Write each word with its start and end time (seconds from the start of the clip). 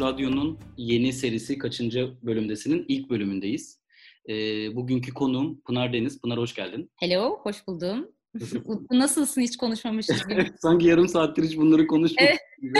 Radyo'nun 0.00 0.58
yeni 0.76 1.12
serisi 1.12 1.58
kaçıncı 1.58 2.12
bölümdesinin 2.22 2.84
ilk 2.88 3.10
bölümündeyiz. 3.10 3.80
E, 4.28 4.34
bugünkü 4.76 5.14
konuğum 5.14 5.60
Pınar 5.60 5.92
Deniz. 5.92 6.20
Pınar 6.20 6.38
hoş 6.38 6.54
geldin. 6.54 6.90
Hello, 6.96 7.38
hoş 7.42 7.66
buldum. 7.66 8.08
Nasılsın 8.90 9.40
hiç 9.40 9.56
konuşmamışız 9.56 10.28
gibi. 10.28 10.46
Sanki 10.58 10.86
yarım 10.86 11.08
saattir 11.08 11.44
hiç 11.44 11.56
bunları 11.56 11.86
konuşmadık 11.86 12.30
evet. 12.30 12.40
gibi. 12.62 12.78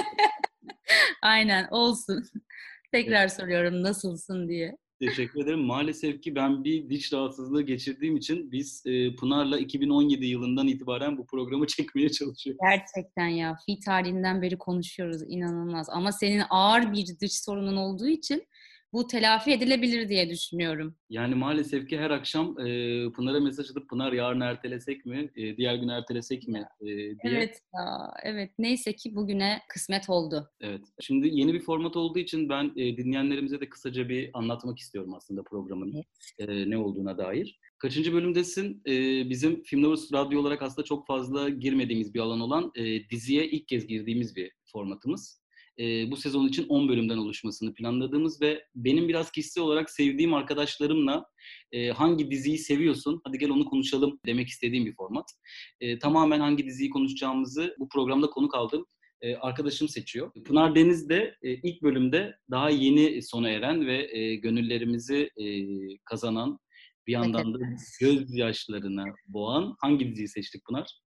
Aynen 1.22 1.68
olsun. 1.70 2.24
Tekrar 2.92 3.28
soruyorum 3.28 3.82
nasılsın 3.82 4.48
diye. 4.48 4.76
Teşekkür 5.00 5.42
ederim. 5.42 5.60
Maalesef 5.60 6.22
ki 6.22 6.34
ben 6.34 6.64
bir 6.64 6.90
diş 6.90 7.12
rahatsızlığı 7.12 7.62
geçirdiğim 7.62 8.16
için 8.16 8.52
biz 8.52 8.82
e, 8.86 9.16
Pınar'la 9.16 9.58
2017 9.58 10.26
yılından 10.26 10.68
itibaren 10.68 11.18
bu 11.18 11.26
programı 11.26 11.66
çekmeye 11.76 12.08
çalışıyoruz. 12.08 12.60
Gerçekten 12.70 13.26
ya. 13.26 13.56
Fi 13.66 13.80
tarihinden 13.80 14.42
beri 14.42 14.58
konuşuyoruz. 14.58 15.22
inanılmaz. 15.28 15.88
Ama 15.90 16.12
senin 16.12 16.42
ağır 16.50 16.92
bir 16.92 17.06
dış 17.20 17.32
sorunun 17.32 17.76
olduğu 17.76 18.08
için 18.08 18.46
bu 18.92 19.06
telafi 19.06 19.52
edilebilir 19.52 20.08
diye 20.08 20.30
düşünüyorum. 20.30 20.96
Yani 21.10 21.34
maalesef 21.34 21.88
ki 21.88 21.98
her 21.98 22.10
akşam 22.10 22.60
e, 22.60 22.64
Pınar'a 23.12 23.40
mesaj 23.40 23.70
atıp 23.70 23.88
Pınar 23.88 24.12
yarın 24.12 24.40
ertelesek 24.40 25.06
mi, 25.06 25.30
e, 25.36 25.56
diğer 25.56 25.74
gün 25.74 25.88
ertelesek 25.88 26.48
mi 26.48 26.64
e, 26.80 26.86
diye. 26.86 27.16
Evet 27.22 27.60
ya, 27.74 28.14
evet. 28.22 28.50
Neyse 28.58 28.92
ki 28.92 29.14
bugüne 29.14 29.60
kısmet 29.68 30.10
oldu. 30.10 30.50
Evet. 30.60 30.84
Şimdi 31.00 31.28
yeni 31.32 31.54
bir 31.54 31.60
format 31.60 31.96
olduğu 31.96 32.18
için 32.18 32.48
ben 32.48 32.72
e, 32.76 32.96
dinleyenlerimize 32.96 33.60
de 33.60 33.68
kısaca 33.68 34.08
bir 34.08 34.30
anlatmak 34.34 34.78
istiyorum 34.78 35.14
aslında 35.14 35.42
programın 35.42 35.92
evet. 35.94 36.50
e, 36.50 36.70
ne 36.70 36.78
olduğuna 36.78 37.18
dair. 37.18 37.60
Kaçıncı 37.78 38.12
bölümdesin? 38.12 38.82
Ee, 38.86 39.30
bizim 39.30 39.62
Film 39.62 39.82
Lovers 39.82 40.12
Radyo 40.12 40.40
olarak 40.40 40.62
aslında 40.62 40.84
çok 40.84 41.06
fazla 41.06 41.48
girmediğimiz 41.48 42.14
bir 42.14 42.20
alan 42.20 42.40
olan 42.40 42.72
e, 42.74 43.08
diziye 43.08 43.50
ilk 43.50 43.68
kez 43.68 43.86
girdiğimiz 43.86 44.36
bir 44.36 44.52
formatımız 44.72 45.40
e, 45.78 46.10
bu 46.10 46.16
sezon 46.16 46.48
için 46.48 46.68
10 46.68 46.88
bölümden 46.88 47.16
oluşmasını 47.16 47.74
planladığımız 47.74 48.40
ve 48.40 48.64
benim 48.74 49.08
biraz 49.08 49.30
kişisel 49.30 49.64
olarak 49.64 49.90
sevdiğim 49.90 50.34
arkadaşlarımla 50.34 51.26
e, 51.72 51.88
hangi 51.88 52.30
diziyi 52.30 52.58
seviyorsun, 52.58 53.20
hadi 53.24 53.38
gel 53.38 53.50
onu 53.50 53.64
konuşalım 53.64 54.20
demek 54.26 54.48
istediğim 54.48 54.86
bir 54.86 54.94
format. 54.94 55.30
E, 55.80 55.98
tamamen 55.98 56.40
hangi 56.40 56.66
diziyi 56.66 56.90
konuşacağımızı 56.90 57.76
bu 57.78 57.88
programda 57.88 58.26
konuk 58.26 58.54
aldım 58.54 58.86
e, 59.20 59.36
arkadaşım 59.36 59.88
seçiyor. 59.88 60.32
Pınar 60.44 60.74
Deniz 60.74 61.08
de 61.08 61.36
e, 61.42 61.50
ilk 61.54 61.82
bölümde 61.82 62.38
daha 62.50 62.70
yeni 62.70 63.22
sona 63.22 63.50
eren 63.50 63.86
ve 63.86 64.18
e, 64.18 64.34
gönüllerimizi 64.34 65.30
e, 65.36 65.46
kazanan 66.04 66.58
bir 67.06 67.12
yandan 67.12 67.54
da 67.54 67.58
gözyaşlarına 68.00 69.04
boğan 69.28 69.76
hangi 69.80 70.10
diziyi 70.10 70.28
seçtik 70.28 70.64
Pınar? 70.64 71.00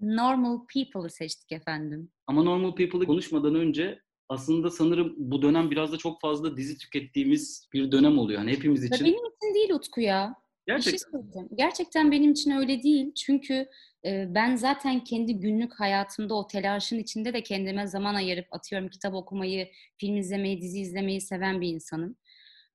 Normal 0.00 0.58
People'ı 0.74 1.10
seçtik 1.10 1.52
efendim. 1.52 2.10
Ama 2.26 2.42
Normal 2.42 2.74
People'ı 2.74 3.06
konuşmadan 3.06 3.54
önce 3.54 4.00
aslında 4.32 4.70
sanırım 4.70 5.14
bu 5.16 5.42
dönem 5.42 5.70
biraz 5.70 5.92
da 5.92 5.96
çok 5.96 6.20
fazla 6.20 6.56
dizi 6.56 6.78
tükettiğimiz 6.78 7.68
bir 7.72 7.92
dönem 7.92 8.18
oluyor. 8.18 8.38
Hani 8.38 8.52
hepimiz 8.52 8.84
için. 8.84 9.06
benim 9.06 9.26
için 9.26 9.54
değil 9.54 9.70
Utku 9.70 10.00
ya. 10.00 10.34
Gerçekten. 10.66 11.22
Bir 11.22 11.32
şey 11.32 11.42
Gerçekten 11.54 12.12
benim 12.12 12.32
için 12.32 12.50
öyle 12.50 12.82
değil. 12.82 13.14
Çünkü 13.14 13.66
e, 14.04 14.34
ben 14.34 14.56
zaten 14.56 15.04
kendi 15.04 15.40
günlük 15.40 15.80
hayatımda 15.80 16.34
o 16.34 16.46
telaşın 16.46 16.98
içinde 16.98 17.34
de 17.34 17.42
kendime 17.42 17.86
zaman 17.86 18.14
ayırıp 18.14 18.46
atıyorum 18.50 18.88
kitap 18.88 19.14
okumayı, 19.14 19.68
film 19.98 20.16
izlemeyi, 20.16 20.60
dizi 20.60 20.80
izlemeyi 20.80 21.20
seven 21.20 21.60
bir 21.60 21.68
insanım. 21.68 22.16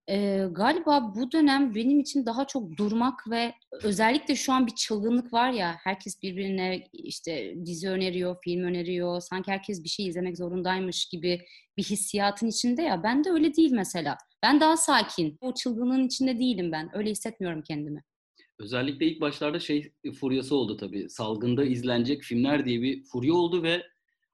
Ee, 0.09 0.47
galiba 0.51 1.13
bu 1.15 1.31
dönem 1.31 1.75
benim 1.75 1.99
için 1.99 2.25
daha 2.25 2.47
çok 2.47 2.77
durmak 2.77 3.29
ve 3.29 3.53
özellikle 3.83 4.35
şu 4.35 4.53
an 4.53 4.67
bir 4.67 4.75
çılgınlık 4.75 5.33
var 5.33 5.51
ya 5.51 5.75
herkes 5.83 6.21
birbirine 6.23 6.87
işte 6.93 7.55
dizi 7.65 7.89
öneriyor, 7.89 8.35
film 8.43 8.63
öneriyor. 8.63 9.21
Sanki 9.21 9.51
herkes 9.51 9.83
bir 9.83 9.89
şey 9.89 10.07
izlemek 10.07 10.37
zorundaymış 10.37 11.05
gibi 11.05 11.41
bir 11.77 11.83
hissiyatın 11.83 12.47
içinde 12.47 12.81
ya. 12.81 13.03
Ben 13.03 13.23
de 13.23 13.29
öyle 13.29 13.55
değil 13.55 13.71
mesela. 13.71 14.17
Ben 14.43 14.59
daha 14.59 14.77
sakin. 14.77 15.37
O 15.41 15.53
çılgınlığın 15.53 16.07
içinde 16.07 16.39
değilim 16.39 16.71
ben. 16.71 16.89
Öyle 16.93 17.09
hissetmiyorum 17.09 17.61
kendimi. 17.61 18.03
Özellikle 18.59 19.05
ilk 19.05 19.21
başlarda 19.21 19.59
şey 19.59 19.91
furyası 20.19 20.55
oldu 20.55 20.77
tabii. 20.77 21.09
Salgında 21.09 21.65
izlenecek 21.65 22.23
filmler 22.23 22.65
diye 22.65 22.81
bir 22.81 23.03
furya 23.03 23.33
oldu 23.33 23.63
ve 23.63 23.83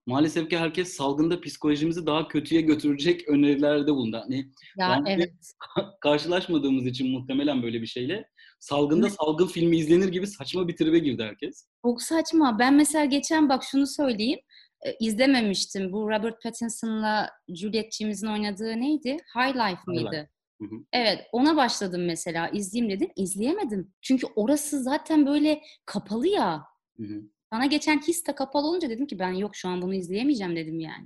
maalesef 0.06 0.50
ki 0.50 0.58
herkes 0.58 0.94
salgında 0.94 1.42
psikolojimizi 1.42 2.06
daha 2.06 2.28
kötüye 2.28 2.62
götürecek 2.62 3.28
önerilerde 3.28 3.92
bulundu. 3.92 4.20
Hani 4.24 4.52
ya 4.78 5.04
evet. 5.08 5.34
karşılaşmadığımız 6.02 6.86
için 6.86 7.12
muhtemelen 7.12 7.64
böyle 7.64 7.82
bir 7.82 7.88
şeyle 7.88 8.30
salgında 8.60 9.08
evet. 9.08 9.18
salgın 9.20 9.48
filmi 9.48 9.78
izlenir 9.78 10.08
gibi 10.08 10.28
saçma 10.28 10.68
bir 10.68 10.76
tribe 10.76 11.00
girdi 11.00 11.24
herkes. 11.24 11.68
Çok 11.86 12.02
saçma. 12.02 12.60
Ben 12.60 12.74
mesela 12.74 13.06
geçen 13.06 13.50
bak 13.50 13.64
şunu 13.64 13.88
söyleyeyim. 13.88 14.40
E, 14.86 14.94
izlememiştim. 15.00 15.92
Bu 15.92 16.10
Robert 16.10 16.44
Pattinson'la 16.44 17.30
Juliet'ciğimizin 17.48 18.28
oynadığı 18.28 18.82
neydi? 18.82 19.18
High 19.36 19.56
Life 19.56 19.82
mıydı? 19.88 20.30
Hı 20.62 20.66
hı. 20.66 20.76
Evet 20.94 21.28
ona 21.32 21.56
başladım 21.56 22.06
mesela 22.06 22.50
izleyeyim 22.50 22.96
dedim 22.96 23.12
izleyemedim. 23.16 23.94
Çünkü 24.02 24.28
orası 24.36 24.84
zaten 24.84 25.26
böyle 25.26 25.62
kapalı 25.86 26.28
ya. 26.28 26.64
Hı 26.98 27.04
hı. 27.04 27.22
Bana 27.54 27.66
geçen 27.66 28.00
his 28.00 28.28
de 28.28 28.36
kapalı 28.36 28.68
olunca 28.68 28.90
dedim 28.90 29.08
ki 29.08 29.20
ben 29.20 29.34
yok 29.34 29.56
şu 29.56 29.70
an 29.70 29.82
bunu 29.82 29.96
izleyemeyeceğim 29.96 30.56
dedim 30.56 30.80
yani. 30.80 31.06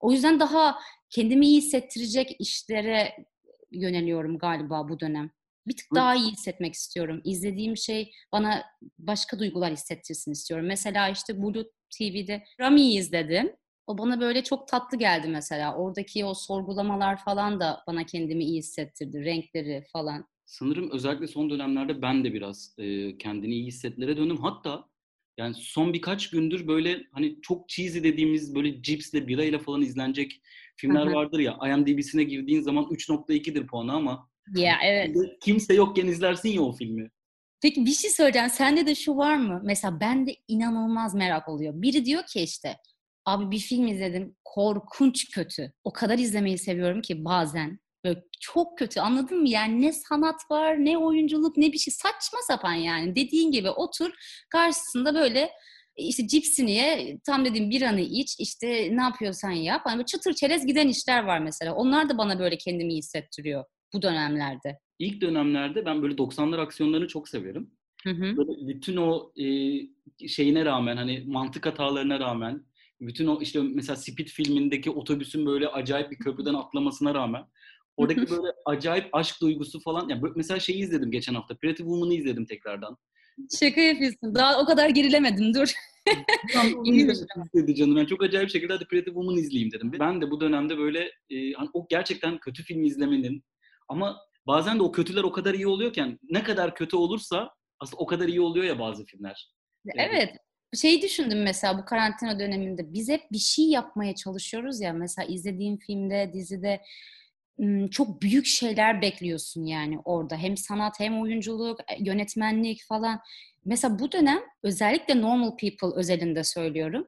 O 0.00 0.12
yüzden 0.12 0.40
daha 0.40 0.78
kendimi 1.10 1.46
iyi 1.46 1.56
hissettirecek 1.56 2.36
işlere 2.38 3.16
yöneliyorum 3.72 4.38
galiba 4.38 4.88
bu 4.88 5.00
dönem. 5.00 5.30
Bir 5.66 5.76
tık 5.76 5.86
daha 5.94 6.14
iyi 6.14 6.32
hissetmek 6.32 6.74
istiyorum. 6.74 7.20
İzlediğim 7.24 7.76
şey 7.76 8.10
bana 8.32 8.64
başka 8.98 9.38
duygular 9.38 9.72
hissettirsin 9.72 10.32
istiyorum. 10.32 10.66
Mesela 10.66 11.08
işte 11.08 11.42
Blue 11.42 11.64
TV'de 11.98 12.44
Rami'yi 12.60 12.98
izledim. 12.98 13.52
O 13.86 13.98
bana 13.98 14.20
böyle 14.20 14.44
çok 14.44 14.68
tatlı 14.68 14.98
geldi 14.98 15.28
mesela. 15.28 15.76
Oradaki 15.76 16.24
o 16.24 16.34
sorgulamalar 16.34 17.24
falan 17.24 17.60
da 17.60 17.82
bana 17.86 18.06
kendimi 18.06 18.44
iyi 18.44 18.58
hissettirdi. 18.58 19.24
Renkleri 19.24 19.84
falan. 19.92 20.24
Sanırım 20.46 20.90
özellikle 20.90 21.26
son 21.26 21.50
dönemlerde 21.50 22.02
ben 22.02 22.24
de 22.24 22.32
biraz 22.34 22.74
e, 22.78 23.18
kendini 23.18 23.54
iyi 23.54 23.66
hissetlere 23.66 24.16
döndüm. 24.16 24.36
Hatta 24.36 24.93
yani 25.38 25.54
son 25.54 25.92
birkaç 25.92 26.30
gündür 26.30 26.66
böyle 26.66 27.02
hani 27.12 27.40
çok 27.42 27.68
cheesy 27.68 28.02
dediğimiz 28.02 28.54
böyle 28.54 28.82
cipsle 28.82 29.28
birayla 29.28 29.58
falan 29.58 29.82
izlenecek 29.82 30.40
filmler 30.76 31.06
vardır 31.06 31.38
ya. 31.38 31.58
IMDb'sine 31.66 32.24
girdiğin 32.24 32.60
zaman 32.60 32.84
3.2'dir 32.84 33.66
puanı 33.66 33.92
ama 33.92 34.28
ya 34.56 34.76
evet. 34.84 35.16
kimse 35.40 35.74
yokken 35.74 36.06
izlersin 36.06 36.48
ya 36.48 36.62
o 36.62 36.72
filmi. 36.72 37.10
Peki 37.62 37.86
bir 37.86 37.90
şey 37.90 38.10
söyleyeceğim. 38.10 38.50
Sende 38.50 38.86
de 38.86 38.94
şu 38.94 39.16
var 39.16 39.36
mı? 39.36 39.60
Mesela 39.64 40.00
bende 40.00 40.36
inanılmaz 40.48 41.14
merak 41.14 41.48
oluyor. 41.48 41.72
Biri 41.76 42.04
diyor 42.04 42.26
ki 42.26 42.40
işte 42.40 42.76
abi 43.24 43.50
bir 43.50 43.58
film 43.58 43.86
izledim 43.86 44.36
korkunç 44.44 45.30
kötü. 45.30 45.72
O 45.84 45.92
kadar 45.92 46.18
izlemeyi 46.18 46.58
seviyorum 46.58 47.02
ki 47.02 47.24
bazen. 47.24 47.78
Böyle 48.04 48.24
çok 48.40 48.78
kötü 48.78 49.00
anladın 49.00 49.40
mı? 49.40 49.48
Yani 49.48 49.82
ne 49.82 49.92
sanat 49.92 50.50
var, 50.50 50.84
ne 50.84 50.98
oyunculuk, 50.98 51.56
ne 51.56 51.72
bir 51.72 51.78
şey. 51.78 51.94
Saçma 51.94 52.38
sapan 52.46 52.72
yani. 52.72 53.16
Dediğin 53.16 53.52
gibi 53.52 53.70
otur 53.70 54.10
karşısında 54.50 55.14
böyle 55.14 55.50
işte 55.96 56.26
cipsini 56.26 56.72
ye, 56.72 57.18
tam 57.26 57.44
dediğim 57.44 57.70
bir 57.70 57.82
anı 57.82 58.00
iç, 58.00 58.36
işte 58.38 58.88
ne 58.96 59.02
yapıyorsan 59.02 59.50
yap. 59.50 59.80
Hani 59.84 59.96
böyle 59.96 60.06
çıtır 60.06 60.34
çerez 60.34 60.66
giden 60.66 60.88
işler 60.88 61.24
var 61.24 61.38
mesela. 61.38 61.74
Onlar 61.74 62.08
da 62.08 62.18
bana 62.18 62.38
böyle 62.38 62.58
kendimi 62.58 62.94
hissettiriyor 62.94 63.64
bu 63.94 64.02
dönemlerde. 64.02 64.78
İlk 64.98 65.20
dönemlerde 65.20 65.86
ben 65.86 66.02
böyle 66.02 66.14
90'lar 66.14 66.60
aksiyonlarını 66.60 67.08
çok 67.08 67.28
severim. 67.28 67.70
Hı 68.04 68.10
hı. 68.10 68.36
Böyle 68.36 68.68
bütün 68.68 68.96
o 68.96 69.32
e, 69.36 70.28
şeyine 70.28 70.64
rağmen 70.64 70.96
hani 70.96 71.24
mantık 71.26 71.66
hatalarına 71.66 72.20
rağmen 72.20 72.64
bütün 73.00 73.26
o 73.26 73.40
işte 73.40 73.62
mesela 73.62 73.96
Speed 73.96 74.26
filmindeki 74.26 74.90
otobüsün 74.90 75.46
böyle 75.46 75.68
acayip 75.68 76.10
bir 76.10 76.18
köprüden 76.18 76.54
atlamasına 76.54 77.14
rağmen 77.14 77.44
Oradaki 77.96 78.30
böyle 78.30 78.52
acayip 78.66 79.08
aşk 79.12 79.40
duygusu 79.40 79.80
falan. 79.80 80.08
Yani 80.08 80.22
mesela 80.36 80.60
şeyi 80.60 80.78
izledim 80.78 81.10
geçen 81.10 81.34
hafta. 81.34 81.56
Pretty 81.56 81.82
Woman'ı 81.82 82.14
izledim 82.14 82.46
tekrardan. 82.46 82.96
Şaka 83.58 83.80
yapıyorsun. 83.80 84.34
Daha 84.34 84.60
o 84.60 84.64
kadar 84.64 84.88
gerilemedim. 84.88 85.54
Dur. 85.54 85.72
dedi 87.54 87.74
canım. 87.74 87.96
Yani 87.96 88.06
çok 88.08 88.22
acayip 88.22 88.50
şekilde 88.50 88.72
hadi 88.72 88.84
Pretty 88.84 89.10
Woman 89.10 89.36
izleyeyim 89.36 89.72
dedim. 89.72 89.92
Ben 90.00 90.20
de 90.20 90.30
bu 90.30 90.40
dönemde 90.40 90.78
böyle 90.78 91.00
e, 91.30 91.52
hani 91.52 91.68
o 91.72 91.86
gerçekten 91.90 92.38
kötü 92.38 92.62
film 92.62 92.84
izlemenin 92.84 93.44
ama 93.88 94.16
bazen 94.46 94.78
de 94.78 94.82
o 94.82 94.92
kötüler 94.92 95.22
o 95.22 95.32
kadar 95.32 95.54
iyi 95.54 95.66
oluyorken 95.66 96.18
ne 96.30 96.42
kadar 96.42 96.74
kötü 96.74 96.96
olursa 96.96 97.50
aslında 97.80 98.02
o 98.02 98.06
kadar 98.06 98.28
iyi 98.28 98.40
oluyor 98.40 98.64
ya 98.64 98.78
bazı 98.78 99.04
filmler. 99.04 99.50
Evet. 99.96 100.36
Şeyi 100.74 101.02
düşündüm 101.02 101.42
mesela 101.42 101.78
bu 101.78 101.84
karantina 101.84 102.40
döneminde 102.40 102.92
biz 102.92 103.08
hep 103.08 103.22
bir 103.32 103.38
şey 103.38 103.64
yapmaya 103.64 104.14
çalışıyoruz 104.14 104.80
ya 104.80 104.92
mesela 104.92 105.26
izlediğim 105.26 105.78
filmde, 105.78 106.30
dizide 106.34 106.80
çok 107.90 108.22
büyük 108.22 108.46
şeyler 108.46 109.02
bekliyorsun 109.02 109.64
yani 109.64 109.98
orada. 110.04 110.36
Hem 110.36 110.56
sanat 110.56 111.00
hem 111.00 111.20
oyunculuk, 111.20 111.80
e, 111.80 112.04
yönetmenlik 112.04 112.84
falan. 112.88 113.20
Mesela 113.64 113.98
bu 113.98 114.12
dönem 114.12 114.40
özellikle 114.62 115.20
Normal 115.20 115.56
People 115.56 115.94
özelinde 115.96 116.44
söylüyorum. 116.44 117.06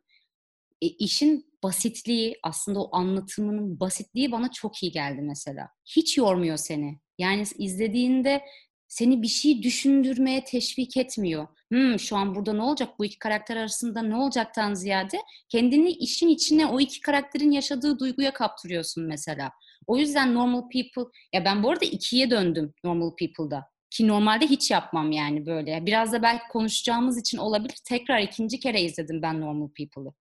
E, 0.82 0.87
işin 0.87 1.54
basitliği, 1.62 2.38
aslında 2.43 2.81
o 2.82 2.96
anlatımının 2.96 3.81
basitliği 3.81 4.32
bana 4.32 4.50
çok 4.52 4.82
iyi 4.82 4.93
geldi 4.93 5.22
mesela. 5.22 5.69
Hiç 5.96 6.19
yormuyor 6.19 6.56
seni. 6.56 6.98
Yani 7.19 7.44
izlediğinde 7.58 8.43
seni 8.88 9.22
bir 9.22 9.28
şey 9.28 9.62
düşündürmeye 9.62 10.44
teşvik 10.44 10.96
etmiyor. 10.96 11.46
Hmm, 11.72 11.98
şu 11.98 12.16
an 12.16 12.34
burada 12.34 12.52
ne 12.52 12.62
olacak? 12.62 12.88
Bu 12.98 13.04
iki 13.04 13.18
karakter 13.18 13.56
arasında 13.56 14.02
ne 14.02 14.16
olacaktan 14.16 14.74
ziyade 14.74 15.18
kendini 15.48 15.90
işin 15.90 16.28
içine 16.28 16.66
o 16.66 16.80
iki 16.80 17.00
karakterin 17.00 17.50
yaşadığı 17.50 17.98
duyguya 17.98 18.32
kaptırıyorsun 18.32 19.04
mesela. 19.04 19.52
O 19.86 19.96
yüzden 19.96 20.34
Normal 20.34 20.62
People, 20.62 21.12
ya 21.32 21.44
ben 21.44 21.62
bu 21.62 21.70
arada 21.70 21.84
ikiye 21.84 22.30
döndüm 22.30 22.74
Normal 22.84 23.10
People'da. 23.16 23.64
Ki 23.90 24.08
normalde 24.08 24.46
hiç 24.46 24.70
yapmam 24.70 25.12
yani 25.12 25.46
böyle. 25.46 25.86
Biraz 25.86 26.12
da 26.12 26.22
belki 26.22 26.42
konuşacağımız 26.50 27.18
için 27.20 27.38
olabilir. 27.38 27.78
Tekrar 27.84 28.20
ikinci 28.20 28.60
kere 28.60 28.82
izledim 28.82 29.22
ben 29.22 29.40
Normal 29.40 29.68
People'ı. 29.68 30.12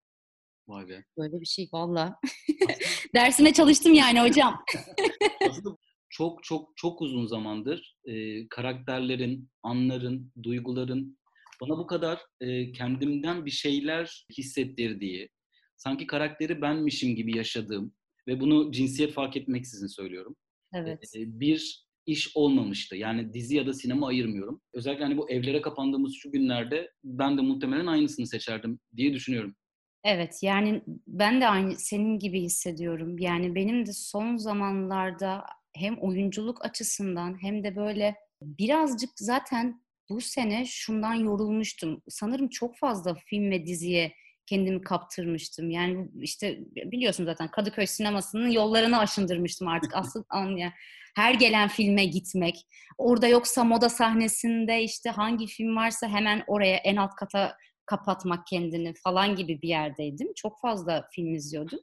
Vay 0.67 0.88
be. 0.88 1.03
Böyle 1.17 1.41
bir 1.41 1.45
şey 1.45 1.69
valla. 1.73 2.19
Dersine 3.15 3.53
çalıştım 3.53 3.94
yani 3.94 4.21
hocam. 4.21 4.63
Aslında 5.50 5.77
çok 6.17 6.44
çok 6.44 6.77
çok 6.77 7.01
uzun 7.01 7.25
zamandır 7.25 7.95
e, 8.06 8.47
karakterlerin, 8.47 9.50
anların, 9.63 10.31
duyguların 10.44 11.17
bana 11.62 11.77
bu 11.77 11.88
kadar 11.88 12.21
e, 12.41 12.71
kendimden 12.71 13.45
bir 13.45 13.51
şeyler 13.51 14.25
hissettirdiği, 14.38 15.29
sanki 15.77 16.07
karakteri 16.07 16.62
benmişim 16.62 17.15
gibi 17.15 17.38
yaşadığım 17.38 17.94
ve 18.27 18.39
bunu 18.39 18.71
cinsiyet 18.71 19.13
fark 19.13 19.38
etmeksizin 19.38 19.88
söylüyorum. 19.88 20.35
Evet. 20.73 21.15
E, 21.15 21.39
bir 21.39 21.85
iş 22.06 22.31
olmamıştı. 22.35 22.95
Yani 22.95 23.33
dizi 23.33 23.56
ya 23.56 23.67
da 23.67 23.73
sinema 23.73 24.07
ayırmıyorum. 24.07 24.62
Özellikle 24.73 25.03
hani 25.03 25.17
bu 25.17 25.29
evlere 25.29 25.62
kapandığımız 25.62 26.13
şu 26.13 26.31
günlerde 26.31 26.91
ben 27.03 27.38
de 27.38 27.41
muhtemelen 27.41 27.85
aynısını 27.85 28.27
seçerdim 28.27 28.79
diye 28.95 29.13
düşünüyorum. 29.13 29.56
Evet 30.03 30.39
yani 30.41 30.81
ben 31.07 31.41
de 31.41 31.47
aynı 31.47 31.75
senin 31.75 32.19
gibi 32.19 32.41
hissediyorum. 32.41 33.19
Yani 33.19 33.56
benim 33.56 33.85
de 33.85 33.94
son 33.94 34.38
zamanlarda 34.38 35.45
hem 35.75 35.98
oyunculuk 35.98 36.66
açısından 36.66 37.44
hem 37.44 37.63
de 37.63 37.75
böyle 37.75 38.16
birazcık 38.42 39.10
zaten 39.16 39.81
bu 40.10 40.22
sene 40.22 40.66
şundan 40.66 41.13
yorulmuştum. 41.13 42.01
Sanırım 42.10 42.50
çok 42.50 42.77
fazla 42.77 43.16
film 43.16 43.51
ve 43.51 43.66
diziye 43.66 44.13
kendimi 44.45 44.81
kaptırmıştım. 44.81 45.69
Yani 45.69 46.10
işte 46.22 46.60
biliyorsun 46.75 47.25
zaten 47.25 47.51
Kadıköy 47.51 47.86
sinemasının 47.86 48.50
yollarını 48.50 49.00
aşındırmıştım 49.00 49.68
artık. 49.68 49.92
Asıl 49.95 50.24
yani 50.33 50.72
her 51.16 51.33
gelen 51.33 51.68
filme 51.68 52.06
gitmek. 52.06 52.56
Orada 52.98 53.27
yoksa 53.27 53.63
moda 53.63 53.89
sahnesinde 53.89 54.83
işte 54.83 55.10
hangi 55.10 55.48
film 55.48 55.75
varsa 55.75 56.07
hemen 56.07 56.44
oraya 56.48 56.75
en 56.75 56.95
alt 56.95 57.16
kata 57.16 57.57
kapatmak 57.86 58.48
kendini 58.48 58.94
falan 59.04 59.36
gibi 59.36 59.62
bir 59.62 59.68
yerdeydim. 59.68 60.33
Çok 60.36 60.62
fazla 60.62 61.07
film 61.12 61.33
izliyordum. 61.33 61.80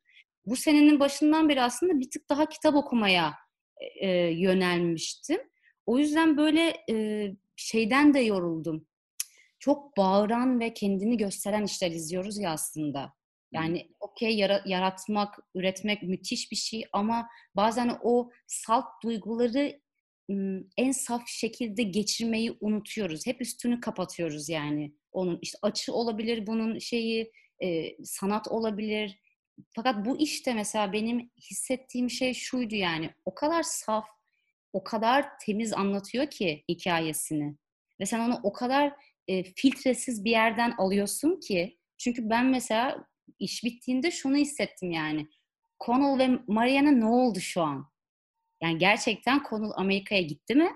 Bu 0.47 0.57
senenin 0.57 1.01
başından 1.01 1.49
beri 1.49 1.63
aslında 1.63 2.01
bir 2.01 2.11
tık 2.11 2.31
daha 2.31 2.49
kitap 2.49 2.75
okumaya 2.75 3.35
e, 4.01 4.09
yönelmiştim. 4.31 5.41
O 5.87 5.99
yüzden 5.99 6.37
böyle 6.37 6.77
e, 6.91 7.27
şeyden 7.57 8.15
de 8.15 8.21
yoruldum. 8.21 8.87
Çok 9.59 9.97
bağıran 9.97 10.61
ve 10.61 10.75
kendini 10.75 11.17
gösteren 11.17 11.65
işler 11.65 11.91
izliyoruz 11.91 12.39
ya 12.39 12.51
aslında. 12.51 13.13
Yani 13.53 13.89
okey 14.01 14.37
yara, 14.37 14.63
yaratmak, 14.67 15.39
üretmek 15.55 16.03
müthiş 16.03 16.51
bir 16.53 16.57
şey 16.57 16.85
ama 16.93 17.29
bazen 17.57 17.99
o 18.03 18.31
salt 18.47 18.85
duyguları 19.03 19.83
en 20.77 20.93
saf 20.93 21.29
şekilde 21.29 21.83
geçirmeyi 21.83 22.57
unutuyoruz. 22.61 23.27
Hep 23.27 23.41
üstünü 23.41 23.81
kapatıyoruz 23.81 24.49
yani. 24.49 24.95
Onun 25.13 25.39
işte 25.43 25.59
açı 25.63 25.93
olabilir, 25.93 26.47
bunun 26.47 26.79
şeyi 26.79 27.33
e, 27.63 27.97
sanat 28.05 28.49
olabilir. 28.49 29.19
Fakat 29.71 30.07
bu 30.07 30.19
işte 30.19 30.55
mesela 30.55 30.93
benim 30.93 31.31
hissettiğim 31.51 32.11
şey 32.11 32.35
şuydu 32.35 32.75
yani. 32.75 33.11
O 33.25 33.35
kadar 33.35 33.63
saf, 33.63 34.07
o 34.73 34.85
kadar 34.85 35.39
temiz 35.39 35.73
anlatıyor 35.73 36.27
ki 36.27 36.65
hikayesini. 36.69 37.57
Ve 38.01 38.07
sen 38.07 38.21
onu 38.21 38.41
o 38.43 38.53
kadar 38.53 38.93
e, 39.29 39.43
filtresiz 39.45 40.25
bir 40.25 40.31
yerden 40.31 40.75
alıyorsun 40.79 41.41
ki. 41.41 41.79
Çünkü 41.99 42.31
ben 42.31 42.47
mesela 42.47 43.07
iş 43.39 43.65
bittiğinde 43.65 44.11
şunu 44.11 44.37
hissettim 44.37 44.91
yani. 44.91 45.29
Connell 45.87 46.19
ve 46.19 46.39
Marian'a 46.47 46.91
ne 46.91 47.07
oldu 47.07 47.41
şu 47.41 47.63
an? 47.63 47.93
Yani 48.63 48.79
gerçekten 48.79 49.43
Connell 49.51 49.73
Amerika'ya 49.77 50.23
gitti 50.23 50.55
mi? 50.55 50.73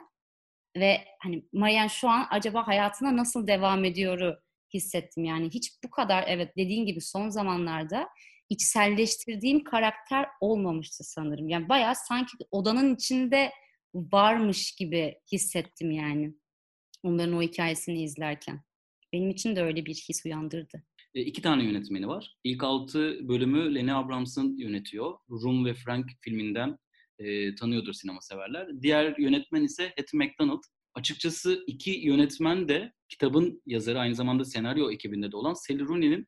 Ve 0.77 1.05
hani 1.19 1.45
Marian 1.53 1.87
şu 1.87 2.09
an 2.09 2.27
acaba 2.31 2.67
hayatına 2.67 3.17
nasıl 3.17 3.47
devam 3.47 3.85
ediyoru 3.85 4.41
hissettim. 4.75 5.25
Yani 5.25 5.51
hiç 5.51 5.73
bu 5.85 5.91
kadar 5.91 6.25
evet 6.27 6.57
dediğin 6.57 6.87
gibi 6.87 7.01
son 7.01 7.29
zamanlarda 7.29 8.09
içselleştirdiğim 8.49 9.65
karakter 9.65 10.27
olmamıştı 10.41 11.05
sanırım. 11.05 11.49
Yani 11.49 11.69
bayağı 11.69 11.95
sanki 11.95 12.33
odanın 12.51 12.95
içinde 12.95 13.53
varmış 13.95 14.73
gibi 14.73 15.15
hissettim 15.33 15.91
yani. 15.91 16.35
Onların 17.03 17.35
o 17.35 17.43
hikayesini 17.43 18.03
izlerken. 18.03 18.61
Benim 19.13 19.31
için 19.31 19.57
de 19.57 19.63
öyle 19.63 19.87
bir 19.87 19.95
his 19.95 20.27
uyandırdı. 20.27 20.83
E, 21.15 21.21
iki 21.21 21.43
tane 21.43 21.65
yönetmeni 21.65 22.09
var. 22.09 22.37
İlk 22.45 22.65
altı 22.65 23.29
bölümü 23.29 23.75
Lenny 23.75 23.93
Abrams'ın 23.93 24.57
yönetiyor. 24.57 25.19
Room 25.31 25.65
ve 25.65 25.75
Frank 25.75 26.07
filminden 26.21 26.79
e, 27.19 27.55
tanıyordur 27.55 27.93
sinema 27.93 28.21
severler. 28.21 28.83
Diğer 28.83 29.19
yönetmen 29.19 29.63
ise 29.63 29.93
Hattie 29.99 30.19
McDonald. 30.19 30.63
Açıkçası 30.95 31.65
iki 31.67 31.91
yönetmen 31.91 32.69
de 32.69 32.93
kitabın 33.09 33.63
yazarı 33.67 34.01
aynı 34.01 34.15
zamanda 34.15 34.45
senaryo 34.45 34.91
ekibinde 34.91 35.33
de 35.33 35.37
olan 35.37 35.55
Sally 35.55 35.81
Rooney'nin 35.81 36.27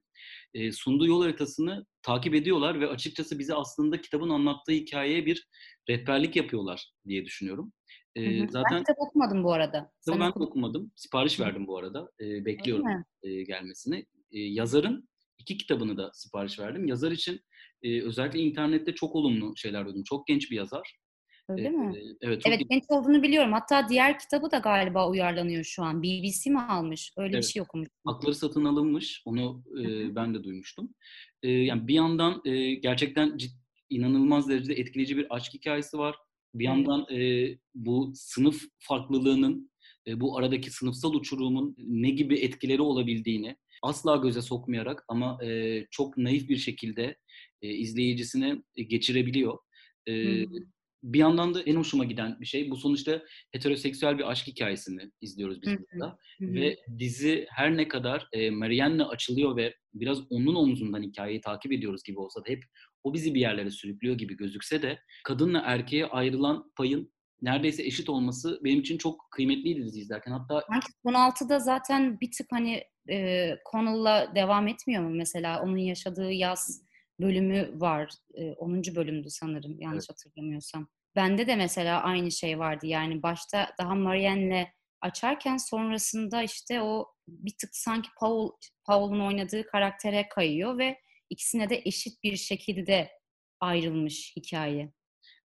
e, 0.55 0.73
sunduğu 0.73 1.07
yol 1.07 1.23
haritasını 1.23 1.87
takip 2.03 2.35
ediyorlar 2.35 2.81
ve 2.81 2.87
açıkçası 2.87 3.39
bize 3.39 3.55
aslında 3.55 4.01
kitabın 4.01 4.31
anlattığı 4.31 4.73
hikayeye 4.73 5.27
bir 5.27 5.49
rehberlik 5.89 6.37
yapıyorlar 6.37 6.93
diye 7.07 7.25
düşünüyorum. 7.25 7.73
E, 8.15 8.49
zaten 8.49 8.77
ben 8.77 8.79
kitap 8.79 8.97
okumadım 8.99 9.45
bu 9.45 9.53
arada. 9.53 9.93
Kitabı 10.05 10.21
ben 10.21 10.29
okudum. 10.31 10.47
okumadım. 10.47 10.93
Sipariş 10.97 11.41
verdim 11.41 11.67
bu 11.67 11.79
arada. 11.79 12.11
E, 12.21 12.45
bekliyorum 12.45 12.87
e, 13.23 13.43
gelmesini. 13.43 14.07
E, 14.33 14.39
yazarın 14.39 15.09
iki 15.39 15.57
kitabını 15.57 15.97
da 15.97 16.11
sipariş 16.13 16.59
verdim. 16.59 16.87
Yazar 16.87 17.13
için 17.13 17.41
e, 17.83 18.03
özellikle 18.03 18.39
internette 18.39 18.95
çok 18.95 19.15
olumlu 19.15 19.57
şeyler 19.57 19.87
duydum. 19.87 20.03
Çok 20.05 20.27
genç 20.27 20.51
bir 20.51 20.57
yazar. 20.57 20.99
Öyle 21.49 21.67
ee, 21.67 21.71
mi? 21.71 21.95
Evet, 22.21 22.43
çok 22.43 22.53
evet 22.53 22.71
genç 22.71 22.85
olduğunu 22.89 23.23
biliyorum. 23.23 23.53
Hatta 23.53 23.89
diğer 23.89 24.19
kitabı 24.19 24.51
da 24.51 24.59
galiba 24.59 25.11
uyarlanıyor 25.11 25.65
şu 25.65 25.83
an. 25.83 26.03
BBC 26.03 26.51
mi 26.51 26.61
almış? 26.61 27.13
Öyle 27.17 27.35
evet. 27.35 27.45
bir 27.45 27.49
şey 27.49 27.63
okumuş. 27.63 27.89
Hakları 28.05 28.35
satın 28.35 28.65
alınmış. 28.65 29.23
Onu 29.25 29.63
e, 29.81 30.15
ben 30.15 30.35
de 30.35 30.45
duymuştum. 30.45 30.95
E, 31.43 31.51
yani 31.51 31.89
bir 31.89 31.95
yandan 31.95 32.43
e, 32.45 32.75
gerçekten 32.75 33.37
cid, 33.37 33.51
inanılmaz 33.91 34.49
derecede 34.49 34.75
etkileyici 34.75 35.17
bir 35.17 35.27
aşk 35.31 35.55
hikayesi 35.55 35.99
var. 35.99 36.17
Bir 36.55 36.65
yandan 36.65 37.07
e, 37.13 37.49
bu 37.75 38.13
sınıf 38.15 38.63
farklılığının, 38.79 39.71
e, 40.07 40.21
bu 40.21 40.39
aradaki 40.39 40.71
sınıfsal 40.71 41.15
uçurumun 41.15 41.77
ne 41.79 42.11
gibi 42.11 42.39
etkileri 42.39 42.83
olabildiğini 42.83 43.57
asla 43.83 44.17
göze 44.17 44.43
sokmayarak 44.43 45.05
ama 45.09 45.45
e, 45.45 45.87
çok 45.91 46.17
naif 46.17 46.49
bir 46.49 46.57
şekilde 46.57 47.17
e, 47.63 47.69
izleyicisine 47.69 48.63
geçirebiliyor. 48.75 49.59
E, 50.09 50.45
bir 51.03 51.19
yandan 51.19 51.55
da 51.55 51.63
en 51.63 51.77
hoşuma 51.77 52.05
giden 52.05 52.41
bir 52.41 52.47
şey 52.47 52.71
bu 52.71 52.77
sonuçta 52.77 53.23
heteroseksüel 53.53 54.19
bir 54.19 54.31
aşk 54.31 54.47
hikayesini 54.47 55.11
izliyoruz 55.21 55.63
biz 55.63 55.77
burada. 55.93 56.19
Ve 56.41 56.77
dizi 56.99 57.47
her 57.51 57.77
ne 57.77 57.89
kadar 57.89 58.29
e, 58.33 58.51
Marianne'le 58.51 59.05
açılıyor 59.05 59.57
ve 59.57 59.75
biraz 59.95 60.19
onun 60.31 60.55
omzundan 60.55 61.03
hikayeyi 61.03 61.41
takip 61.41 61.73
ediyoruz 61.73 62.03
gibi 62.03 62.19
olsa 62.19 62.41
da 62.41 62.45
hep 62.49 62.65
o 63.05 63.15
bizi 63.15 63.35
bir 63.35 63.41
yerlere 63.41 63.71
sürüklüyor 63.71 64.19
gibi 64.19 64.37
gözükse 64.37 64.83
de 64.83 64.99
kadınla 65.25 65.63
erkeğe 65.65 66.07
ayrılan 66.07 66.73
payın 66.77 67.13
neredeyse 67.43 67.83
eşit 67.85 68.09
olması 68.09 68.61
benim 68.65 68.81
için 68.81 68.99
çok 68.99 69.29
kıymetliydi 69.31 69.85
dizi 69.85 70.01
izlerken. 70.01 70.33
Hatta 70.33 70.63
Sanki 70.69 70.87
son 71.03 71.13
6'da 71.13 71.59
zaten 71.59 72.21
bir 72.21 72.31
tık 72.31 72.47
hani 72.51 72.85
e, 73.11 73.49
Connell'la 73.73 74.33
devam 74.35 74.69
etmiyor 74.69 75.03
mu 75.03 75.11
mesela? 75.11 75.63
Onun 75.63 75.77
yaşadığı 75.77 76.33
yaz 76.33 76.88
bölümü 77.21 77.81
var. 77.81 78.13
E, 78.35 78.53
10. 78.53 78.83
bölümdü 78.95 79.31
sanırım 79.31 79.81
yanlış 79.81 80.07
evet. 80.11 80.11
hatırlamıyorsam. 80.11 80.89
Bende 81.17 81.47
de 81.47 81.57
mesela 81.57 82.03
aynı 82.03 82.33
şey 82.33 82.59
vardı. 82.59 82.87
Yani 82.87 83.23
başta 83.23 83.75
daha 83.79 83.95
Marianne'le 83.95 84.67
açarken 85.01 85.57
sonrasında 85.57 86.43
işte 86.43 86.83
o 86.83 87.07
bir 87.29 87.53
tık 87.61 87.71
sanki 87.73 88.09
Paul 88.21 88.51
Paul'un 88.85 89.21
oynadığı 89.21 89.67
karaktere 89.67 90.29
kayıyor 90.29 90.79
ve 90.79 90.99
ikisine 91.31 91.71
de 91.71 91.83
eşit 91.85 92.23
bir 92.23 92.37
şekilde 92.37 93.11
ayrılmış 93.61 94.37
hikaye. 94.37 94.93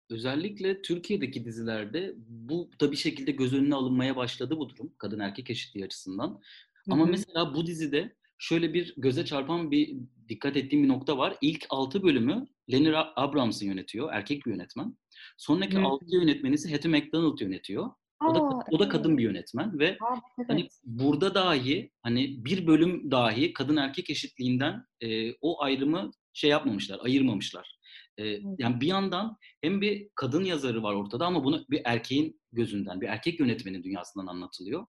Özellikle 0.09 0.81
Türkiye'deki 0.81 1.45
dizilerde 1.45 2.13
bu 2.17 2.69
da 2.81 2.91
bir 2.91 2.97
şekilde 2.97 3.31
göz 3.31 3.53
önüne 3.53 3.75
alınmaya 3.75 4.15
başladı 4.15 4.57
bu 4.57 4.69
durum 4.69 4.93
kadın 4.97 5.19
erkek 5.19 5.49
eşitliği 5.49 5.85
açısından. 5.85 6.41
Ama 6.89 7.03
Hı-hı. 7.03 7.11
mesela 7.11 7.53
bu 7.55 7.67
dizide 7.67 8.15
şöyle 8.43 8.73
bir 8.73 8.93
göze 8.97 9.25
çarpan 9.25 9.71
bir 9.71 9.95
dikkat 10.29 10.57
ettiğim 10.57 10.83
bir 10.83 10.89
nokta 10.89 11.17
var. 11.17 11.37
İlk 11.41 11.65
altı 11.69 12.03
bölümü 12.03 12.47
Lenny 12.71 12.93
Abrams'ın 13.15 13.65
yönetiyor. 13.65 14.09
Erkek 14.13 14.45
bir 14.45 14.51
yönetmen. 14.51 14.97
Sonraki 15.37 15.77
hmm. 15.77 15.85
altı 15.85 16.15
yönetmeni 16.15 16.53
ise 16.53 16.71
Hattie 16.71 16.91
McDonald 16.91 17.39
yönetiyor. 17.39 17.89
O 18.29 18.35
da, 18.35 18.39
Aa, 18.39 18.63
o 18.71 18.79
da 18.79 18.89
kadın 18.89 19.17
bir 19.17 19.23
yönetmen 19.23 19.79
ve 19.79 19.97
Aa, 20.01 20.15
evet. 20.39 20.49
hani 20.49 20.67
burada 20.83 21.35
dahi 21.35 21.91
hani 22.01 22.45
bir 22.45 22.67
bölüm 22.67 23.11
dahi 23.11 23.53
kadın 23.53 23.77
erkek 23.77 24.09
eşitliğinden 24.09 24.85
e, 25.01 25.33
o 25.41 25.63
ayrımı 25.63 26.11
şey 26.33 26.49
yapmamışlar, 26.49 26.99
ayırmamışlar. 27.03 27.79
E, 28.17 28.25
yani 28.57 28.81
bir 28.81 28.87
yandan 28.87 29.37
hem 29.61 29.81
bir 29.81 30.09
kadın 30.15 30.43
yazarı 30.43 30.83
var 30.83 30.93
ortada 30.93 31.25
ama 31.25 31.43
bunu 31.43 31.65
bir 31.69 31.81
erkeğin 31.85 32.41
gözünden, 32.51 33.01
bir 33.01 33.07
erkek 33.07 33.39
yönetmenin 33.39 33.83
dünyasından 33.83 34.27
anlatılıyor. 34.27 34.85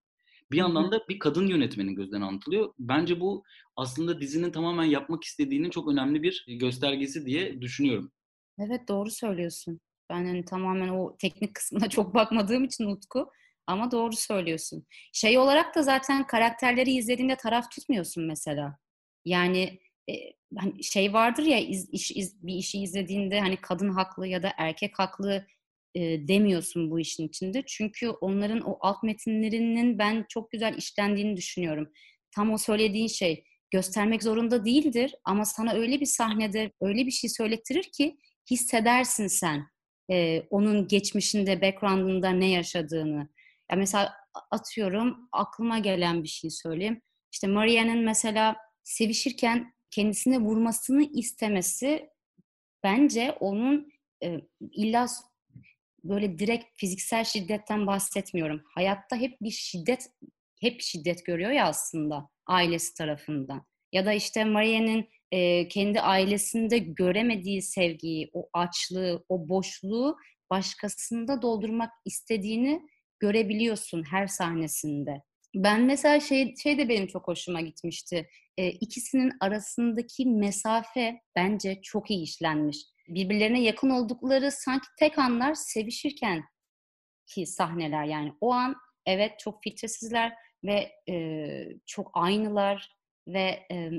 Bir 0.52 0.56
yandan 0.56 0.92
da 0.92 1.08
bir 1.08 1.18
kadın 1.18 1.46
yönetmenin 1.46 1.94
gözünden 1.94 2.20
anlatılıyor. 2.20 2.74
Bence 2.78 3.20
bu 3.20 3.44
aslında 3.76 4.20
dizinin 4.20 4.52
tamamen 4.52 4.84
yapmak 4.84 5.24
istediğinin 5.24 5.70
çok 5.70 5.88
önemli 5.88 6.22
bir 6.22 6.46
göstergesi 6.48 7.26
diye 7.26 7.60
düşünüyorum. 7.60 8.12
Evet 8.58 8.88
doğru 8.88 9.10
söylüyorsun. 9.10 9.80
Ben 10.10 10.24
hani 10.24 10.44
tamamen 10.44 10.88
o 10.88 11.16
teknik 11.16 11.54
kısmına 11.54 11.88
çok 11.88 12.14
bakmadığım 12.14 12.64
için 12.64 12.86
Utku 12.86 13.30
ama 13.66 13.90
doğru 13.90 14.12
söylüyorsun. 14.12 14.86
Şey 15.12 15.38
olarak 15.38 15.74
da 15.74 15.82
zaten 15.82 16.26
karakterleri 16.26 16.90
izlediğinde 16.90 17.36
taraf 17.36 17.70
tutmuyorsun 17.70 18.26
mesela. 18.26 18.78
Yani 19.24 19.80
e, 20.10 20.14
hani 20.56 20.84
şey 20.84 21.12
vardır 21.12 21.42
ya 21.42 21.58
iz, 21.58 21.90
iş, 21.90 22.10
iz, 22.10 22.46
bir 22.46 22.54
işi 22.54 22.82
izlediğinde 22.82 23.40
hani 23.40 23.56
kadın 23.56 23.90
haklı 23.90 24.26
ya 24.26 24.42
da 24.42 24.52
erkek 24.58 24.98
haklı 24.98 25.46
e, 25.94 26.28
demiyorsun 26.28 26.90
bu 26.90 27.00
işin 27.00 27.28
içinde. 27.28 27.62
Çünkü 27.66 28.08
onların 28.08 28.60
o 28.60 28.78
alt 28.80 29.02
metinlerinin 29.02 29.98
ben 29.98 30.26
çok 30.28 30.50
güzel 30.50 30.76
işlendiğini 30.76 31.36
düşünüyorum. 31.36 31.92
Tam 32.34 32.52
o 32.52 32.58
söylediğin 32.58 33.06
şey 33.06 33.44
göstermek 33.70 34.22
zorunda 34.22 34.64
değildir 34.64 35.14
ama 35.24 35.44
sana 35.44 35.72
öyle 35.72 36.00
bir 36.00 36.06
sahnede 36.06 36.72
öyle 36.80 37.06
bir 37.06 37.10
şey 37.10 37.30
söylettirir 37.30 37.90
ki 37.92 38.16
hissedersin 38.50 39.26
sen 39.26 39.66
e, 40.10 40.40
onun 40.50 40.88
geçmişinde, 40.88 41.62
background'ında 41.62 42.30
ne 42.30 42.50
yaşadığını. 42.50 43.28
Ya 43.70 43.76
mesela 43.76 44.12
atıyorum 44.50 45.28
aklıma 45.32 45.78
gelen 45.78 46.22
bir 46.22 46.28
şey 46.28 46.50
söyleyeyim. 46.50 47.00
İşte 47.32 47.46
Maria'nın 47.46 47.98
mesela 47.98 48.56
sevişirken 48.82 49.74
kendisine 49.90 50.38
vurmasını 50.38 51.02
istemesi 51.02 52.08
bence 52.84 53.32
onun 53.40 53.92
e, 54.24 54.40
illa 54.60 55.06
böyle 56.04 56.38
direkt 56.38 56.64
fiziksel 56.76 57.25
şiddetten 57.25 57.87
bahsetmiyorum. 57.87 58.62
Hayatta 58.75 59.16
hep 59.16 59.40
bir 59.40 59.50
şiddet 59.50 60.11
hep 60.61 60.80
şiddet 60.80 61.26
görüyor 61.26 61.50
ya 61.50 61.66
aslında 61.66 62.28
ailesi 62.46 62.94
tarafından. 62.94 63.66
Ya 63.92 64.06
da 64.06 64.12
işte 64.12 64.44
Maria'nın 64.44 65.04
e, 65.32 65.68
kendi 65.68 66.00
ailesinde 66.00 66.78
göremediği 66.78 67.62
sevgiyi, 67.62 68.30
o 68.32 68.49
açlığı, 68.52 69.25
o 69.28 69.49
boşluğu 69.49 70.16
başkasında 70.50 71.42
doldurmak 71.42 71.90
istediğini 72.04 72.82
görebiliyorsun 73.20 74.02
her 74.11 74.26
sahnesinde. 74.26 75.23
Ben 75.54 75.82
mesela 75.82 76.20
şey, 76.20 76.54
şey 76.56 76.78
de 76.78 76.88
benim 76.88 77.06
çok 77.06 77.28
hoşuma 77.28 77.61
gitmişti. 77.61 78.28
E, 78.58 78.68
ikisinin 78.68 79.32
arasındaki 79.40 80.26
mesafe 80.26 81.20
bence 81.37 81.80
çok 81.82 82.11
iyi 82.11 82.23
işlenmiş. 82.23 82.78
Birbirlerine 83.08 83.62
yakın 83.62 83.90
oldukları 83.90 84.50
sanki 84.50 84.87
tek 84.99 85.18
anlar 85.18 85.54
sevişirken 85.54 86.44
ki 87.26 87.46
sahneler 87.46 88.04
yani. 88.04 88.32
O 88.40 88.52
an 88.52 88.76
evet 89.06 89.38
çok 89.38 89.62
filtresizler 89.62 90.32
ve 90.64 90.92
e, 91.08 91.16
çok 91.87 92.11
aynılar 92.14 92.88
ve 93.26 93.66
e, 93.70 93.90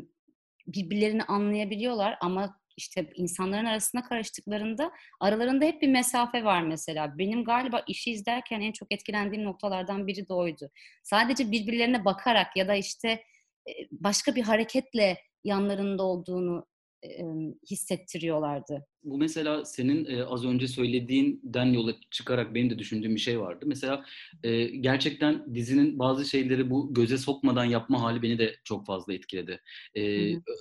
birbirlerini 0.68 1.24
anlayabiliyorlar 1.24 2.18
ama 2.22 2.60
işte 2.78 3.12
insanların 3.16 3.66
arasına 3.66 4.04
karıştıklarında 4.04 4.92
aralarında 5.20 5.66
hep 5.66 5.82
bir 5.82 5.88
mesafe 5.88 6.44
var 6.44 6.62
mesela. 6.62 7.18
Benim 7.18 7.44
galiba 7.44 7.84
işi 7.88 8.12
izlerken 8.12 8.62
en 8.62 8.72
çok 8.72 8.92
etkilendiğim 8.92 9.46
noktalardan 9.46 10.08
biri 10.08 10.30
de 10.30 10.34
oydu. 10.34 10.72
Sadece 11.04 11.52
birbirlerine 11.52 12.06
bakarak 12.06 12.58
ya 12.58 12.68
da 12.68 12.76
işte 12.76 13.24
başka 13.92 14.36
bir 14.36 14.44
hareketle 14.44 15.18
yanlarında 15.44 16.04
olduğunu 16.04 16.66
hissettiriyorlardı. 17.72 18.86
Bu 19.04 19.18
mesela 19.18 19.66
senin 19.66 20.06
e, 20.06 20.24
az 20.24 20.46
önce 20.46 20.68
söylediğinden 20.68 21.66
yola 21.66 21.94
çıkarak 22.12 22.56
benim 22.56 22.70
de 22.70 22.80
düşündüğüm 22.80 23.16
bir 23.16 23.20
şey 23.20 23.40
vardı. 23.40 23.66
Mesela 23.68 24.06
e, 24.44 24.66
gerçekten 24.66 25.56
dizinin 25.56 26.00
bazı 26.00 26.26
şeyleri 26.26 26.70
bu 26.70 26.94
göze 26.94 27.18
sokmadan 27.18 27.66
yapma 27.66 28.02
hali 28.02 28.22
beni 28.22 28.40
de 28.40 28.56
çok 28.64 28.86
fazla 28.86 29.14
etkiledi. 29.14 29.62
E, 29.96 30.02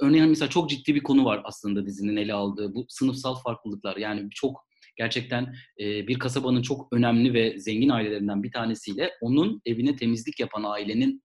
örneğin 0.02 0.28
mesela 0.28 0.48
çok 0.48 0.70
ciddi 0.70 0.94
bir 0.94 1.02
konu 1.02 1.24
var 1.24 1.40
aslında 1.44 1.86
dizinin 1.86 2.16
ele 2.16 2.34
aldığı 2.34 2.74
bu 2.74 2.86
sınıfsal 2.88 3.34
farklılıklar. 3.34 3.96
Yani 3.96 4.28
çok 4.30 4.66
gerçekten 4.96 5.54
e, 5.80 6.06
bir 6.08 6.18
kasabanın 6.18 6.62
çok 6.62 6.92
önemli 6.92 7.34
ve 7.34 7.58
zengin 7.58 7.88
ailelerinden 7.88 8.42
bir 8.42 8.52
tanesiyle 8.52 9.10
onun 9.20 9.62
evine 9.66 9.96
temizlik 9.96 10.40
yapan 10.40 10.62
ailenin 10.64 11.22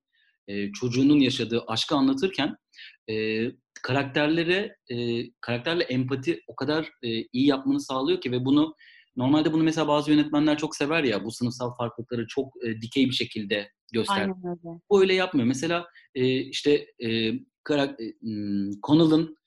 e, 0.47 0.71
çocuğunun 0.71 1.19
yaşadığı 1.19 1.63
aşkı 1.67 1.95
anlatırken 1.95 2.55
e, 3.09 3.45
karakterlere 3.83 4.75
e, 4.89 5.25
karakterle 5.41 5.83
empati 5.83 6.41
o 6.47 6.55
kadar 6.55 6.91
e, 7.03 7.09
iyi 7.09 7.47
yapmanı 7.47 7.81
sağlıyor 7.81 8.21
ki 8.21 8.31
ve 8.31 8.45
bunu 8.45 8.75
normalde 9.15 9.53
bunu 9.53 9.63
mesela 9.63 9.87
bazı 9.87 10.11
yönetmenler 10.11 10.57
çok 10.57 10.75
sever 10.75 11.03
ya 11.03 11.23
bu 11.23 11.31
sınıfsal 11.31 11.75
farklılıkları 11.75 12.27
çok 12.27 12.53
e, 12.65 12.81
dikey 12.81 13.05
bir 13.05 13.15
şekilde 13.15 13.71
göster. 13.93 14.15
Aynen 14.15 14.35
öyle. 14.45 14.79
Bu 14.89 15.01
öyle 15.01 15.13
yapmıyor. 15.13 15.47
Mesela 15.47 15.87
e, 16.15 16.37
işte 16.37 16.85
e, 17.03 17.33
karak, 17.63 18.01
e, 18.01 18.05
Connell'ın 18.87 19.37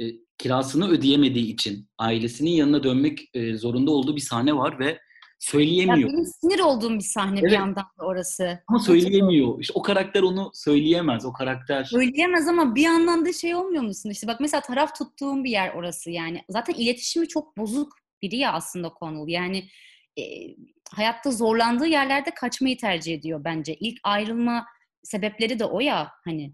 e, 0.00 0.04
kirasını 0.38 0.88
ödeyemediği 0.88 1.52
için 1.52 1.88
ailesinin 1.98 2.50
yanına 2.50 2.82
dönmek 2.82 3.20
e, 3.34 3.56
zorunda 3.56 3.90
olduğu 3.90 4.16
bir 4.16 4.20
sahne 4.20 4.56
var 4.56 4.78
ve 4.78 4.98
söyleyemiyor. 5.42 6.08
Ya 6.08 6.14
benim 6.14 6.24
sinir 6.24 6.60
olduğum 6.60 6.94
bir 6.94 7.04
sahne 7.04 7.40
evet. 7.40 7.50
bir 7.50 7.54
yandan 7.54 7.84
da 7.98 8.04
orası. 8.04 8.58
Ama 8.68 8.78
söyleyemiyor. 8.78 9.60
İşte 9.60 9.72
o 9.76 9.82
karakter 9.82 10.22
onu 10.22 10.50
söyleyemez. 10.54 11.24
O 11.24 11.32
karakter. 11.32 11.84
Söyleyemez 11.84 12.48
ama 12.48 12.74
bir 12.74 12.82
yandan 12.82 13.26
da 13.26 13.32
şey 13.32 13.54
olmuyor 13.54 13.82
musun? 13.82 14.10
İşte 14.10 14.26
bak 14.26 14.40
mesela 14.40 14.60
taraf 14.60 14.98
tuttuğum 14.98 15.44
bir 15.44 15.50
yer 15.50 15.74
orası 15.74 16.10
yani. 16.10 16.42
Zaten 16.48 16.74
iletişimi 16.74 17.28
çok 17.28 17.56
bozuk 17.56 17.92
biri 18.22 18.36
ya 18.36 18.52
aslında 18.52 18.92
Connell. 19.00 19.28
Yani 19.28 19.68
e, 20.18 20.22
hayatta 20.92 21.30
zorlandığı 21.30 21.86
yerlerde 21.86 22.30
kaçmayı 22.30 22.78
tercih 22.78 23.14
ediyor 23.14 23.44
bence. 23.44 23.74
İlk 23.74 24.00
ayrılma 24.02 24.66
sebepleri 25.02 25.58
de 25.58 25.64
o 25.64 25.80
ya 25.80 26.10
hani 26.24 26.52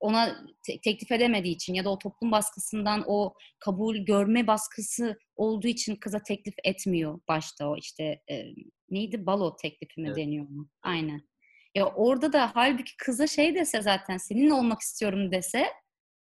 ona 0.00 0.46
te- 0.66 0.80
teklif 0.80 1.12
edemediği 1.12 1.54
için 1.54 1.74
ya 1.74 1.84
da 1.84 1.90
o 1.90 1.98
toplum 1.98 2.32
baskısından 2.32 3.04
o 3.06 3.34
kabul 3.58 3.96
görme 3.96 4.46
baskısı 4.46 5.18
olduğu 5.36 5.66
için 5.66 5.96
kıza 5.96 6.22
teklif 6.22 6.54
etmiyor 6.64 7.20
başta 7.28 7.68
o 7.68 7.76
işte 7.76 8.22
e, 8.30 8.44
neydi 8.90 9.26
balo 9.26 9.56
teklifi 9.56 10.00
mi 10.00 10.06
evet. 10.06 10.16
deniyor 10.16 10.48
mu? 10.48 10.68
Aynen. 10.82 11.22
Ya 11.74 11.86
orada 11.86 12.32
da 12.32 12.50
halbuki 12.54 12.96
kıza 12.96 13.26
şey 13.26 13.54
dese 13.54 13.82
zaten 13.82 14.16
seninle 14.16 14.52
olmak 14.52 14.80
istiyorum 14.80 15.32
dese 15.32 15.66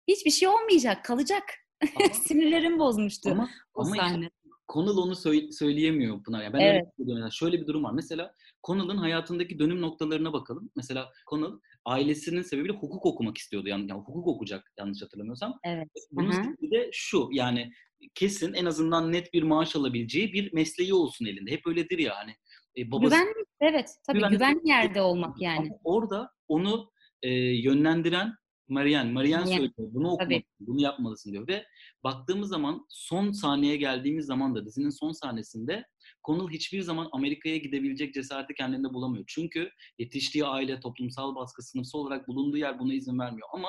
hiçbir 0.09 0.31
şey 0.31 0.49
olmayacak, 0.49 1.05
kalacak. 1.05 1.43
Sinirlerim 2.13 2.79
bozmuştu 2.79 3.31
ama, 3.31 3.51
o 3.75 3.83
ama 3.83 3.97
sahne. 3.97 4.25
Işte, 4.25 4.41
Connell 4.73 4.97
onu 4.97 5.17
söyle, 5.17 5.53
söyleyemiyor 5.53 6.23
Pınar. 6.23 6.43
Yani 6.43 6.53
ben 6.53 6.61
evet. 6.61 6.87
öyle 6.99 7.31
Şöyle 7.31 7.61
bir 7.61 7.67
durum 7.67 7.85
var. 7.85 7.93
Mesela 7.93 8.35
Connell'ın 8.67 8.97
hayatındaki 8.97 9.59
dönüm 9.59 9.81
noktalarına 9.81 10.33
bakalım. 10.33 10.71
Mesela 10.77 11.13
Connell 11.31 11.61
ailesinin 11.85 12.43
sebebiyle 12.43 12.73
hukuk 12.73 13.07
okumak 13.07 13.39
istiyordu. 13.39 13.69
Yani, 13.69 13.87
yani 13.89 13.99
hukuk 13.99 14.27
okuyacak 14.27 14.73
yanlış 14.79 15.03
hatırlamıyorsam. 15.03 15.59
Evet. 15.65 15.89
Bunun 16.13 16.31
sebebi 16.31 16.71
de 16.71 16.91
şu 16.93 17.29
yani 17.33 17.73
kesin 18.15 18.55
en 18.55 18.65
azından 18.65 19.13
net 19.13 19.33
bir 19.33 19.43
maaş 19.43 19.77
alabileceği 19.77 20.33
bir 20.33 20.53
mesleği 20.53 20.95
olsun 20.95 21.27
elinde. 21.27 21.51
Hep 21.51 21.67
öyledir 21.67 21.99
ya 21.99 22.17
hani. 22.17 22.35
E, 22.77 22.91
babası, 22.91 23.17
güvenli, 23.17 23.45
evet 23.61 23.91
tabii 24.07 24.19
güvenli, 24.19 24.37
güvenli 24.37 24.69
yerde 24.69 25.03
olmak 25.03 25.43
yani. 25.43 25.59
Ama 25.59 25.79
orada 25.85 26.31
onu 26.49 26.91
e, 27.23 27.31
yönlendiren 27.39 28.33
Marianne. 28.71 29.13
Marianne 29.13 29.47
söylüyor. 29.47 29.73
Bunu 29.79 30.11
okumalısın, 30.11 30.45
bunu 30.61 30.83
yapmalısın 30.83 31.33
diyor. 31.33 31.49
Ve 31.49 31.65
baktığımız 32.05 32.49
zaman 32.49 32.87
son 32.89 33.33
sahneye 33.33 33.77
geldiğimiz 33.77 34.27
zaman 34.27 34.55
da 34.55 34.67
dizinin 34.67 34.91
son 34.91 35.13
sahnesinde 35.13 35.85
Connell 36.27 36.49
hiçbir 36.49 36.83
zaman 36.83 37.09
Amerika'ya 37.13 37.57
gidebilecek 37.57 38.15
cesareti 38.15 38.55
kendinde 38.55 38.95
bulamıyor. 38.95 39.25
Çünkü 39.29 39.71
yetiştiği 39.99 40.45
aile, 40.45 40.81
toplumsal 40.81 41.35
baskı, 41.35 41.63
sınıfsal 41.63 41.99
olarak 41.99 42.29
bulunduğu 42.29 42.57
yer 42.57 42.79
buna 42.79 42.95
izin 42.95 43.19
vermiyor. 43.19 43.49
Ama 43.53 43.69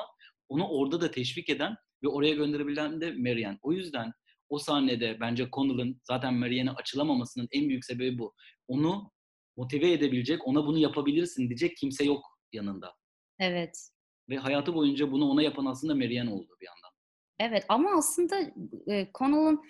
onu 0.49 0.67
orada 0.67 1.01
da 1.01 1.11
teşvik 1.11 1.49
eden 1.49 1.75
ve 2.03 2.07
oraya 2.07 2.33
gönderebilen 2.33 3.01
de 3.01 3.11
Marianne. 3.11 3.59
O 3.61 3.73
yüzden 3.73 4.11
o 4.49 4.57
sahnede 4.57 5.17
bence 5.19 5.49
Connell'ın 5.53 6.01
zaten 6.03 6.33
Marianne'e 6.33 6.71
açılamamasının 6.71 7.47
en 7.51 7.69
büyük 7.69 7.85
sebebi 7.85 8.19
bu. 8.19 8.33
Onu 8.67 9.11
motive 9.57 9.91
edebilecek, 9.91 10.47
ona 10.47 10.65
bunu 10.65 10.77
yapabilirsin 10.77 11.49
diyecek 11.49 11.77
kimse 11.77 12.05
yok 12.05 12.25
yanında. 12.53 12.93
Evet. 13.39 13.90
Ve 14.31 14.37
hayatı 14.37 14.73
boyunca 14.73 15.11
bunu 15.11 15.29
ona 15.29 15.43
yapan 15.43 15.65
aslında 15.65 15.95
Marianne 15.95 16.33
oldu 16.33 16.57
bir 16.61 16.65
yandan. 16.65 16.91
Evet 17.39 17.65
ama 17.69 17.97
aslında 17.97 18.39
e, 18.87 19.07
Connell'ın 19.13 19.61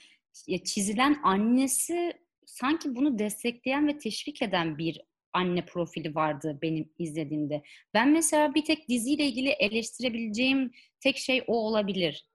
çizilen 0.65 1.20
annesi 1.24 2.13
sanki 2.46 2.96
bunu 2.96 3.20
destekleyen 3.20 3.88
ve 3.88 3.98
teşvik 3.98 4.41
eden 4.41 4.77
bir 4.77 5.01
anne 5.34 5.65
profili 5.65 6.15
vardı 6.15 6.60
benim 6.62 6.89
izlediğimde. 7.00 7.62
Ben 7.94 8.12
mesela 8.12 8.56
bir 8.56 8.65
tek 8.65 8.89
diziyle 8.89 9.25
ilgili 9.25 9.50
eleştirebileceğim 9.50 10.72
tek 11.00 11.18
şey 11.18 11.44
o 11.48 11.53
olabilir. 11.53 12.27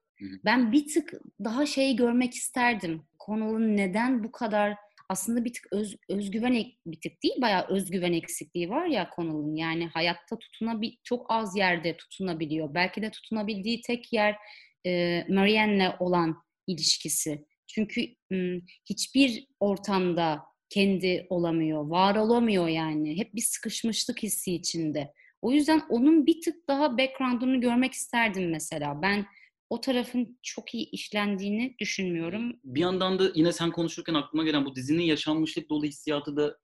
Ben 0.45 0.71
bir 0.71 0.87
tık 0.87 1.13
daha 1.43 1.65
şey 1.65 1.95
görmek 1.95 2.33
isterdim. 2.33 3.03
Connell'ın 3.25 3.77
neden 3.77 4.23
bu 4.23 4.31
kadar 4.31 4.75
aslında 5.09 5.45
bir 5.45 5.53
tık 5.53 5.67
öz, 5.71 5.95
özgüven 6.09 6.53
bir 6.85 7.01
tık 7.01 7.23
değil 7.23 7.41
bayağı 7.41 7.67
özgüven 7.69 8.13
eksikliği 8.13 8.69
var 8.69 8.85
ya 8.85 9.09
Connell'ın. 9.15 9.55
Yani 9.55 9.87
hayatta 9.87 10.39
tutunabil 10.39 10.91
çok 11.03 11.25
az 11.29 11.57
yerde 11.57 11.97
tutunabiliyor. 11.97 12.73
Belki 12.73 13.01
de 13.01 13.11
tutunabildiği 13.11 13.81
tek 13.81 14.13
yer 14.13 14.35
e, 14.85 15.23
Marianne'le 15.29 15.95
olan 15.99 16.43
ilişkisi. 16.67 17.45
Çünkü 17.67 18.01
hiçbir 18.89 19.47
ortamda 19.59 20.43
kendi 20.69 21.27
olamıyor, 21.29 21.87
var 21.87 22.15
olamıyor 22.15 22.67
yani. 22.67 23.17
Hep 23.17 23.35
bir 23.35 23.41
sıkışmışlık 23.41 24.23
hissi 24.23 24.53
içinde. 24.53 25.13
O 25.41 25.51
yüzden 25.51 25.81
onun 25.89 26.25
bir 26.25 26.41
tık 26.41 26.67
daha 26.67 26.97
background'unu 26.97 27.61
görmek 27.61 27.93
isterdim 27.93 28.49
mesela. 28.49 29.01
Ben 29.01 29.25
o 29.69 29.81
tarafın 29.81 30.39
çok 30.43 30.73
iyi 30.73 30.89
işlendiğini 30.89 31.75
düşünmüyorum. 31.79 32.59
Bir 32.63 32.79
yandan 32.79 33.19
da 33.19 33.31
yine 33.35 33.51
sen 33.51 33.71
konuşurken 33.71 34.13
aklıma 34.13 34.43
gelen 34.43 34.65
bu 34.65 34.75
dizinin 34.75 35.03
yaşanmışlık 35.03 35.69
dolu 35.69 35.85
hissiyatı 35.85 36.37
da 36.37 36.57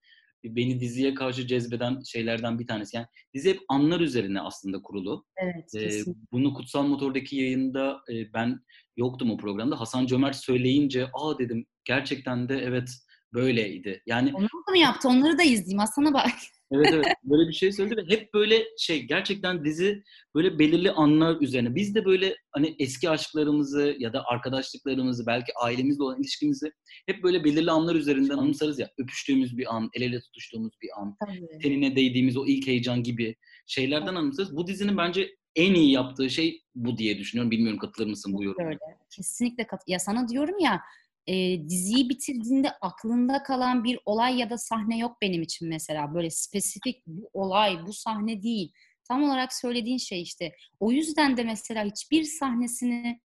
beni 0.43 0.79
diziye 0.79 1.13
karşı 1.13 1.47
cezbeden 1.47 2.01
şeylerden 2.01 2.59
bir 2.59 2.67
tanesi. 2.67 2.97
Yani 2.97 3.07
dizi 3.33 3.49
hep 3.49 3.59
anlar 3.69 3.99
üzerine 3.99 4.41
aslında 4.41 4.81
kurulu. 4.81 5.25
Evet, 5.37 5.75
ee, 5.75 6.11
bunu 6.31 6.53
Kutsal 6.53 6.83
Motor'daki 6.83 7.35
yayında 7.35 8.01
e, 8.11 8.33
ben 8.33 8.59
yoktum 8.97 9.31
o 9.31 9.37
programda. 9.37 9.79
Hasan 9.79 10.05
Cömert 10.05 10.35
söyleyince 10.35 11.07
aa 11.13 11.39
dedim 11.39 11.65
gerçekten 11.85 12.49
de 12.49 12.57
evet 12.57 12.89
böyleydi. 13.33 14.01
Yani 14.05 14.31
Onlar 14.33 14.49
da 14.67 14.71
mı 14.71 14.77
yaptı? 14.77 15.09
Onları 15.09 15.37
da 15.37 15.43
izleyeyim. 15.43 15.79
Aslına 15.79 16.13
bak. 16.13 16.29
Evet 16.73 16.89
evet 16.93 17.05
böyle 17.23 17.47
bir 17.49 17.53
şey 17.53 17.71
söyledi 17.71 17.97
ve 17.97 18.15
hep 18.15 18.33
böyle 18.33 18.63
şey 18.77 19.03
gerçekten 19.03 19.65
dizi 19.65 20.03
böyle 20.35 20.59
belirli 20.59 20.91
anlar 20.91 21.41
üzerine. 21.41 21.75
Biz 21.75 21.95
de 21.95 22.05
böyle 22.05 22.35
hani 22.51 22.75
eski 22.79 23.09
aşklarımızı 23.09 23.95
ya 23.99 24.13
da 24.13 24.23
arkadaşlıklarımızı 24.25 25.25
belki 25.27 25.51
ailemizle 25.61 26.03
olan 26.03 26.19
ilişkimizi 26.19 26.71
hep 27.05 27.23
böyle 27.23 27.43
belirli 27.43 27.71
anlar 27.71 27.95
üzerinden 27.95 28.37
anımsarız 28.37 28.79
ya. 28.79 28.89
Öpüştüğümüz 28.97 29.57
bir 29.57 29.75
an, 29.75 29.89
el 29.93 30.01
ele 30.01 30.21
tutuştuğumuz 30.21 30.73
bir 30.81 30.89
an, 31.01 31.15
Tabii. 31.25 31.59
tenine 31.61 31.95
değdiğimiz 31.95 32.37
o 32.37 32.45
ilk 32.45 32.67
heyecan 32.67 33.03
gibi 33.03 33.35
şeylerden 33.67 34.15
anımsarız. 34.15 34.55
Bu 34.55 34.67
dizinin 34.67 34.97
bence 34.97 35.35
en 35.55 35.73
iyi 35.73 35.91
yaptığı 35.91 36.29
şey 36.29 36.61
bu 36.75 36.97
diye 36.97 37.17
düşünüyorum. 37.17 37.51
Bilmiyorum 37.51 37.79
katılır 37.79 38.07
mısın 38.07 38.33
bu 38.33 38.43
yoruma? 38.43 38.67
Öyle. 38.67 38.79
Kesinlikle 39.15 39.67
kat. 39.67 39.81
Ya 39.87 39.99
sana 39.99 40.27
diyorum 40.27 40.59
ya 40.59 40.81
e, 41.27 41.69
diziyi 41.69 42.09
bitirdiğinde 42.09 42.71
aklında 42.81 43.43
kalan 43.43 43.83
bir 43.83 43.99
olay 44.05 44.37
ya 44.39 44.49
da 44.49 44.57
sahne 44.57 44.97
yok 44.97 45.17
benim 45.21 45.41
için 45.41 45.69
mesela. 45.69 46.13
Böyle 46.13 46.29
spesifik 46.29 47.07
bu 47.07 47.29
olay, 47.33 47.85
bu 47.85 47.93
sahne 47.93 48.43
değil. 48.43 48.71
Tam 49.07 49.23
olarak 49.23 49.53
söylediğin 49.53 49.97
şey 49.97 50.21
işte. 50.21 50.51
O 50.79 50.91
yüzden 50.91 51.37
de 51.37 51.43
mesela 51.43 51.85
hiçbir 51.85 52.23
sahnesini 52.23 53.19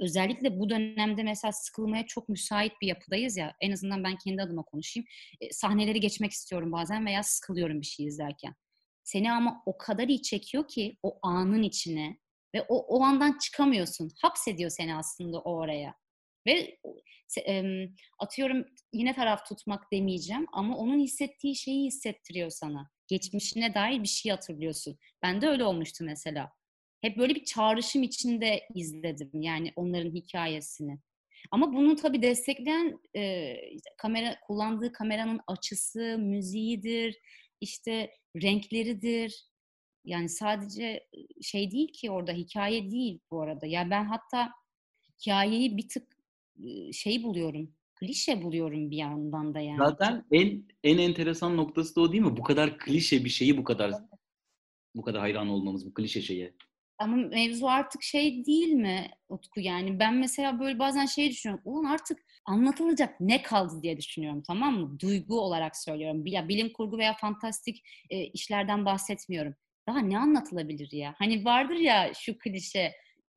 özellikle 0.00 0.60
bu 0.60 0.70
dönemde 0.70 1.22
mesela 1.22 1.52
sıkılmaya 1.52 2.06
çok 2.06 2.28
müsait 2.28 2.72
bir 2.82 2.86
yapıdayız 2.86 3.36
ya. 3.36 3.54
En 3.60 3.72
azından 3.72 4.04
ben 4.04 4.16
kendi 4.16 4.42
adıma 4.42 4.62
konuşayım. 4.62 5.06
E, 5.40 5.52
sahneleri 5.52 6.00
geçmek 6.00 6.32
istiyorum 6.32 6.72
bazen 6.72 7.06
veya 7.06 7.22
sıkılıyorum 7.22 7.80
bir 7.80 7.86
şey 7.86 8.06
izlerken. 8.06 8.54
Seni 9.04 9.32
ama 9.32 9.62
o 9.66 9.78
kadar 9.78 10.08
iyi 10.08 10.22
çekiyor 10.22 10.68
ki 10.68 10.98
o 11.02 11.18
anın 11.22 11.62
içine 11.62 12.18
ve 12.54 12.62
o, 12.62 12.98
o 12.98 13.02
andan 13.02 13.38
çıkamıyorsun. 13.38 14.10
Hapsediyor 14.22 14.70
seni 14.70 14.96
aslında 14.96 15.38
o 15.38 15.54
oraya. 15.54 15.94
Ve 16.46 16.78
atıyorum 18.18 18.66
yine 18.92 19.14
taraf 19.14 19.46
tutmak 19.46 19.92
demeyeceğim 19.92 20.46
ama 20.52 20.76
onun 20.76 21.00
hissettiği 21.00 21.56
şeyi 21.56 21.86
hissettiriyor 21.86 22.50
sana. 22.50 22.90
Geçmişine 23.08 23.74
dair 23.74 24.02
bir 24.02 24.08
şey 24.08 24.32
hatırlıyorsun. 24.32 24.98
Ben 25.22 25.40
de 25.40 25.48
öyle 25.48 25.64
olmuştu 25.64 26.04
mesela. 26.04 26.52
Hep 27.00 27.18
böyle 27.18 27.34
bir 27.34 27.44
çağrışım 27.44 28.02
içinde 28.02 28.68
izledim 28.74 29.30
yani 29.42 29.72
onların 29.76 30.14
hikayesini. 30.14 30.98
Ama 31.50 31.72
bunu 31.72 31.96
tabii 31.96 32.22
destekleyen 32.22 32.98
e, 33.16 33.54
kamera 33.96 34.40
kullandığı 34.46 34.92
kameranın 34.92 35.40
açısı, 35.46 36.16
müziğidir, 36.18 37.18
işte 37.60 38.10
renkleridir. 38.42 39.44
Yani 40.04 40.28
sadece 40.28 41.06
şey 41.42 41.70
değil 41.70 41.92
ki 41.92 42.10
orada 42.10 42.32
hikaye 42.32 42.90
değil 42.90 43.20
bu 43.30 43.42
arada. 43.42 43.66
Ya 43.66 43.72
yani 43.72 43.90
ben 43.90 44.04
hatta 44.04 44.50
hikayeyi 45.20 45.76
bir 45.76 45.88
tık 45.88 46.13
şey 46.92 47.22
buluyorum. 47.22 47.74
Klişe 47.94 48.42
buluyorum 48.42 48.90
bir 48.90 48.96
yandan 48.96 49.54
da 49.54 49.60
yani. 49.60 49.78
Zaten 49.78 50.24
en 50.32 50.64
en 50.84 50.98
enteresan 50.98 51.56
noktası 51.56 51.96
da 51.96 52.00
o 52.00 52.12
değil 52.12 52.22
mi? 52.22 52.36
Bu 52.36 52.42
kadar 52.42 52.78
klişe 52.78 53.24
bir 53.24 53.30
şeyi 53.30 53.56
bu 53.56 53.64
kadar 53.64 53.92
bu 54.94 55.02
kadar 55.02 55.20
hayran 55.20 55.48
olmamız 55.48 55.86
bu 55.86 55.94
klişe 55.94 56.22
şeye. 56.22 56.54
Ama 56.98 57.16
mevzu 57.16 57.66
artık 57.66 58.02
şey 58.02 58.44
değil 58.46 58.68
mi 58.68 59.10
Utku 59.28 59.60
yani 59.60 59.98
ben 59.98 60.14
mesela 60.14 60.60
böyle 60.60 60.78
bazen 60.78 61.06
şey 61.06 61.30
düşünüyorum. 61.30 61.62
Ulan 61.64 61.84
artık 61.84 62.18
anlatılacak 62.46 63.20
ne 63.20 63.42
kaldı 63.42 63.82
diye 63.82 63.96
düşünüyorum 63.96 64.42
tamam 64.46 64.80
mı? 64.80 65.00
Duygu 65.00 65.40
olarak 65.40 65.76
söylüyorum. 65.76 66.26
Ya 66.26 66.48
bilim 66.48 66.72
kurgu 66.72 66.98
veya 66.98 67.14
fantastik 67.14 67.82
e, 68.10 68.24
işlerden 68.24 68.84
bahsetmiyorum. 68.84 69.54
Daha 69.88 69.98
ne 69.98 70.18
anlatılabilir 70.18 70.92
ya? 70.92 71.14
Hani 71.18 71.44
vardır 71.44 71.76
ya 71.76 72.12
şu 72.14 72.38
klişe 72.38 72.92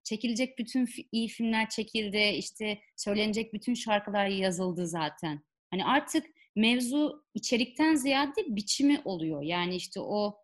çekilecek 0.07 0.57
bütün 0.57 0.87
iyi 1.11 1.27
filmler 1.27 1.69
çekildi, 1.69 2.17
işte 2.17 2.79
söylenecek 2.95 3.53
bütün 3.53 3.73
şarkılar 3.73 4.27
yazıldı 4.27 4.87
zaten. 4.87 5.43
Hani 5.71 5.85
artık 5.85 6.25
mevzu 6.55 7.25
içerikten 7.33 7.95
ziyade 7.95 8.55
biçimi 8.55 9.01
oluyor. 9.05 9.41
Yani 9.41 9.75
işte 9.75 9.99
o 9.99 10.37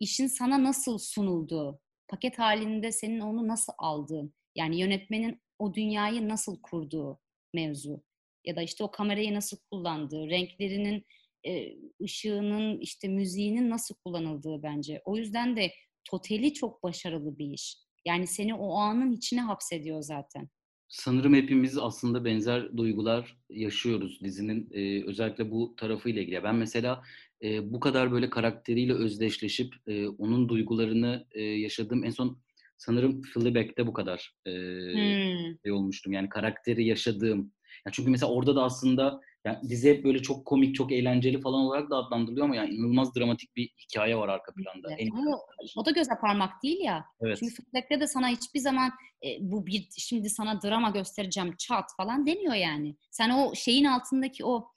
işin 0.00 0.26
sana 0.26 0.64
nasıl 0.64 0.98
sunulduğu, 0.98 1.80
paket 2.08 2.38
halinde 2.38 2.92
senin 2.92 3.20
onu 3.20 3.48
nasıl 3.48 3.72
aldığın, 3.78 4.34
yani 4.54 4.80
yönetmenin 4.80 5.40
o 5.58 5.74
dünyayı 5.74 6.28
nasıl 6.28 6.62
kurduğu 6.62 7.20
mevzu 7.54 8.02
ya 8.44 8.56
da 8.56 8.62
işte 8.62 8.84
o 8.84 8.90
kamerayı 8.90 9.34
nasıl 9.34 9.56
kullandığı, 9.70 10.28
renklerinin, 10.30 11.06
ışığının, 12.02 12.80
işte 12.80 13.08
müziğinin 13.08 13.70
nasıl 13.70 13.94
kullanıldığı 14.04 14.62
bence. 14.62 15.02
O 15.04 15.16
yüzden 15.16 15.56
de 15.56 15.72
totali 16.04 16.54
çok 16.54 16.82
başarılı 16.82 17.38
bir 17.38 17.50
iş. 17.50 17.85
Yani 18.06 18.26
seni 18.26 18.54
o 18.54 18.74
anın 18.74 19.12
içine 19.12 19.40
hapsediyor 19.40 20.02
zaten. 20.02 20.48
Sanırım 20.88 21.34
hepimiz 21.34 21.78
aslında 21.78 22.24
benzer 22.24 22.76
duygular 22.76 23.38
yaşıyoruz 23.50 24.20
dizinin 24.24 24.68
e, 24.72 25.04
özellikle 25.04 25.50
bu 25.50 25.74
tarafıyla 25.76 26.22
ilgili. 26.22 26.42
Ben 26.42 26.54
mesela 26.54 27.02
e, 27.42 27.72
bu 27.72 27.80
kadar 27.80 28.12
böyle 28.12 28.30
karakteriyle 28.30 28.92
özdeşleşip 28.94 29.74
e, 29.86 30.08
onun 30.08 30.48
duygularını 30.48 31.26
e, 31.32 31.42
yaşadığım 31.42 32.04
en 32.04 32.10
son 32.10 32.38
sanırım 32.76 33.22
Fleabag'de 33.22 33.86
bu 33.86 33.92
kadar 33.92 34.34
e, 34.46 34.50
hmm. 34.50 35.56
şey 35.64 35.72
olmuştum. 35.72 36.12
Yani 36.12 36.28
karakteri 36.28 36.86
yaşadığım. 36.86 37.52
Yani 37.86 37.92
çünkü 37.92 38.10
mesela 38.10 38.32
orada 38.32 38.56
da 38.56 38.62
aslında 38.62 39.20
yani 39.46 39.68
dizi 39.68 39.90
hep 39.90 40.04
böyle 40.04 40.22
çok 40.22 40.44
komik, 40.44 40.74
çok 40.74 40.92
eğlenceli 40.92 41.40
falan 41.40 41.60
olarak 41.60 41.90
da 41.90 41.96
adlandırılıyor 41.96 42.46
ama 42.46 42.56
yani 42.56 42.74
inanılmaz 42.74 43.14
dramatik 43.16 43.56
bir 43.56 43.68
hikaye 43.84 44.16
var 44.16 44.28
arka 44.28 44.52
planda. 44.52 44.88
Evet. 44.98 45.08
Ama 45.12 45.38
o 45.76 45.84
da 45.84 45.90
göze 45.90 46.12
parmak 46.20 46.62
değil 46.62 46.80
ya. 46.80 47.04
Evet. 47.20 47.38
Çünkü 47.40 47.54
Fleabag'de 47.54 48.00
de 48.00 48.06
sana 48.06 48.28
hiçbir 48.28 48.60
zaman 48.60 48.90
e, 49.24 49.28
bu 49.40 49.66
bir 49.66 49.88
şimdi 49.98 50.30
sana 50.30 50.62
drama 50.62 50.90
göstereceğim 50.90 51.54
çat 51.58 51.84
falan 51.96 52.26
demiyor 52.26 52.54
yani. 52.54 52.96
Sen 53.10 53.30
o 53.30 53.54
şeyin 53.54 53.84
altındaki 53.84 54.44
o 54.44 54.68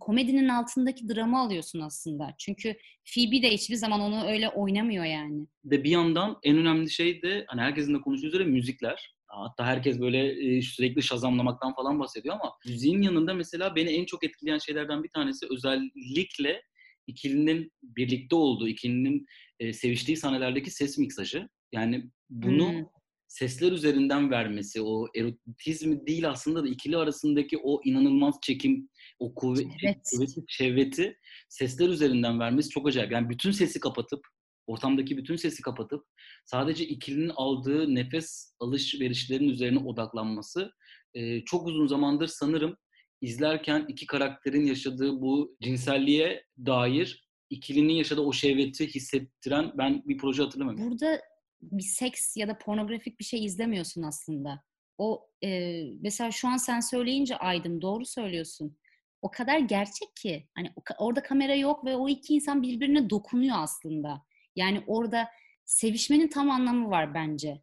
komedinin 0.00 0.48
altındaki 0.48 1.08
drama 1.08 1.40
alıyorsun 1.40 1.80
aslında. 1.80 2.34
Çünkü 2.38 2.76
Phoebe 3.14 3.42
de 3.42 3.50
hiçbir 3.50 3.74
zaman 3.74 4.00
onu 4.00 4.26
öyle 4.26 4.48
oynamıyor 4.48 5.04
yani. 5.04 5.46
De 5.64 5.84
bir 5.84 5.90
yandan 5.90 6.38
en 6.42 6.56
önemli 6.56 6.90
şey 6.90 7.22
de 7.22 7.44
hani 7.48 7.60
herkesin 7.60 7.94
de 7.94 8.00
konuştuğu 8.00 8.26
üzere 8.26 8.44
müzikler. 8.44 9.13
Hatta 9.36 9.66
herkes 9.66 10.00
böyle 10.00 10.62
sürekli 10.62 11.02
şazamlamaktan 11.02 11.74
falan 11.74 12.00
bahsediyor 12.00 12.34
ama 12.34 12.52
müziğin 12.66 13.02
yanında 13.02 13.34
mesela 13.34 13.76
beni 13.76 13.90
en 13.90 14.04
çok 14.04 14.24
etkileyen 14.24 14.58
şeylerden 14.58 15.02
bir 15.02 15.08
tanesi 15.08 15.46
özellikle 15.50 16.62
ikilinin 17.06 17.72
birlikte 17.82 18.36
olduğu, 18.36 18.68
ikilinin 18.68 19.26
seviştiği 19.72 20.16
sahnelerdeki 20.16 20.70
ses 20.70 20.98
miksajı. 20.98 21.48
Yani 21.72 22.10
bunu 22.30 22.72
hmm. 22.72 22.86
sesler 23.28 23.72
üzerinden 23.72 24.30
vermesi, 24.30 24.82
o 24.82 25.06
erotizmi 25.16 26.06
değil 26.06 26.28
aslında 26.28 26.64
da 26.64 26.68
ikili 26.68 26.96
arasındaki 26.96 27.58
o 27.62 27.80
inanılmaz 27.84 28.34
çekim, 28.42 28.88
o 29.18 29.34
kuvvet, 29.34 29.66
evet. 29.84 29.96
kuvvetli 30.10 30.44
şevveti 30.48 31.18
sesler 31.48 31.88
üzerinden 31.88 32.40
vermesi 32.40 32.68
çok 32.68 32.88
acayip. 32.88 33.12
Yani 33.12 33.28
bütün 33.28 33.50
sesi 33.50 33.80
kapatıp 33.80 34.26
ortamdaki 34.66 35.16
bütün 35.16 35.36
sesi 35.36 35.62
kapatıp 35.62 36.04
sadece 36.44 36.84
ikilinin 36.84 37.32
aldığı 37.36 37.94
nefes 37.94 38.54
alışverişlerin 38.60 39.48
üzerine 39.48 39.78
odaklanması 39.78 40.70
e, 41.14 41.44
çok 41.44 41.66
uzun 41.66 41.86
zamandır 41.86 42.26
sanırım 42.26 42.76
izlerken 43.20 43.84
iki 43.88 44.06
karakterin 44.06 44.66
yaşadığı 44.66 45.20
bu 45.20 45.56
cinselliğe 45.60 46.44
dair 46.66 47.28
ikilinin 47.50 47.92
yaşadığı 47.92 48.20
o 48.20 48.32
şehveti 48.32 48.94
hissettiren 48.94 49.72
ben 49.78 50.02
bir 50.04 50.18
proje 50.18 50.42
hatırlamıyorum. 50.42 50.90
Burada 50.90 51.20
bir 51.62 51.82
seks 51.82 52.36
ya 52.36 52.48
da 52.48 52.58
pornografik 52.58 53.20
bir 53.20 53.24
şey 53.24 53.44
izlemiyorsun 53.44 54.02
aslında. 54.02 54.62
O 54.98 55.26
e, 55.44 55.80
mesela 56.00 56.30
şu 56.30 56.48
an 56.48 56.56
sen 56.56 56.80
söyleyince 56.80 57.36
Aydın 57.36 57.82
doğru 57.82 58.06
söylüyorsun. 58.06 58.76
O 59.22 59.30
kadar 59.30 59.58
gerçek 59.58 60.16
ki 60.16 60.48
hani 60.54 60.72
orada 60.98 61.22
kamera 61.22 61.54
yok 61.54 61.84
ve 61.84 61.96
o 61.96 62.08
iki 62.08 62.34
insan 62.34 62.62
birbirine 62.62 63.10
dokunuyor 63.10 63.56
aslında. 63.58 64.22
Yani 64.56 64.84
orada 64.86 65.28
sevişmenin 65.64 66.28
tam 66.28 66.50
anlamı 66.50 66.90
var 66.90 67.14
bence. 67.14 67.62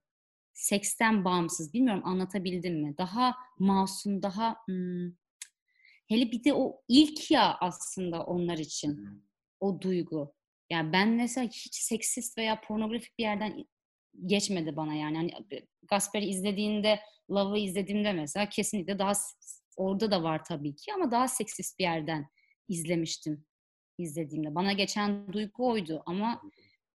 Seksten 0.54 1.26
bağımsız. 1.26 1.74
Bilmiyorum 1.74 2.02
anlatabildim 2.06 2.82
mi? 2.82 2.98
Daha 2.98 3.36
masum, 3.60 4.24
daha 4.24 4.56
hmm, 4.66 5.12
hele 6.08 6.32
bir 6.32 6.44
de 6.44 6.54
o 6.54 6.82
ilk 6.88 7.32
ya 7.32 7.58
aslında 7.62 8.24
onlar 8.24 8.58
için. 8.58 9.24
O 9.60 9.82
duygu. 9.82 10.34
Yani 10.70 10.94
ben 10.94 11.10
mesela 11.10 11.48
hiç 11.48 11.76
seksist 11.76 12.38
veya 12.38 12.62
pornografik 12.62 13.18
bir 13.20 13.24
yerden 13.24 13.66
geçmedi 14.26 14.76
bana 14.76 14.94
yani. 14.94 15.18
Hani 15.18 15.32
Gasper'i 15.90 16.26
izlediğinde, 16.26 17.00
Love'ı 17.32 17.60
izlediğimde 17.60 18.14
mesela 18.14 18.50
kesinlikle 18.50 19.00
daha 19.00 19.14
orada 19.78 20.12
da 20.12 20.24
var 20.24 20.44
tabii 20.44 20.76
ki 20.76 20.94
ama 20.94 21.12
daha 21.12 21.28
seksist 21.28 21.80
bir 21.80 21.84
yerden 21.84 22.28
izlemiştim 22.68 23.46
izlediğimde. 23.98 24.56
Bana 24.56 24.74
geçen 24.74 25.34
duygu 25.34 25.68
oydu 25.68 26.04
ama 26.06 26.42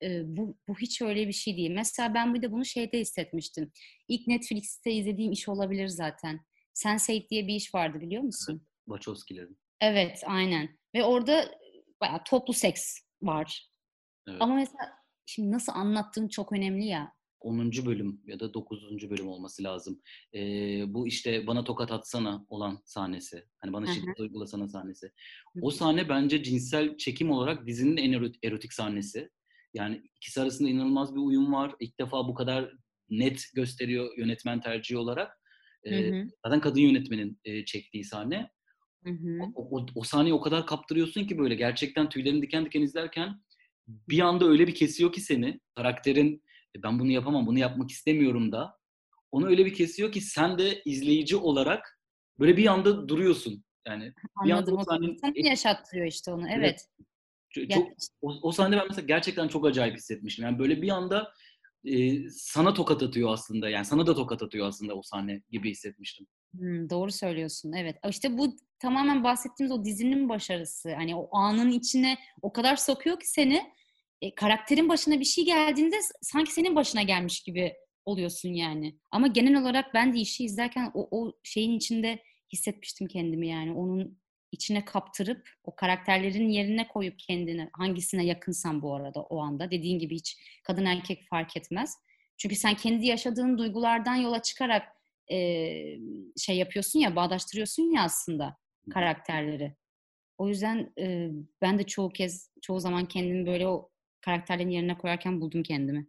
e, 0.03 0.37
bu, 0.37 0.59
bu 0.69 0.79
hiç 0.79 1.03
öyle 1.03 1.29
bir 1.29 1.33
şey 1.33 1.57
değil. 1.57 1.71
Mesela 1.71 2.15
ben 2.15 2.35
bir 2.35 2.43
de 2.43 2.53
bunu 2.53 2.65
şeyde 2.65 3.01
hissetmiştim. 3.01 3.73
İlk 4.09 4.27
Netflix'te 4.27 4.93
izlediğim 4.93 5.33
iş 5.33 5.49
olabilir 5.49 5.89
zaten. 5.89 6.41
Sense8 6.75 7.29
diye 7.31 7.47
bir 7.47 7.55
iş 7.55 7.75
vardı 7.75 8.01
biliyor 8.01 8.23
musun? 8.23 8.67
Wachowski'lerin. 8.85 9.59
Evet 9.81 10.23
aynen. 10.27 10.79
Ve 10.95 11.05
orada 11.05 11.59
bayağı 12.01 12.25
toplu 12.25 12.53
seks 12.53 12.99
var. 13.23 13.71
Evet. 14.29 14.43
Ama 14.43 14.55
mesela 14.55 14.93
şimdi 15.27 15.51
nasıl 15.53 15.73
anlattığın 15.73 16.29
çok 16.29 16.53
önemli 16.53 16.87
ya. 16.87 17.17
10. 17.41 17.73
bölüm 17.87 18.21
ya 18.27 18.41
da 18.41 18.55
9. 18.55 19.11
bölüm 19.11 19.29
olması 19.29 19.63
lazım. 19.63 20.01
Ee, 20.35 20.85
bu 20.89 21.07
işte 21.07 21.47
bana 21.47 21.65
tokat 21.65 21.93
atsana 21.93 22.47
olan 22.49 22.83
sahnesi. 22.85 23.45
Hani 23.59 23.73
bana 23.73 23.87
şiddet 23.87 24.21
uygulasana 24.21 24.69
sahnesi. 24.69 25.13
O 25.63 25.71
sahne 25.71 26.09
bence 26.09 26.43
cinsel 26.43 26.97
çekim 26.97 27.31
olarak 27.31 27.67
dizinin 27.67 27.97
en 27.97 28.33
erotik 28.43 28.73
sahnesi. 28.73 29.31
Yani 29.77 30.03
ikisi 30.17 30.41
arasında 30.41 30.69
inanılmaz 30.69 31.15
bir 31.15 31.21
uyum 31.21 31.53
var. 31.53 31.75
İlk 31.81 32.01
defa 32.01 32.29
bu 32.29 32.35
kadar 32.35 32.73
net 33.11 33.45
gösteriyor 33.55 34.19
yönetmen 34.19 34.61
tercihi 34.61 34.99
olarak. 34.99 35.41
Ee, 35.87 36.25
zaten 36.45 36.61
kadın 36.61 36.81
yönetmenin 36.81 37.41
e, 37.45 37.65
çektiği 37.65 38.05
sahne. 38.05 38.51
Hı 39.05 39.11
hı. 39.11 39.39
O, 39.55 39.79
o, 39.79 39.87
o 39.95 40.03
sahneyi 40.03 40.35
o 40.35 40.41
kadar 40.41 40.67
kaptırıyorsun 40.67 41.25
ki 41.25 41.39
böyle 41.39 41.55
gerçekten 41.55 42.09
tüylerini 42.09 42.43
diken 42.43 42.65
diken 42.65 42.83
izlerken 42.83 43.41
bir 43.89 44.21
anda 44.21 44.45
öyle 44.45 44.67
bir 44.67 44.75
kesiyor 44.75 45.13
ki 45.13 45.21
seni 45.21 45.61
karakterin 45.75 46.43
e, 46.77 46.83
ben 46.83 46.99
bunu 46.99 47.11
yapamam, 47.11 47.47
bunu 47.47 47.59
yapmak 47.59 47.91
istemiyorum 47.91 48.53
da 48.53 48.79
onu 49.33 49.47
öyle 49.47 49.67
bir 49.67 49.75
kesiyor 49.75 50.13
ki 50.13 50.21
sen 50.21 50.59
de 50.59 50.83
izleyici 50.85 51.37
olarak 51.37 52.01
böyle 52.39 52.57
bir 52.57 52.67
anda 52.67 53.09
duruyorsun. 53.09 53.65
Yani 53.87 54.03
Anladım. 54.03 54.45
Bir 54.45 54.51
anda 54.51 54.75
o 54.75 54.85
sahnenin... 54.85 55.45
Yaşattırıyor 55.49 56.07
işte 56.07 56.31
onu. 56.33 56.49
Evet. 56.49 56.59
evet. 56.59 57.07
Çok, 57.61 57.71
çok, 57.71 57.89
o, 58.23 58.39
o 58.43 58.53
sahnede 58.53 58.81
ben 58.81 58.87
mesela 58.89 59.07
gerçekten 59.07 59.49
çok 59.49 59.67
acayip 59.67 59.97
hissetmiştim. 59.97 60.45
Yani 60.45 60.59
böyle 60.59 60.83
bir 60.83 60.89
anda 60.89 61.33
e, 61.85 62.31
sana 62.31 62.75
tokat 62.75 63.03
atıyor 63.03 63.33
aslında. 63.33 63.69
Yani 63.69 63.85
sana 63.85 64.07
da 64.07 64.15
tokat 64.15 64.43
atıyor 64.43 64.69
aslında 64.69 64.95
o 64.95 65.03
sahne 65.03 65.43
gibi 65.51 65.71
hissetmiştim. 65.71 66.27
Hmm, 66.53 66.91
doğru 66.91 67.13
söylüyorsun. 67.13 67.73
Evet. 67.73 67.97
İşte 68.09 68.39
bu 68.39 68.57
tamamen 68.79 69.25
bahsettiğimiz 69.25 69.79
o 69.79 69.85
dizinin 69.85 70.29
başarısı. 70.29 70.95
Hani 70.95 71.17
o 71.17 71.29
anın 71.37 71.71
içine 71.71 72.19
o 72.43 72.53
kadar 72.53 72.77
sokuyor 72.77 73.21
ki 73.21 73.31
seni 73.31 73.63
e, 74.23 74.35
karakterin 74.35 74.89
başına 74.89 75.21
bir 75.21 75.25
şey 75.25 75.45
geldiğinde 75.45 75.97
sanki 76.23 76.53
senin 76.53 76.77
başına 76.77 77.03
gelmiş 77.03 77.41
gibi 77.43 77.75
oluyorsun 78.05 78.49
yani. 78.49 78.99
Ama 79.11 79.27
genel 79.27 79.61
olarak 79.61 79.95
ben 79.95 80.15
de 80.15 80.19
işi 80.19 80.45
izlerken 80.45 80.91
o, 80.95 81.09
o 81.11 81.33
şeyin 81.43 81.77
içinde 81.77 82.23
hissetmiştim 82.53 83.09
kendimi 83.09 83.49
yani. 83.49 83.73
Onun 83.73 84.19
içine 84.53 84.85
kaptırıp 84.85 85.49
o 85.65 85.77
karakterlerin 85.77 86.49
yerine 86.49 86.89
koyup 86.89 87.19
kendini 87.19 87.71
hangisine 87.73 88.27
yakınsan 88.27 88.83
bu 88.83 88.95
arada 88.95 89.23
o 89.23 89.41
anda 89.41 89.71
dediğin 89.71 89.99
gibi 89.99 90.15
hiç 90.15 90.39
kadın 90.65 90.85
erkek 90.85 91.27
fark 91.31 91.57
etmez. 91.57 91.97
Çünkü 92.37 92.57
sen 92.57 92.75
kendi 92.75 93.07
yaşadığın 93.07 93.59
duygulardan 93.59 94.15
yola 94.15 94.43
çıkarak 94.43 94.89
e, 95.31 95.37
şey 96.37 96.57
yapıyorsun 96.57 96.99
ya 96.99 97.17
bağdaştırıyorsun 97.17 97.83
ya 97.83 98.03
aslında 98.03 98.57
karakterleri. 98.91 99.77
O 100.39 100.49
yüzden 100.49 100.93
e, 100.99 101.31
ben 101.63 101.79
de 101.79 101.83
çoğu 101.83 102.11
kez 102.11 102.51
çoğu 102.63 102.81
zaman 102.81 103.07
kendimi 103.07 103.47
böyle 103.47 103.69
o 103.69 103.91
karakterlerin 104.21 104.71
yerine 104.71 104.99
koyarken 104.99 105.41
buldum 105.41 105.63
kendimi. 105.63 106.07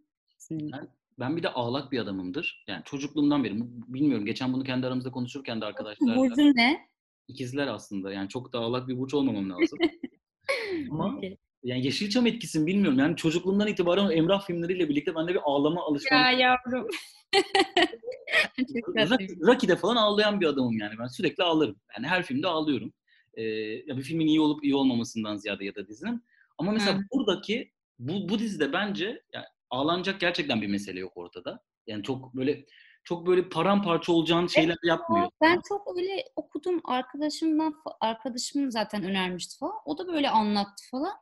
Ben, 0.50 0.88
ben 1.18 1.36
bir 1.36 1.42
de 1.42 1.48
ağlak 1.48 1.92
bir 1.92 1.98
adamımdır. 1.98 2.64
Yani 2.68 2.84
çocukluğumdan 2.84 3.44
beri 3.44 3.54
bilmiyorum 3.88 4.26
geçen 4.26 4.52
bunu 4.52 4.64
kendi 4.64 4.86
aramızda 4.86 5.10
konuşurken 5.10 5.60
de 5.60 5.64
arkadaşlarla. 5.64 6.16
Burcun 6.16 6.56
ne? 6.56 6.88
İkizler 7.28 7.66
aslında. 7.66 8.12
Yani 8.12 8.28
çok 8.28 8.52
da 8.52 8.58
ağlak 8.58 8.88
bir 8.88 8.98
burç 8.98 9.14
olmamam 9.14 9.50
lazım. 9.50 9.78
Ama 10.90 11.20
yani 11.62 11.84
Yeşilçam 11.84 12.26
etkisini 12.26 12.66
bilmiyorum. 12.66 12.98
Yani 12.98 13.16
çocukluğumdan 13.16 13.68
itibaren 13.68 14.10
Emrah 14.10 14.46
filmleriyle 14.46 14.88
birlikte 14.88 15.14
bende 15.14 15.34
bir 15.34 15.40
ağlama 15.44 15.82
alışkanlığı. 15.82 16.22
Ya 16.22 16.30
yavrum. 16.30 16.88
Rocky'de 19.46 19.76
falan 19.76 19.96
ağlayan 19.96 20.40
bir 20.40 20.46
adamım 20.46 20.78
yani. 20.78 20.94
Ben 20.98 21.06
sürekli 21.06 21.44
ağlarım. 21.44 21.76
Yani 21.96 22.06
her 22.06 22.22
filmde 22.22 22.48
ağlıyorum. 22.48 22.92
Ee, 23.34 23.42
ya 23.86 23.96
bir 23.96 24.02
filmin 24.02 24.26
iyi 24.26 24.40
olup 24.40 24.64
iyi 24.64 24.74
olmamasından 24.74 25.36
ziyade 25.36 25.64
ya 25.64 25.74
da 25.74 25.88
dizinin. 25.88 26.24
Ama 26.58 26.72
mesela 26.72 26.98
Hı. 26.98 27.02
buradaki 27.12 27.72
bu, 27.98 28.28
bu 28.28 28.38
dizide 28.38 28.72
bence 28.72 29.22
yani 29.32 29.44
ağlanacak 29.70 30.20
gerçekten 30.20 30.62
bir 30.62 30.66
mesele 30.66 31.00
yok 31.00 31.12
ortada. 31.16 31.60
Yani 31.86 32.02
çok 32.02 32.34
böyle 32.34 32.64
çok 33.08 33.26
böyle 33.26 33.48
paramparça 33.48 34.12
olacağın 34.12 34.46
şeyler 34.46 34.68
evet, 34.68 34.84
yapmıyor. 34.84 35.30
Ben 35.40 35.60
çok 35.68 35.96
öyle 35.96 36.24
okudum 36.36 36.80
arkadaşımdan 36.84 37.74
arkadaşım 38.00 38.70
zaten 38.70 39.04
önermişti 39.04 39.58
falan. 39.58 39.74
O 39.84 39.98
da 39.98 40.06
böyle 40.06 40.30
anlattı 40.30 40.84
falan. 40.90 41.12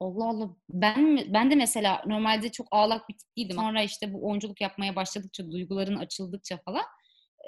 Allah 0.00 0.28
Allah. 0.28 0.48
Ben 0.70 1.20
ben 1.34 1.50
de 1.50 1.54
mesela 1.54 2.02
normalde 2.06 2.52
çok 2.52 2.66
ağlak 2.70 3.08
bir 3.08 3.14
tip 3.14 3.36
değildim. 3.36 3.56
Sonra 3.56 3.82
işte 3.82 4.12
bu 4.12 4.28
oyunculuk 4.28 4.60
yapmaya 4.60 4.96
başladıkça, 4.96 5.50
duyguların 5.50 5.96
açıldıkça 5.96 6.58
falan 6.64 6.84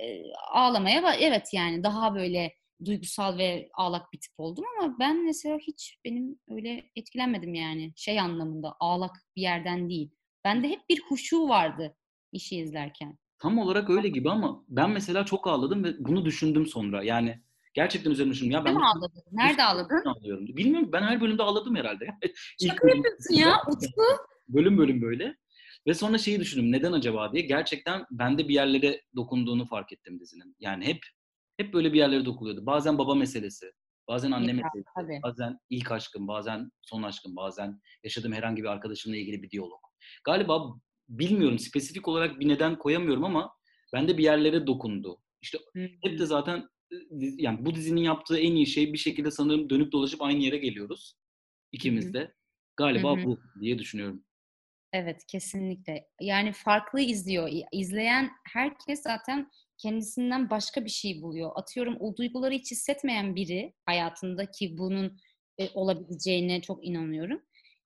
e, 0.02 0.32
ağlamaya 0.52 1.14
evet 1.14 1.48
yani 1.52 1.82
daha 1.84 2.14
böyle 2.14 2.54
duygusal 2.84 3.38
ve 3.38 3.68
ağlak 3.74 4.12
bir 4.12 4.20
tip 4.20 4.32
oldum 4.38 4.64
ama 4.78 4.96
ben 4.98 5.24
mesela 5.24 5.58
hiç 5.58 5.98
benim 6.04 6.40
öyle 6.48 6.90
etkilenmedim 6.96 7.54
yani 7.54 7.92
şey 7.96 8.20
anlamında 8.20 8.76
ağlak 8.80 9.16
bir 9.36 9.42
yerden 9.42 9.88
değil. 9.88 10.10
Bende 10.44 10.68
hep 10.68 10.88
bir 10.88 11.02
huşu 11.08 11.48
vardı 11.48 11.96
işi 12.32 12.56
izlerken. 12.56 13.18
Tam 13.40 13.58
olarak 13.58 13.90
öyle 13.90 14.08
gibi 14.08 14.30
ama 14.30 14.64
ben 14.68 14.90
mesela 14.90 15.24
çok 15.24 15.46
ağladım 15.46 15.84
ve 15.84 15.94
bunu 15.98 16.24
düşündüm 16.24 16.66
sonra. 16.66 17.02
Yani 17.02 17.40
gerçekten 17.74 18.10
üzerine 18.10 18.32
düşündüm. 18.32 18.52
Ya 18.52 18.64
ben 18.64 18.74
mi 18.74 18.86
ağladın? 18.86 19.22
Nerede 19.32 19.62
ağladın? 19.62 20.04
Ağlıyorum. 20.04 20.46
Bilmiyorum. 20.46 20.88
Ben 20.92 21.02
her 21.02 21.20
bölümde 21.20 21.42
ağladım 21.42 21.76
herhalde. 21.76 22.06
Şaka 22.66 22.88
yapıyorsun 22.88 23.34
ya 23.34 23.56
Utku. 23.68 24.02
Bölüm 24.48 24.78
bölüm 24.78 25.02
böyle. 25.02 25.36
Ve 25.86 25.94
sonra 25.94 26.18
şeyi 26.18 26.40
düşündüm. 26.40 26.72
Neden 26.72 26.92
acaba 26.92 27.32
diye. 27.32 27.42
Gerçekten 27.42 28.04
bende 28.10 28.48
bir 28.48 28.54
yerlere 28.54 29.02
dokunduğunu 29.16 29.66
fark 29.66 29.92
ettim 29.92 30.20
dizinin. 30.20 30.56
Yani 30.60 30.86
hep 30.86 30.98
hep 31.56 31.74
böyle 31.74 31.92
bir 31.92 31.98
yerlere 31.98 32.24
dokunuyordu. 32.24 32.66
Bazen 32.66 32.98
baba 32.98 33.14
meselesi, 33.14 33.72
bazen 34.08 34.30
anne 34.30 34.52
meselesi, 34.52 34.90
tabii. 34.96 35.20
bazen 35.22 35.58
ilk 35.70 35.92
aşkım, 35.92 36.28
bazen 36.28 36.70
son 36.82 37.02
aşkım, 37.02 37.36
bazen 37.36 37.80
yaşadığım 38.04 38.32
herhangi 38.32 38.62
bir 38.62 38.68
arkadaşımla 38.68 39.16
ilgili 39.16 39.42
bir 39.42 39.50
diyalog. 39.50 39.80
Galiba 40.24 40.74
bilmiyorum 41.10 41.58
spesifik 41.58 42.08
olarak 42.08 42.40
bir 42.40 42.48
neden 42.48 42.78
koyamıyorum 42.78 43.24
ama 43.24 43.52
bende 43.92 44.18
bir 44.18 44.24
yerlere 44.24 44.66
dokundu. 44.66 45.18
İşte 45.42 45.58
hep 45.74 46.18
de 46.18 46.26
zaten 46.26 46.68
yani 47.20 47.64
bu 47.64 47.74
dizinin 47.74 48.00
yaptığı 48.00 48.38
en 48.38 48.54
iyi 48.54 48.66
şey 48.66 48.92
bir 48.92 48.98
şekilde 48.98 49.30
sanırım 49.30 49.70
dönüp 49.70 49.92
dolaşıp 49.92 50.22
aynı 50.22 50.42
yere 50.42 50.58
geliyoruz. 50.58 51.14
ikimiz 51.72 52.14
de. 52.14 52.34
Galiba 52.76 53.16
hmm. 53.16 53.24
bu 53.24 53.40
diye 53.60 53.78
düşünüyorum. 53.78 54.24
Evet 54.92 55.26
kesinlikle. 55.26 56.08
Yani 56.20 56.52
farklı 56.52 57.00
izliyor. 57.00 57.50
İzleyen 57.72 58.30
herkes 58.52 59.02
zaten 59.02 59.50
kendisinden 59.78 60.50
başka 60.50 60.84
bir 60.84 60.90
şey 60.90 61.22
buluyor. 61.22 61.50
Atıyorum 61.54 61.96
o 62.00 62.16
duyguları 62.16 62.54
hiç 62.54 62.70
hissetmeyen 62.70 63.34
biri 63.36 63.74
hayatında 63.86 64.50
ki 64.50 64.78
bunun 64.78 65.18
e, 65.58 65.68
olabileceğine 65.74 66.62
çok 66.62 66.86
inanıyorum. 66.86 67.42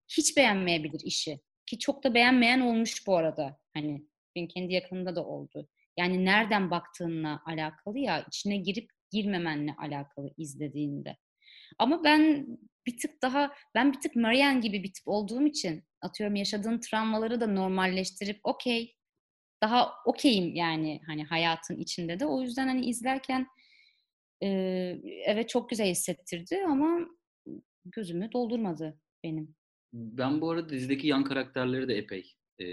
Hiç 0.08 0.36
beğenmeyebilir 0.36 1.00
işi. 1.04 1.40
Ki 1.66 1.78
çok 1.78 2.04
da 2.04 2.14
beğenmeyen 2.14 2.60
olmuş 2.60 3.06
bu 3.06 3.16
arada. 3.16 3.58
Hani 3.74 4.06
benim 4.36 4.48
kendi 4.48 4.72
yakınımda 4.72 5.16
da 5.16 5.24
oldu. 5.26 5.68
Yani 5.98 6.24
nereden 6.24 6.70
baktığınla 6.70 7.42
alakalı 7.46 7.98
ya 7.98 8.24
içine 8.28 8.56
girip 8.56 8.90
girmemenle 9.10 9.74
alakalı 9.78 10.30
izlediğinde. 10.38 11.16
Ama 11.78 12.04
ben 12.04 12.46
bir 12.86 12.98
tık 12.98 13.22
daha 13.22 13.54
ben 13.74 13.92
bir 13.92 14.00
tık 14.00 14.16
Marianne 14.16 14.60
gibi 14.60 14.82
bir 14.82 14.92
tip 14.92 15.08
olduğum 15.08 15.46
için 15.46 15.84
atıyorum 16.00 16.36
yaşadığın 16.36 16.80
travmaları 16.80 17.40
da 17.40 17.46
normalleştirip 17.46 18.40
okey 18.44 18.96
daha 19.62 19.92
okeyim 20.06 20.54
yani 20.54 21.00
hani 21.06 21.24
hayatın 21.24 21.76
içinde 21.76 22.20
de. 22.20 22.26
O 22.26 22.42
yüzden 22.42 22.68
hani 22.68 22.86
izlerken 22.86 23.46
e, 24.42 24.48
evet 25.26 25.48
çok 25.48 25.70
güzel 25.70 25.86
hissettirdi 25.86 26.64
ama 26.68 27.00
gözümü 27.84 28.32
doldurmadı 28.32 29.00
benim. 29.24 29.56
Ben 29.94 30.40
bu 30.40 30.50
arada 30.50 30.68
dizideki 30.68 31.06
yan 31.06 31.24
karakterleri 31.24 31.88
de 31.88 31.94
epey 31.94 32.34
e, 32.58 32.66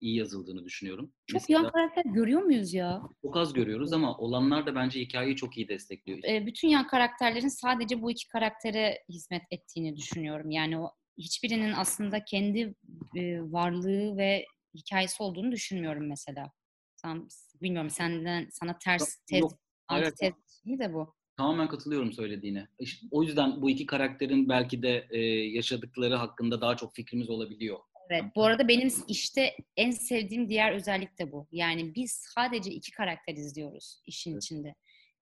iyi 0.00 0.16
yazıldığını 0.16 0.64
düşünüyorum. 0.64 1.12
Çok 1.26 1.40
Mesela, 1.40 1.62
yan 1.62 1.72
karakter 1.72 2.04
görüyor 2.04 2.42
muyuz 2.42 2.74
ya? 2.74 3.02
Çok 3.22 3.36
az 3.36 3.52
görüyoruz 3.52 3.92
ama 3.92 4.16
olanlar 4.16 4.66
da 4.66 4.74
bence 4.74 5.00
hikayeyi 5.00 5.36
çok 5.36 5.56
iyi 5.56 5.68
destekliyor. 5.68 6.18
E, 6.24 6.46
bütün 6.46 6.68
yan 6.68 6.86
karakterlerin 6.86 7.48
sadece 7.48 8.02
bu 8.02 8.10
iki 8.10 8.28
karaktere 8.28 9.04
hizmet 9.08 9.42
ettiğini 9.50 9.96
düşünüyorum. 9.96 10.50
Yani 10.50 10.78
o 10.78 10.90
hiçbirinin 11.18 11.72
aslında 11.72 12.24
kendi 12.24 12.74
e, 13.16 13.40
varlığı 13.40 14.16
ve 14.16 14.46
hikayesi 14.74 15.22
olduğunu 15.22 15.52
düşünmüyorum 15.52 16.08
mesela. 16.08 16.52
Tam 17.02 17.28
bilmiyorum 17.62 17.90
senden 17.90 18.48
sana 18.50 18.78
ters 18.78 19.16
tez, 19.16 19.44
antitez 19.88 20.32
mi 20.64 20.78
de 20.78 20.94
bu? 20.94 21.14
Tamamen 21.38 21.68
katılıyorum 21.68 22.12
söylediğine. 22.12 22.68
İşte 22.78 23.06
o 23.10 23.22
yüzden 23.22 23.62
bu 23.62 23.70
iki 23.70 23.86
karakterin 23.86 24.48
belki 24.48 24.82
de 24.82 25.06
e, 25.10 25.18
yaşadıkları 25.56 26.14
hakkında 26.14 26.60
daha 26.60 26.76
çok 26.76 26.94
fikrimiz 26.94 27.30
olabiliyor. 27.30 27.78
Evet. 28.10 28.24
Bu 28.36 28.44
arada 28.44 28.68
benim 28.68 28.92
işte 29.08 29.56
en 29.76 29.90
sevdiğim 29.90 30.48
diğer 30.48 30.72
özellik 30.72 31.18
de 31.18 31.32
bu. 31.32 31.46
Yani 31.52 31.94
biz 31.94 32.12
sadece 32.34 32.70
iki 32.70 32.90
karakter 32.92 33.34
izliyoruz 33.34 34.02
işin 34.06 34.32
evet. 34.32 34.42
içinde. 34.42 34.74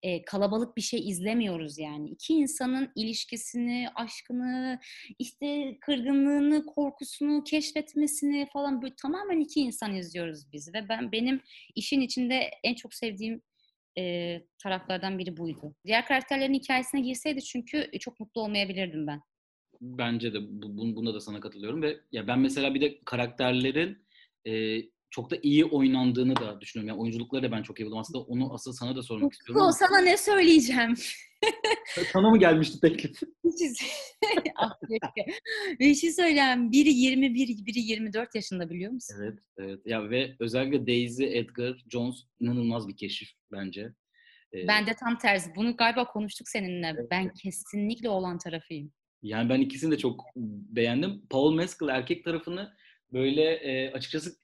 e, 0.02 0.24
kalabalık 0.24 0.76
bir 0.76 0.82
şey 0.82 1.08
izlemiyoruz 1.08 1.78
yani. 1.78 2.10
İki 2.10 2.34
insanın 2.34 2.92
ilişkisini, 2.96 3.88
aşkını, 3.94 4.80
işte 5.18 5.78
kırgınlığını, 5.80 6.66
korkusunu 6.66 7.44
keşfetmesini 7.44 8.48
falan 8.52 8.82
böyle 8.82 8.94
tamamen 9.02 9.40
iki 9.40 9.60
insan 9.60 9.94
izliyoruz 9.94 10.52
biz 10.52 10.74
ve 10.74 10.88
ben 10.88 11.12
benim 11.12 11.40
işin 11.74 12.00
içinde 12.00 12.50
en 12.64 12.74
çok 12.74 12.94
sevdiğim 12.94 13.42
e, 13.98 14.42
taraflardan 14.62 15.18
biri 15.18 15.36
buydu. 15.36 15.74
Diğer 15.86 16.06
karakterlerin 16.06 16.54
hikayesine 16.54 17.00
girseydi 17.00 17.42
çünkü 17.42 17.90
çok 18.00 18.20
mutlu 18.20 18.40
olmayabilirdim 18.40 19.06
ben. 19.06 19.20
Bence 19.80 20.34
de 20.34 20.38
bu, 20.42 20.96
bunda 20.96 21.14
da 21.14 21.20
sana 21.20 21.40
katılıyorum 21.40 21.82
ve 21.82 22.00
ya 22.12 22.26
ben 22.28 22.38
mesela 22.38 22.74
bir 22.74 22.80
de 22.80 23.00
karakterlerin 23.04 24.06
e, 24.46 24.82
çok 25.10 25.30
da 25.30 25.36
iyi 25.42 25.64
oynandığını 25.64 26.36
da 26.36 26.60
düşünüyorum. 26.60 26.88
Yani 26.88 27.00
oyunculukları 27.00 27.42
da 27.42 27.52
ben 27.52 27.62
çok 27.62 27.80
iyi 27.80 27.86
buldum. 27.86 27.98
Aslında 27.98 28.24
onu 28.24 28.54
asıl 28.54 28.72
sana 28.72 28.96
da 28.96 29.02
sormak 29.02 29.32
istiyorum. 29.32 29.62
Ama... 29.62 29.72
Sana 29.72 29.98
ne 29.98 30.16
söyleyeceğim? 30.16 30.94
Sana 32.12 32.30
mı 32.30 32.38
gelmişti 32.38 32.80
teklif? 32.80 33.20
ah, 34.56 34.72
bir 35.80 35.94
şey 35.94 36.12
söyleyeyim. 36.12 36.72
Biri 36.72 36.88
21, 36.88 37.66
biri 37.66 37.78
24 37.78 38.34
yaşında 38.34 38.70
biliyor 38.70 38.92
musun? 38.92 39.16
Evet, 39.22 39.38
evet. 39.58 39.80
Ya 39.84 40.10
ve 40.10 40.36
özellikle 40.40 40.86
Daisy 40.86 41.38
Edgar 41.38 41.84
Jones 41.90 42.16
inanılmaz 42.40 42.88
bir 42.88 42.96
keşif 42.96 43.28
bence. 43.52 43.92
Ee, 44.54 44.68
ben 44.68 44.86
de 44.86 44.94
tam 45.00 45.18
tersi. 45.18 45.50
Bunu 45.56 45.76
galiba 45.76 46.04
konuştuk 46.04 46.48
seninle. 46.48 46.94
Evet. 46.98 47.10
Ben 47.10 47.32
kesinlikle 47.34 48.08
olan 48.08 48.38
tarafıyım. 48.38 48.92
Yani 49.22 49.48
ben 49.48 49.60
ikisini 49.60 49.90
de 49.90 49.98
çok 49.98 50.24
beğendim. 50.36 51.22
Paul 51.30 51.54
Mescal 51.54 51.88
erkek 51.88 52.24
tarafını 52.24 52.72
böyle 53.12 53.42
e, 53.42 53.92
açıkçası 53.92 54.36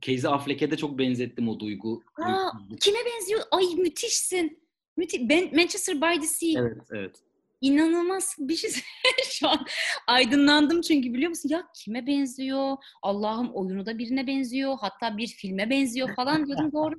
Casey 0.00 0.30
Affleck'e 0.30 0.70
de 0.70 0.76
çok 0.76 0.98
benzettim 0.98 1.48
o 1.48 1.60
duygu. 1.60 2.02
Aa, 2.22 2.50
kime 2.80 2.98
benziyor? 3.06 3.40
Ay 3.50 3.64
müthişsin. 3.78 4.63
Müthiş. 4.96 5.20
Ben, 5.28 5.56
Manchester 5.56 5.96
by 6.00 6.20
the 6.20 6.26
Sea. 6.26 6.60
Evet, 6.60 6.82
evet. 6.92 7.16
İnanılmaz 7.60 8.36
bir 8.38 8.56
şey. 8.56 8.70
Şu 9.30 9.48
an 9.48 9.66
aydınlandım 10.06 10.80
çünkü 10.80 11.14
biliyor 11.14 11.28
musun? 11.28 11.48
Ya 11.48 11.64
kime 11.74 12.06
benziyor? 12.06 12.76
Allah'ım 13.02 13.54
oyunu 13.54 13.86
da 13.86 13.98
birine 13.98 14.26
benziyor. 14.26 14.76
Hatta 14.80 15.16
bir 15.16 15.26
filme 15.26 15.70
benziyor 15.70 16.14
falan 16.14 16.46
diyordum. 16.46 16.70
Doğru. 16.72 16.94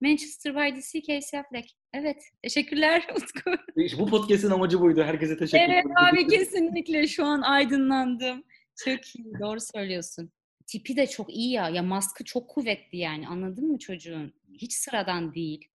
Manchester 0.00 0.54
by 0.54 0.74
the 0.74 0.82
Sea, 0.82 1.00
Casey 1.00 1.40
Affleck. 1.40 1.70
Evet. 1.92 2.22
Teşekkürler 2.42 3.06
Utku. 3.16 3.50
Bu 3.98 4.06
podcast'in 4.06 4.50
amacı 4.50 4.80
buydu. 4.80 5.02
Herkese 5.02 5.36
teşekkür 5.36 5.64
ederim. 5.64 5.90
Evet 5.98 6.12
abi 6.12 6.26
kesinlikle 6.26 7.06
şu 7.06 7.24
an 7.24 7.40
aydınlandım. 7.40 8.44
Çok 8.84 9.16
iyi. 9.16 9.32
Doğru 9.40 9.58
söylüyorsun 9.60 10.32
tipi 10.68 10.96
de 10.96 11.06
çok 11.06 11.34
iyi 11.34 11.52
ya. 11.52 11.68
Ya 11.68 11.82
maskı 11.82 12.24
çok 12.24 12.48
kuvvetli 12.48 12.98
yani. 12.98 13.28
Anladın 13.28 13.68
mı 13.68 13.78
çocuğun? 13.78 14.32
Hiç 14.54 14.72
sıradan 14.72 15.34
değil 15.34 15.68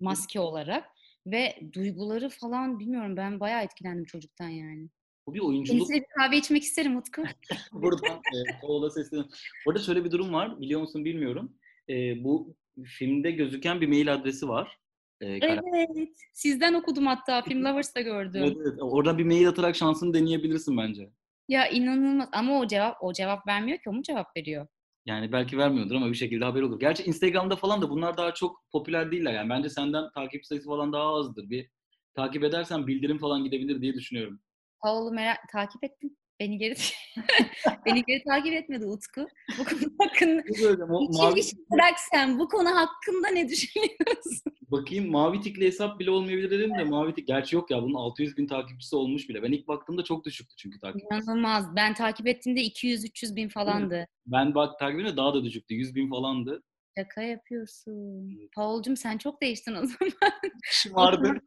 maske 0.00 0.40
olarak. 0.40 0.84
Ve 1.26 1.54
duyguları 1.72 2.28
falan 2.28 2.78
bilmiyorum 2.78 3.16
ben 3.16 3.40
bayağı 3.40 3.62
etkilendim 3.62 4.04
çocuktan 4.04 4.48
yani. 4.48 4.88
Bu 5.26 5.34
bir 5.34 5.40
oyunculuk. 5.40 5.66
Kendisine 5.66 5.96
bir 5.96 6.06
kahve 6.18 6.36
içmek 6.36 6.62
isterim 6.62 6.96
Utku. 6.96 7.22
Buradan 7.72 8.16
e, 8.16 8.60
Paul'a 8.60 8.90
sesleniyorum. 8.90 9.32
Burada 9.66 9.78
şöyle 9.78 10.04
bir 10.04 10.10
durum 10.10 10.32
var. 10.32 10.60
Biliyor 10.60 10.80
musun 10.80 11.04
bilmiyorum. 11.04 11.52
E, 11.88 12.24
bu 12.24 12.56
filmde 12.84 13.30
gözüken 13.30 13.80
bir 13.80 13.88
mail 13.88 14.14
adresi 14.14 14.48
var. 14.48 14.78
E, 15.20 15.26
evet. 15.26 16.08
Sizden 16.32 16.74
okudum 16.74 17.06
hatta. 17.06 17.42
Film 17.48 17.64
Lovers'ta 17.64 18.00
gördüm. 18.00 18.42
Evet, 18.44 18.56
evet. 18.60 18.78
Oradan 18.80 19.18
bir 19.18 19.24
mail 19.24 19.48
atarak 19.48 19.76
şansını 19.76 20.14
deneyebilirsin 20.14 20.76
bence. 20.76 21.10
Ya 21.48 21.68
inanılmaz 21.68 22.28
ama 22.32 22.60
o 22.60 22.66
cevap 22.66 22.96
o 23.00 23.12
cevap 23.12 23.46
vermiyor 23.46 23.78
ki 23.78 23.90
o 23.90 23.92
mu 23.92 24.02
cevap 24.02 24.36
veriyor? 24.36 24.66
Yani 25.06 25.32
belki 25.32 25.58
vermiyordur 25.58 25.94
ama 25.94 26.08
bir 26.08 26.14
şekilde 26.14 26.44
haber 26.44 26.62
olur. 26.62 26.80
Gerçi 26.80 27.02
Instagram'da 27.04 27.56
falan 27.56 27.82
da 27.82 27.90
bunlar 27.90 28.16
daha 28.16 28.34
çok 28.34 28.64
popüler 28.72 29.12
değiller. 29.12 29.32
Yani 29.32 29.50
bence 29.50 29.68
senden 29.68 30.10
takip 30.14 30.46
sayısı 30.46 30.68
falan 30.68 30.92
daha 30.92 31.14
azdır. 31.16 31.50
Bir 31.50 31.70
takip 32.14 32.44
edersen 32.44 32.86
bildirim 32.86 33.18
falan 33.18 33.44
gidebilir 33.44 33.80
diye 33.82 33.94
düşünüyorum. 33.94 34.40
Paul'u 34.82 35.12
merak 35.12 35.38
takip 35.52 35.84
ettim. 35.84 36.16
Beni 36.40 36.58
geri 36.58 36.74
beni 37.86 38.04
geri 38.04 38.24
takip 38.24 38.52
etmedi 38.52 38.86
Utku. 38.86 39.26
Bu 39.58 39.64
konu 39.64 39.80
hakkında 39.98 40.86
mavi... 40.86 41.40
bırak 41.70 41.94
sen. 42.12 42.38
Bu 42.38 42.48
konu 42.48 42.68
hakkında 42.68 43.28
ne 43.28 43.48
düşünüyorsun? 43.48 44.52
Bakayım 44.70 45.10
mavi 45.10 45.40
tikli 45.40 45.66
hesap 45.66 46.00
bile 46.00 46.10
olmayabilir 46.10 46.50
dedim 46.50 46.78
de 46.78 46.84
mavi 46.84 47.14
tik 47.14 47.26
gerçi 47.26 47.56
yok 47.56 47.70
ya 47.70 47.82
bunun 47.82 47.94
600 47.94 48.36
bin 48.36 48.46
takipçisi 48.46 48.96
olmuş 48.96 49.28
bile. 49.28 49.42
Ben 49.42 49.52
ilk 49.52 49.68
baktığımda 49.68 50.04
çok 50.04 50.24
düşüktü 50.24 50.56
çünkü 50.56 50.80
takipçisi. 50.80 51.14
İnanılmaz. 51.14 51.76
Ben 51.76 51.94
takip 51.94 52.26
ettiğimde 52.26 52.60
200-300 52.60 53.36
bin 53.36 53.48
falandı. 53.48 54.06
Ben 54.26 54.54
bak 54.54 54.78
takibimde 54.78 55.16
daha 55.16 55.34
da 55.34 55.44
düşüktü. 55.44 55.74
100 55.74 55.94
bin 55.94 56.10
falandı. 56.10 56.62
Şaka 56.98 57.22
yapıyorsun. 57.22 58.30
Paul'cum 58.54 58.96
sen 58.96 59.18
çok 59.18 59.42
değiştin 59.42 59.74
o 59.74 59.86
zaman. 59.86 60.32
Şımardı. 60.62 61.40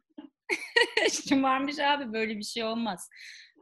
Şımarmış 1.28 1.78
abi 1.78 2.12
böyle 2.12 2.36
bir 2.36 2.42
şey 2.42 2.64
olmaz. 2.64 3.08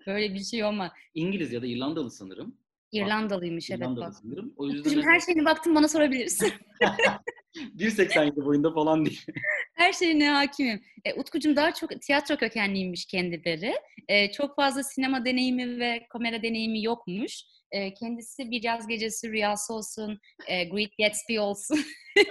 Böyle 0.06 0.34
bir 0.34 0.44
şey 0.44 0.64
olmaz. 0.64 0.92
İngiliz 1.14 1.52
ya 1.52 1.62
da 1.62 1.66
İrlandalı 1.66 2.10
sanırım. 2.10 2.56
İrlandalıymış 2.92 3.70
evet 3.70 3.80
İrlandalı 3.80 4.04
bak. 4.04 4.14
sanırım. 4.22 4.54
O 4.56 4.66
yüzden 4.66 4.78
Utkucuğum 4.78 5.02
her 5.02 5.20
şeyini 5.20 5.44
baktım 5.44 5.74
bana 5.74 5.88
sorabilirsin. 5.88 6.52
1.87 7.54 8.44
boyunda 8.44 8.72
falan 8.72 9.06
değil. 9.06 9.26
Her 9.74 9.92
şeyine 9.92 10.30
hakimim. 10.30 10.82
E, 11.04 11.14
Utkucuğum 11.14 11.56
daha 11.56 11.74
çok 11.74 12.02
tiyatro 12.02 12.36
kökenliymiş 12.36 13.06
kendileri. 13.06 13.74
E, 14.08 14.32
çok 14.32 14.56
fazla 14.56 14.82
sinema 14.82 15.24
deneyimi 15.24 15.78
ve 15.78 16.06
kamera 16.10 16.42
deneyimi 16.42 16.82
yokmuş. 16.82 17.42
E, 17.70 17.94
kendisi 17.94 18.50
bir 18.50 18.62
yaz 18.62 18.86
gecesi 18.86 19.32
rüyası 19.32 19.74
olsun, 19.74 20.20
e, 20.46 20.64
Great 20.64 20.90
Gatsby 20.98 21.38
olsun. 21.38 21.80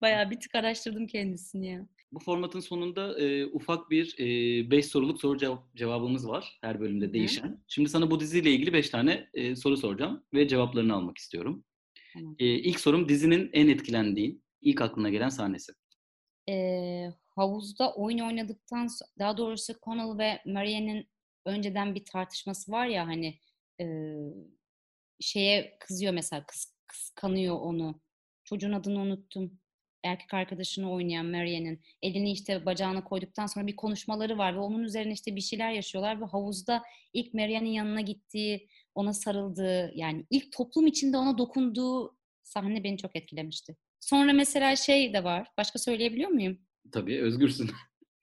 Bayağı 0.00 0.30
bir 0.30 0.40
tık 0.40 0.54
araştırdım 0.54 1.06
kendisini 1.06 1.70
ya. 1.70 1.86
Bu 2.12 2.18
formatın 2.18 2.60
sonunda 2.60 3.18
e, 3.18 3.46
ufak 3.46 3.90
bir 3.90 4.16
5 4.70 4.84
e, 4.84 4.88
soruluk 4.88 5.20
soru 5.20 5.38
cevap, 5.38 5.76
cevabımız 5.76 6.28
var 6.28 6.58
her 6.60 6.80
bölümde 6.80 7.12
değişen. 7.12 7.48
Hı. 7.48 7.58
Şimdi 7.68 7.88
sana 7.88 8.10
bu 8.10 8.20
diziyle 8.20 8.50
ilgili 8.50 8.72
5 8.72 8.90
tane 8.90 9.28
e, 9.34 9.56
soru 9.56 9.76
soracağım 9.76 10.24
ve 10.34 10.48
cevaplarını 10.48 10.94
almak 10.94 11.18
istiyorum. 11.18 11.64
E, 12.38 12.46
ilk 12.46 12.80
sorum 12.80 13.08
dizinin 13.08 13.50
en 13.52 13.68
etkilendiğin, 13.68 14.44
ilk 14.60 14.80
aklına 14.80 15.10
gelen 15.10 15.28
sahnesi. 15.28 15.72
E, 16.48 16.54
havuzda 17.28 17.94
oyun 17.94 18.18
oynadıktan 18.18 18.88
daha 19.18 19.36
doğrusu 19.36 19.74
Connell 19.84 20.18
ve 20.18 20.52
Marianne'in 20.52 21.08
önceden 21.46 21.94
bir 21.94 22.04
tartışması 22.04 22.72
var 22.72 22.86
ya 22.86 23.06
hani 23.06 23.38
e, 23.80 23.86
şeye 25.20 25.76
kızıyor 25.80 26.12
mesela 26.12 26.46
kıs, 26.46 26.72
kıskanıyor 26.86 27.60
onu. 27.60 28.00
Çocuğun 28.44 28.72
adını 28.72 29.00
unuttum 29.00 29.58
erkek 30.04 30.34
arkadaşını 30.34 30.92
oynayan 30.92 31.26
Marianne'in 31.26 31.80
elini 32.02 32.32
işte 32.32 32.66
bacağına 32.66 33.04
koyduktan 33.04 33.46
sonra 33.46 33.66
bir 33.66 33.76
konuşmaları 33.76 34.38
var 34.38 34.54
ve 34.54 34.58
onun 34.58 34.82
üzerine 34.82 35.12
işte 35.12 35.36
bir 35.36 35.40
şeyler 35.40 35.70
yaşıyorlar 35.70 36.20
ve 36.20 36.24
havuzda 36.24 36.82
ilk 37.12 37.34
Marianne'in 37.34 37.72
yanına 37.72 38.00
gittiği, 38.00 38.68
ona 38.94 39.12
sarıldığı 39.12 39.92
yani 39.94 40.26
ilk 40.30 40.52
toplum 40.52 40.86
içinde 40.86 41.16
ona 41.16 41.38
dokunduğu 41.38 42.16
sahne 42.42 42.84
beni 42.84 42.98
çok 42.98 43.16
etkilemişti. 43.16 43.76
Sonra 44.00 44.32
mesela 44.32 44.76
şey 44.76 45.12
de 45.12 45.24
var. 45.24 45.48
Başka 45.58 45.78
söyleyebiliyor 45.78 46.30
muyum? 46.30 46.58
Tabii 46.92 47.20
özgürsün. 47.20 47.70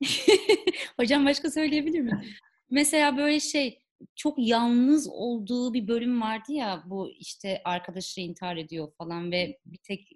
Hocam 1.00 1.26
başka 1.26 1.52
söyleyebilir 1.52 2.00
miyim? 2.00 2.22
mesela 2.70 3.18
böyle 3.18 3.40
şey 3.40 3.80
çok 4.16 4.36
yalnız 4.40 5.08
olduğu 5.10 5.74
bir 5.74 5.88
bölüm 5.88 6.22
vardı 6.22 6.52
ya 6.52 6.84
bu 6.86 7.12
işte 7.12 7.62
arkadaşı 7.66 8.22
intihar 8.22 8.58
ediyor 8.58 8.92
falan 8.98 9.32
ve 9.32 9.60
bir 9.66 9.78
tek 9.78 10.10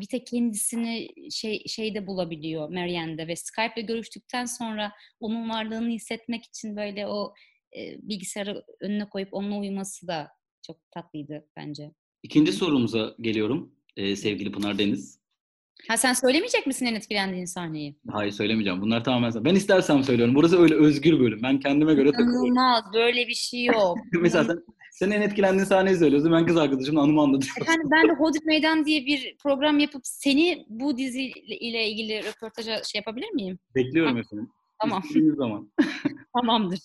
bir 0.00 0.06
tek 0.06 0.26
kendisini 0.26 1.08
şey 1.30 1.62
şeyde 1.66 2.06
bulabiliyor 2.06 2.68
Marianne'de 2.68 3.28
ve 3.28 3.36
Skype'le 3.36 3.86
görüştükten 3.86 4.44
sonra 4.44 4.92
onun 5.20 5.50
varlığını 5.50 5.88
hissetmek 5.88 6.44
için 6.44 6.76
böyle 6.76 7.06
o 7.06 7.34
e, 7.76 7.80
bilgisayarı 8.02 8.64
önüne 8.80 9.08
koyup 9.08 9.28
onunla 9.32 9.58
uyuması 9.58 10.06
da 10.06 10.28
çok 10.66 10.90
tatlıydı 10.90 11.46
bence. 11.56 11.92
İkinci 12.22 12.52
sorumuza 12.52 13.14
geliyorum 13.20 13.74
e, 13.96 14.16
sevgili 14.16 14.52
Pınar 14.52 14.78
Deniz. 14.78 15.26
Ha 15.88 15.96
sen 15.96 16.12
söylemeyecek 16.12 16.66
misin 16.66 16.86
en 16.86 16.94
etkilendiğin 16.94 17.44
sahneyi? 17.44 17.96
Hayır 18.10 18.32
söylemeyeceğim. 18.32 18.80
Bunlar 18.80 19.04
tamamen 19.04 19.44
ben 19.44 19.54
istersem 19.54 20.04
söylüyorum. 20.04 20.34
Burası 20.34 20.58
öyle 20.58 20.74
özgür 20.74 21.20
bölüm. 21.20 21.40
Ben 21.42 21.60
kendime 21.60 21.94
göre 21.94 22.12
takılıyorum. 22.12 22.46
İnanılmaz. 22.46 22.84
Böyle 22.94 23.26
bir 23.26 23.34
şey 23.34 23.64
yok. 23.64 23.98
Mesela 24.20 24.44
sen 24.44 24.58
sen 24.98 25.10
en 25.10 25.22
etkilendiğin 25.22 25.64
sahneyi 25.64 25.96
söylüyorsun. 25.96 26.32
Ben 26.32 26.46
kız 26.46 26.56
arkadaşımla 26.56 27.00
anımı 27.00 27.20
anlatıyorum. 27.20 27.62
Efendim 27.62 27.88
ben 27.90 28.08
de 28.08 28.12
Hodip 28.12 28.44
Meydan 28.44 28.86
diye 28.86 29.06
bir 29.06 29.36
program 29.42 29.78
yapıp 29.78 30.02
seni 30.04 30.66
bu 30.68 30.98
dizi 30.98 31.22
ile 31.22 31.88
ilgili 31.88 32.24
röportaja 32.24 32.82
şey 32.82 32.98
yapabilir 32.98 33.30
miyim? 33.30 33.58
Bekliyorum 33.74 34.14
ha. 34.14 34.20
efendim. 34.20 34.50
Tamam. 34.80 35.02
zaman. 35.36 35.72
Tamamdır. 36.36 36.80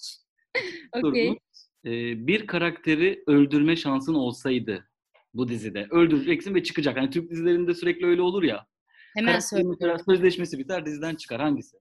okay. 0.94 1.38
Ee, 1.86 2.28
bir 2.28 2.48
karakteri 2.48 3.24
öldürme 3.28 3.76
şansın 3.76 4.14
olsaydı 4.14 4.90
bu 5.34 5.48
dizide 5.48 5.88
öldüreceksin 5.92 6.56
ve 6.56 6.64
çıkacak. 6.64 6.98
Hani 6.98 7.10
Türk 7.10 7.32
dizilerinde 7.32 7.74
sürekli 7.74 8.06
öyle 8.06 8.22
olur 8.22 8.44
ya. 8.44 8.68
Hemen 9.16 9.40
söyle. 9.40 9.98
Sözleşmesi 10.06 10.60
biter 10.60 10.86
diziden 10.86 11.16
çıkar. 11.16 11.42
Hangisi? 11.42 11.78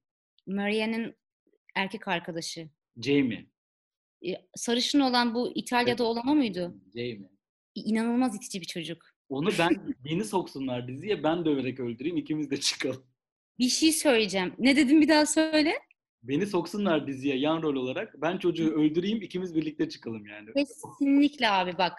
Marianne'in 0.47 1.14
erkek 1.77 2.09
arkadaşı. 2.09 2.69
Jamie 3.03 3.47
sarışın 4.56 5.00
olan 5.00 5.35
bu 5.35 5.52
İtalya'da 5.54 6.04
olan 6.04 6.28
o 6.28 6.35
muydu? 6.35 6.74
Jamie. 6.94 7.30
İnanılmaz 7.74 8.37
itici 8.37 8.61
bir 8.61 8.66
çocuk. 8.66 9.04
Onu 9.28 9.50
ben 9.59 9.94
beni 10.04 10.24
soksunlar 10.24 10.88
diziye 10.88 11.22
ben 11.22 11.44
döverek 11.44 11.80
öldüreyim 11.80 12.16
ikimiz 12.16 12.50
de 12.50 12.61
çıkalım. 12.61 13.02
Bir 13.59 13.68
şey 13.68 13.92
söyleyeceğim. 13.92 14.54
Ne 14.59 14.76
dedim 14.76 15.00
bir 15.00 15.09
daha 15.09 15.26
söyle. 15.26 15.72
Beni 16.22 16.46
soksunlar 16.46 17.06
diziye 17.06 17.37
yan 17.37 17.62
rol 17.62 17.76
olarak. 17.76 18.22
Ben 18.22 18.38
çocuğu 18.38 18.70
öldüreyim 18.72 19.22
ikimiz 19.22 19.54
birlikte 19.54 19.88
çıkalım 19.88 20.26
yani. 20.26 20.48
Kesinlikle 20.56 21.50
abi 21.50 21.78
bak. 21.78 21.92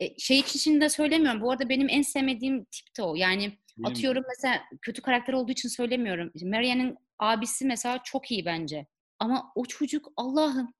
E, 0.00 0.18
şey 0.18 0.38
için 0.38 0.80
de 0.80 0.88
söylemiyorum. 0.88 1.40
Bu 1.40 1.50
arada 1.50 1.68
benim 1.68 1.88
en 1.88 2.02
sevmediğim 2.02 2.64
tip 2.64 2.96
de 2.98 3.02
o. 3.02 3.14
Yani 3.14 3.40
Değil 3.40 3.58
atıyorum 3.84 4.22
mi? 4.22 4.26
mesela 4.28 4.60
kötü 4.82 5.02
karakter 5.02 5.32
olduğu 5.32 5.52
için 5.52 5.68
söylemiyorum. 5.68 6.30
Marianne'in 6.42 6.96
abisi 7.18 7.64
mesela 7.64 8.00
çok 8.04 8.30
iyi 8.30 8.44
bence. 8.44 8.86
Ama 9.18 9.52
o 9.54 9.64
çocuk 9.64 10.12
Allah'ım 10.16 10.74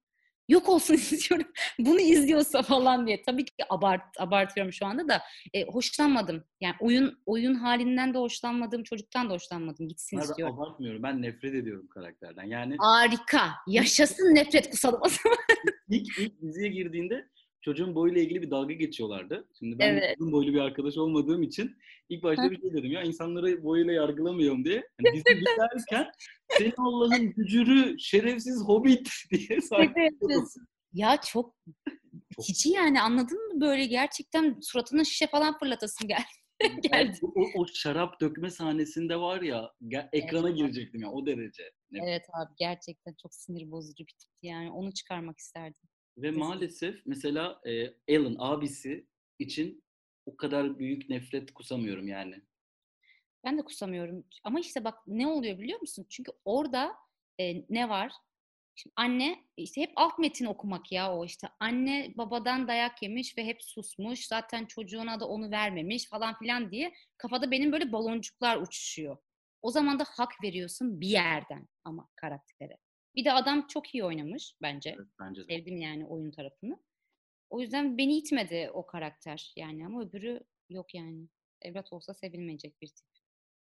yok 0.51 0.69
olsun 0.69 0.95
istiyorum. 1.11 1.47
Bunu 1.79 2.01
izliyorsa 2.01 2.63
falan 2.63 3.07
diye. 3.07 3.23
Tabii 3.23 3.45
ki 3.45 3.53
abart 3.69 4.03
abartıyorum 4.19 4.73
şu 4.73 4.87
anda 4.87 5.09
da 5.09 5.23
e, 5.55 5.65
hoşlanmadım. 5.65 6.45
Yani 6.61 6.75
oyun 6.81 7.19
oyun 7.27 7.55
halinden 7.55 8.15
de 8.15 8.19
hoşlanmadım, 8.19 8.83
çocuktan 8.83 9.31
da 9.31 9.35
hoşlanmadım. 9.35 9.89
Gitsin 9.89 10.19
ben 10.19 10.25
istiyorum. 10.25 10.55
Abartmıyorum. 10.61 11.03
Ben 11.03 11.23
nefret 11.23 11.55
ediyorum 11.55 11.89
karakterden. 11.89 12.45
Yani 12.45 12.77
Harika. 12.79 13.51
Yaşasın 13.69 14.35
nefret 14.35 14.71
kusalım 14.71 15.01
o 15.05 15.09
zaman. 15.09 15.39
ilk, 15.89 16.19
ilk 16.19 16.43
diziye 16.43 16.69
girdiğinde 16.69 17.29
çocuğun 17.63 17.95
boyuyla 17.95 18.23
ilgili 18.23 18.43
bir 18.43 18.51
dalga 18.51 18.75
geçiyorlardı. 18.75 19.49
Şimdi 19.59 19.79
ben 19.79 19.93
evet. 19.93 20.17
uzun 20.19 20.33
boylu 20.33 20.53
bir 20.53 20.61
arkadaş 20.61 20.97
olmadığım 20.97 21.43
için 21.43 21.77
ilk 22.09 22.23
başta 22.23 22.51
bir 22.51 22.61
şey 22.61 22.73
dedim 22.73 22.93
ya 22.93 23.03
insanları 23.03 23.65
boyuyla 23.65 23.93
yargılamıyorum 23.93 24.65
diye. 24.65 24.75
Yani 24.75 25.15
dizi 25.15 25.41
biterken 25.41 26.11
senin 26.49 26.75
Allah'ın 26.79 27.33
gücürü 27.33 27.99
şerefsiz 27.99 28.63
hobbit 28.65 29.11
diye 29.31 29.61
saygılıyorsun. 29.61 30.67
Ya 30.93 31.21
çok 31.21 31.55
hiç 32.49 32.67
yani 32.67 33.01
anladın 33.01 33.55
mı 33.55 33.61
böyle 33.61 33.87
gerçekten 33.87 34.59
suratına 34.63 35.05
şişe 35.05 35.27
falan 35.27 35.59
fırlatasın 35.59 36.09
geldi. 36.61 36.81
geldi. 36.81 37.19
O, 37.23 37.61
o 37.61 37.67
şarap 37.75 38.21
dökme 38.21 38.51
sahnesinde 38.51 39.17
var 39.17 39.43
ya 39.43 39.73
ekrana 40.13 40.49
evet. 40.49 40.59
girecektim 40.59 41.01
ya 41.01 41.11
o 41.11 41.27
derece. 41.27 41.63
Evet 41.93 42.23
abi 42.33 42.53
gerçekten 42.59 43.15
çok 43.23 43.35
sinir 43.35 43.71
bozucu 43.71 44.05
bir 44.05 44.13
tipti 44.13 44.47
yani 44.47 44.71
onu 44.71 44.93
çıkarmak 44.93 45.39
isterdim. 45.39 45.90
Ve 46.23 46.31
maalesef 46.31 47.07
mesela 47.07 47.61
e, 47.67 48.17
Alan 48.17 48.37
abisi 48.39 49.07
için 49.39 49.85
o 50.27 50.37
kadar 50.37 50.79
büyük 50.79 51.11
nefret 51.11 51.55
kusamıyorum 51.55 52.09
yani. 52.09 52.43
Ben 53.45 53.59
de 53.59 53.63
kusamıyorum. 53.63 54.25
Ama 54.45 54.61
işte 54.61 54.85
bak 54.85 54.99
ne 55.07 55.27
oluyor 55.27 55.59
biliyor 55.59 55.81
musun? 55.81 56.07
Çünkü 56.09 56.33
orada 56.45 56.97
e, 57.41 57.65
ne 57.69 57.89
var? 57.89 58.13
Şimdi 58.75 58.93
anne 58.97 59.45
işte 59.57 59.81
hep 59.81 59.93
alt 59.97 60.19
metin 60.19 60.47
okumak 60.47 60.93
ya 60.93 61.15
o 61.15 61.25
işte 61.25 61.49
anne 61.61 62.13
babadan 62.17 62.69
dayak 62.69 63.03
yemiş 63.03 63.39
ve 63.39 63.45
hep 63.45 63.63
susmuş 63.63 64.27
zaten 64.27 64.67
çocuğuna 64.67 65.21
da 65.21 65.29
onu 65.29 65.51
vermemiş 65.51 66.09
falan 66.09 66.39
filan 66.39 66.71
diye 66.71 66.93
kafada 67.17 67.51
benim 67.51 67.73
böyle 67.73 67.93
baloncuklar 67.93 68.57
uçuşuyor. 68.57 69.17
O 69.63 69.71
zaman 69.71 69.99
da 69.99 70.05
hak 70.09 70.43
veriyorsun 70.43 71.01
bir 71.01 71.09
yerden 71.09 71.69
ama 71.85 72.09
karaktere. 72.17 72.79
Bir 73.17 73.25
de 73.25 73.33
adam 73.33 73.67
çok 73.67 73.95
iyi 73.95 74.05
oynamış 74.05 74.55
bence. 74.63 74.95
Evet, 74.99 75.09
bence 75.21 75.49
de. 75.49 75.55
Sevdim 75.55 75.77
yani 75.77 76.07
oyun 76.07 76.31
tarafını. 76.31 76.79
O 77.51 77.61
yüzden 77.61 77.99
beni 77.99 78.17
itmedi 78.17 78.71
o 78.75 78.87
karakter 78.87 79.53
yani 79.57 79.87
ama 79.87 80.03
öbürü 80.03 80.41
yok 80.69 80.95
yani. 80.95 81.29
Evlat 81.63 81.93
olsa 81.93 82.15
sevilmeyecek 82.15 82.81
bir 82.83 82.89
tip. 82.89 83.07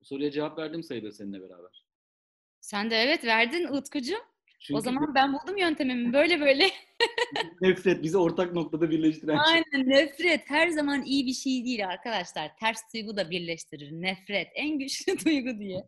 Bu 0.01 0.05
soruya 0.05 0.31
cevap 0.31 0.59
verdim 0.59 0.83
sayılır 0.83 1.13
seninle 1.13 1.43
beraber. 1.43 1.85
Sen 2.61 2.91
de 2.91 2.97
evet 2.97 3.25
verdin 3.25 3.69
Utkucuğum. 3.69 4.25
Çünkü 4.59 4.79
o 4.79 4.81
zaman 4.81 5.15
ben 5.15 5.33
buldum 5.33 5.57
yöntemimi 5.57 6.13
böyle 6.13 6.41
böyle. 6.41 6.71
nefret 7.61 8.03
bizi 8.03 8.19
ortak 8.19 8.53
noktada 8.53 8.91
birleştiren 8.91 9.45
şey. 9.45 9.55
Aynen 9.55 9.89
nefret 9.91 10.51
her 10.51 10.69
zaman 10.69 11.03
iyi 11.03 11.27
bir 11.27 11.33
şey 11.33 11.65
değil 11.65 11.89
arkadaşlar. 11.89 12.57
Ters 12.57 12.81
duygu 12.95 13.17
da 13.17 13.31
birleştirir. 13.31 13.93
Nefret 13.93 14.49
en 14.55 14.79
güçlü 14.79 15.19
duygu 15.25 15.59
diye. 15.59 15.87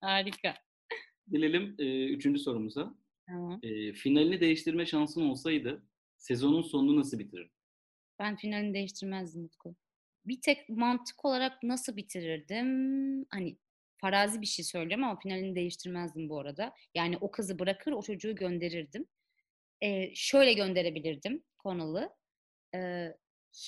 Harika. 0.00 0.54
Gelelim 1.30 1.74
e, 1.78 2.04
üçüncü 2.04 2.40
sorumuza. 2.40 2.94
Tamam. 3.26 3.60
E, 3.62 3.92
finalini 3.92 4.40
değiştirme 4.40 4.86
şansın 4.86 5.28
olsaydı 5.28 5.82
sezonun 6.16 6.62
sonunu 6.62 7.00
nasıl 7.00 7.18
bitirirdin? 7.18 7.52
Ben 8.18 8.36
finalini 8.36 8.74
değiştirmezdim 8.74 9.44
Utku. 9.44 9.76
Bir 10.26 10.40
tek 10.40 10.68
mantık 10.68 11.24
olarak 11.24 11.62
nasıl 11.62 11.96
bitirirdim? 11.96 12.66
Hani 13.30 13.58
farazi 14.00 14.40
bir 14.40 14.46
şey 14.46 14.64
söylüyorum 14.64 15.04
ama 15.04 15.18
finalini 15.18 15.56
değiştirmezdim 15.56 16.28
bu 16.28 16.40
arada. 16.40 16.74
Yani 16.94 17.18
o 17.20 17.30
kızı 17.30 17.58
bırakır 17.58 17.92
o 17.92 18.02
çocuğu 18.02 18.34
gönderirdim. 18.34 19.06
Ee, 19.80 20.14
şöyle 20.14 20.52
gönderebilirdim 20.52 21.44
Connell'ı. 21.62 22.10
Ee, 22.74 23.08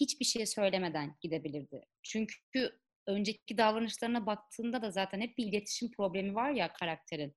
hiçbir 0.00 0.24
şey 0.24 0.46
söylemeden 0.46 1.16
gidebilirdi. 1.20 1.80
Çünkü 2.02 2.78
önceki 3.06 3.58
davranışlarına 3.58 4.26
baktığında 4.26 4.82
da 4.82 4.90
zaten 4.90 5.20
hep 5.20 5.38
bir 5.38 5.46
iletişim 5.46 5.90
problemi 5.90 6.34
var 6.34 6.50
ya 6.50 6.72
karakterin 6.72 7.34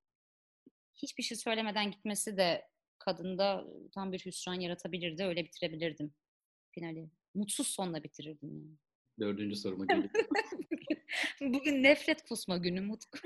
hiçbir 1.02 1.24
şey 1.24 1.38
söylemeden 1.38 1.92
gitmesi 1.92 2.38
de 2.38 2.66
kadında 3.00 3.66
tam 3.94 4.12
bir 4.12 4.20
hüsran 4.20 4.54
yaratabilirdi. 4.54 5.24
Öyle 5.24 5.46
bitirebilirdim 5.46 6.14
finali. 6.72 7.10
Mutsuz 7.34 7.68
sonla 7.68 8.04
bitirirdim 8.04 8.50
yani. 8.50 8.78
Dördüncü 9.20 9.56
soruma 9.56 9.86
geliyorum. 9.86 10.12
Bugün 11.42 11.84
nefret 11.84 12.22
kusma 12.22 12.58
günü 12.58 12.82
Mutku. 12.82 13.20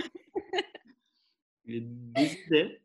Dizide 2.15 2.81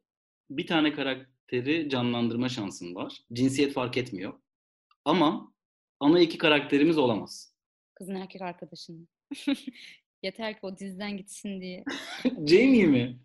bir 0.50 0.66
tane 0.66 0.92
karakteri 0.92 1.88
canlandırma 1.88 2.48
şansın 2.48 2.94
var. 2.94 3.20
Cinsiyet 3.32 3.72
fark 3.72 3.96
etmiyor. 3.96 4.40
Ama 5.04 5.52
ana 6.00 6.20
iki 6.20 6.38
karakterimiz 6.38 6.98
olamaz. 6.98 7.54
Kızın 7.94 8.14
erkek 8.14 8.42
arkadaşının. 8.42 9.08
Yeter 10.22 10.54
ki 10.54 10.58
o 10.62 10.78
diziden 10.78 11.16
gitsin 11.16 11.60
diye. 11.60 11.84
Jamie 12.46 12.86
mi? 12.86 13.18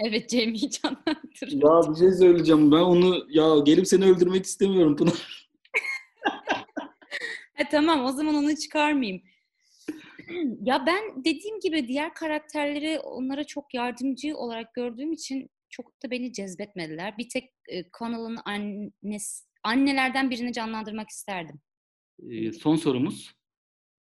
Evet 0.00 0.30
Jamie'yi 0.30 0.70
canlandırır. 0.70 1.52
Ya 1.52 1.92
bir 1.92 1.98
şey 1.98 2.12
söyleyeceğim. 2.12 2.72
Ben 2.72 2.76
onu 2.76 3.26
ya 3.28 3.58
gelip 3.64 3.88
seni 3.88 4.04
öldürmek 4.04 4.44
istemiyorum 4.44 4.96
Pınar. 4.96 5.48
e, 7.58 7.68
tamam 7.70 8.04
o 8.04 8.12
zaman 8.12 8.34
onu 8.34 8.56
çıkarmayayım. 8.56 9.22
ya 10.62 10.86
ben 10.86 11.24
dediğim 11.24 11.60
gibi 11.60 11.88
diğer 11.88 12.14
karakterleri 12.14 13.00
onlara 13.00 13.44
çok 13.44 13.74
yardımcı 13.74 14.36
olarak 14.36 14.74
gördüğüm 14.74 15.12
için 15.12 15.50
çok 15.70 16.02
da 16.04 16.10
beni 16.10 16.32
cezbetmediler. 16.32 17.18
Bir 17.18 17.28
tek 17.28 17.44
e, 17.68 17.84
Connell'ın 17.98 18.38
annesi, 18.44 19.44
annelerden 19.64 20.30
birini 20.30 20.52
canlandırmak 20.52 21.08
isterdim. 21.08 21.60
Ee, 22.30 22.52
son 22.52 22.76
sorumuz 22.76 23.41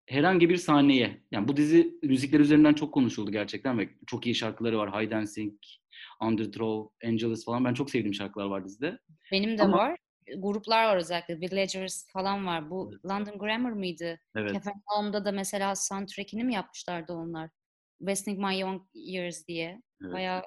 herhangi 0.06 0.48
bir 0.48 0.56
sahneye, 0.56 1.22
yani 1.30 1.48
bu 1.48 1.56
dizi 1.56 1.98
müzikler 2.02 2.40
üzerinden 2.40 2.74
çok 2.74 2.94
konuşuldu 2.94 3.32
gerçekten 3.32 3.78
ve 3.78 3.88
çok 4.06 4.26
iyi 4.26 4.34
şarkıları 4.34 4.78
var. 4.78 5.02
Hide 5.02 5.16
and 5.16 5.26
Sing, 5.26 5.52
Underthrow, 6.20 7.08
Angelus 7.08 7.44
falan. 7.44 7.64
Ben 7.64 7.74
çok 7.74 7.90
sevdiğim 7.90 8.14
şarkılar 8.14 8.46
var 8.46 8.64
dizide. 8.64 8.98
Benim 9.32 9.58
de 9.58 9.62
Ama... 9.62 9.76
var. 9.76 9.96
Gruplar 10.38 10.84
var 10.84 10.96
özellikle. 10.96 11.40
Villagers 11.40 12.06
falan 12.12 12.46
var. 12.46 12.70
Bu 12.70 12.90
evet. 12.92 13.04
London 13.04 13.38
Grammar 13.38 13.72
mıydı? 13.72 14.20
Evet. 14.36 14.54
Cafe 14.54 14.70
da 15.24 15.32
mesela 15.32 15.74
soundtrack'ini 15.74 16.44
mi 16.44 16.54
yapmışlardı 16.54 17.12
onlar? 17.12 17.50
Wasting 17.98 18.38
My 18.38 18.58
Young 18.60 18.82
Years 18.94 19.46
diye. 19.48 19.82
Evet. 20.02 20.12
Bayağı 20.12 20.42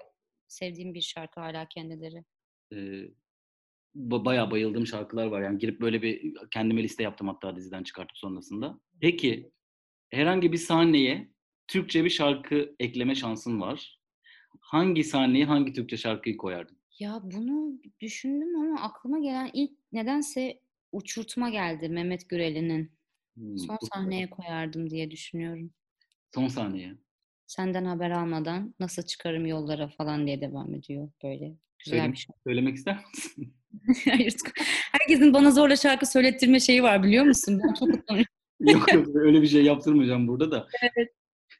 sevdiğim 0.47 0.93
bir 0.93 1.01
şarkı 1.01 1.39
hala 1.39 1.67
kendileri. 1.67 2.23
Ee, 2.73 3.11
bayağı 3.97 4.51
bayıldığım 4.51 4.87
şarkılar 4.87 5.27
var. 5.27 5.41
Yani 5.41 5.57
girip 5.57 5.81
böyle 5.81 6.01
bir 6.01 6.33
kendime 6.51 6.83
liste 6.83 7.03
yaptım 7.03 7.27
hatta 7.27 7.55
diziden 7.55 7.83
çıkartıp 7.83 8.17
sonrasında. 8.17 8.79
Peki 9.01 9.51
herhangi 10.09 10.51
bir 10.51 10.57
sahneye 10.57 11.31
Türkçe 11.67 12.05
bir 12.05 12.09
şarkı 12.09 12.75
ekleme 12.79 13.15
şansın 13.15 13.61
var. 13.61 13.99
Hangi 14.59 15.03
sahneye 15.03 15.45
hangi 15.45 15.73
Türkçe 15.73 15.97
şarkıyı 15.97 16.37
koyardın? 16.37 16.77
Ya 16.99 17.19
bunu 17.23 17.81
düşündüm 18.01 18.55
ama 18.59 18.81
aklıma 18.81 19.19
gelen 19.19 19.49
ilk 19.53 19.71
nedense 19.91 20.59
uçurtma 20.91 21.49
geldi 21.49 21.89
Mehmet 21.89 22.29
Gürel'inin. 22.29 22.91
Hmm, 23.35 23.57
Son 23.57 23.77
sahneye 23.93 24.29
koyardım 24.29 24.89
diye 24.89 25.11
düşünüyorum. 25.11 25.73
Son 26.35 26.47
sahneye. 26.47 26.95
Senden 27.47 27.85
haber 27.85 28.11
almadan 28.11 28.75
nasıl 28.79 29.03
çıkarım 29.03 29.45
yollara 29.45 29.87
falan 29.87 30.27
diye 30.27 30.41
devam 30.41 30.75
ediyor 30.75 31.09
böyle. 31.23 31.53
Güzel 31.85 31.99
Söyle, 31.99 32.11
bir 32.11 32.17
şey. 32.17 32.35
Söylemek 32.43 32.75
ister 32.75 33.03
misin? 33.13 33.53
Hayır. 34.09 34.35
Herkesin 34.91 35.33
bana 35.33 35.51
zorla 35.51 35.75
şarkı 35.75 36.05
söylettirme 36.05 36.59
şeyi 36.59 36.83
var 36.83 37.03
biliyor 37.03 37.25
musun? 37.25 37.61
Ben 37.63 37.73
çok 37.73 37.89
utanıyorum. 37.89 38.33
yok 38.59 38.93
yok 38.93 39.07
öyle 39.15 39.41
bir 39.41 39.47
şey 39.47 39.63
yaptırmayacağım 39.63 40.27
burada 40.27 40.51
da. 40.51 40.67
Evet. 40.81 41.09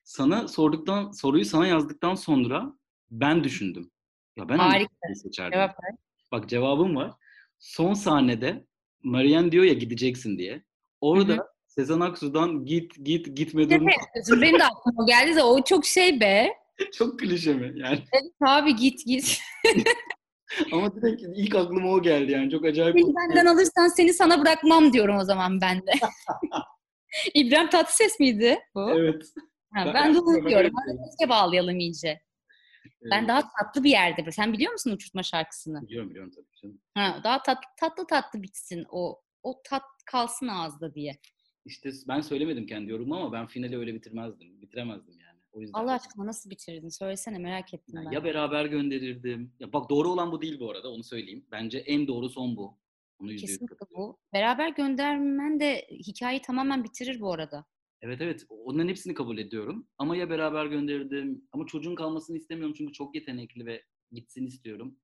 Sana 0.04 0.48
sorduktan 0.48 1.12
soruyu 1.12 1.46
sana 1.46 1.68
yazdıktan 1.68 2.16
sonra 2.16 2.74
ben 3.12 3.44
düşündüm. 3.44 3.92
Ya 4.38 4.50
ben 4.50 4.58
Harika. 4.58 4.94
seçerdim. 5.24 5.52
Cevap 5.52 5.84
ver. 5.84 5.92
Bak 6.32 6.50
cevabım 6.50 6.96
var. 6.96 7.12
Son 7.60 7.94
sahnede 7.94 8.66
Marianne 9.04 9.52
diyor 9.52 9.64
ya 9.64 9.74
gideceksin 9.74 10.38
diye. 10.38 10.64
Orada 11.02 11.34
Hı-hı. 11.34 11.48
Sezen 11.68 12.00
Aksu'dan 12.00 12.66
git 12.66 13.06
git 13.06 13.38
gitme 13.38 13.70
durumu. 13.70 13.90
Evet, 14.16 14.42
benim 14.42 14.60
de 14.60 14.64
aklıma 14.66 15.06
geldi 15.06 15.36
de 15.36 15.44
o 15.44 15.64
çok 15.64 15.86
şey 15.86 16.20
be. 16.20 16.54
çok 16.94 17.20
klişe 17.20 17.54
mi 17.54 17.74
yani? 17.76 18.04
Evet 18.14 18.34
abi 18.42 18.76
git 18.76 19.06
git. 19.06 19.42
Ama 20.72 20.96
direkt 20.96 21.24
ilk 21.36 21.56
aklıma 21.56 21.92
o 21.92 22.02
geldi 22.02 22.32
yani 22.32 22.52
çok 22.52 22.66
acayip. 22.66 22.96
Beni 22.96 23.14
benden 23.16 23.46
alırsan 23.46 23.88
seni 23.88 24.14
sana 24.14 24.42
bırakmam 24.42 24.94
diyorum 24.94 25.18
o 25.18 25.24
zaman 25.24 25.62
ben 25.62 25.78
de. 25.78 25.92
İbrahim 27.34 27.70
Tatlıses 27.70 28.20
miydi 28.20 28.60
bu? 28.76 28.92
Evet. 28.92 29.24
Ha, 29.74 29.86
ben, 29.86 29.94
ben 29.94 30.16
de 30.16 30.20
unutuyorum. 30.20 30.72
Keşke 31.10 31.30
bağlayalım 31.30 31.80
iyice. 31.80 32.22
Ben 33.12 33.28
daha 33.28 33.42
tatlı 33.42 33.84
bir 33.84 33.90
yerde. 33.90 34.32
Sen 34.32 34.54
biliyor 34.54 34.72
musun 34.72 34.92
uçurtma 34.92 35.24
şarkısını? 35.24 35.82
Biliyorum 35.82 36.10
biliyorum 36.10 36.32
tabii 36.36 36.62
canım. 36.62 36.82
Ha, 36.94 37.22
daha 37.24 37.44
tatlı 37.44 37.70
tatlı 37.80 38.08
tatlı 38.08 38.44
bitsin 38.44 38.86
o 38.90 39.22
o 39.44 39.62
tat 39.70 39.84
kalsın 40.06 40.48
ağızda 40.48 40.94
diye. 40.94 41.20
İşte 41.66 41.90
ben 42.08 42.22
söylemedim 42.22 42.66
kendi 42.66 42.92
yorumumu 42.92 43.16
ama 43.16 43.32
ben 43.32 43.48
finali 43.48 43.78
öyle 43.78 43.94
bitirmezdim. 43.94 44.62
Bitiremezdim 44.62 45.20
yani. 45.20 45.27
O 45.58 45.62
yüzden. 45.62 45.80
Allah 45.80 45.94
aşkına 45.94 46.26
nasıl 46.26 46.50
bitirirdin? 46.50 46.90
Söylesene 46.90 47.38
merak 47.38 47.74
ettim 47.74 47.96
yani 47.96 48.06
ben. 48.06 48.12
Ya 48.12 48.24
beraber 48.24 48.66
gönderirdim. 48.66 49.54
Ya 49.60 49.74
bak 49.74 49.90
doğru 49.90 50.12
olan 50.12 50.32
bu 50.32 50.42
değil 50.42 50.60
bu 50.60 50.72
arada 50.72 50.92
onu 50.92 51.04
söyleyeyim. 51.04 51.46
Bence 51.52 51.78
en 51.78 52.08
doğru 52.08 52.30
son 52.30 52.58
bu. 52.58 52.78
Onu 53.20 53.36
Kesinlikle 53.36 53.76
bu. 53.96 54.20
Beraber 54.34 54.70
göndermen 54.70 55.60
de 55.60 55.88
hikayeyi 55.92 56.42
tamamen 56.42 56.84
bitirir 56.84 57.20
bu 57.20 57.34
arada. 57.34 57.66
Evet 58.02 58.22
evet. 58.22 58.46
Onların 58.50 58.90
hepsini 58.90 59.14
kabul 59.14 59.38
ediyorum. 59.38 59.88
Ama 59.98 60.16
ya 60.18 60.30
beraber 60.30 60.66
gönderirdim. 60.66 61.48
Ama 61.52 61.66
çocuğun 61.66 61.96
kalmasını 61.96 62.38
istemiyorum 62.38 62.76
çünkü 62.78 62.94
çok 62.94 63.16
yetenekli 63.16 63.66
ve 63.66 63.84
gitsin 64.12 64.46
istiyorum. 64.46 64.98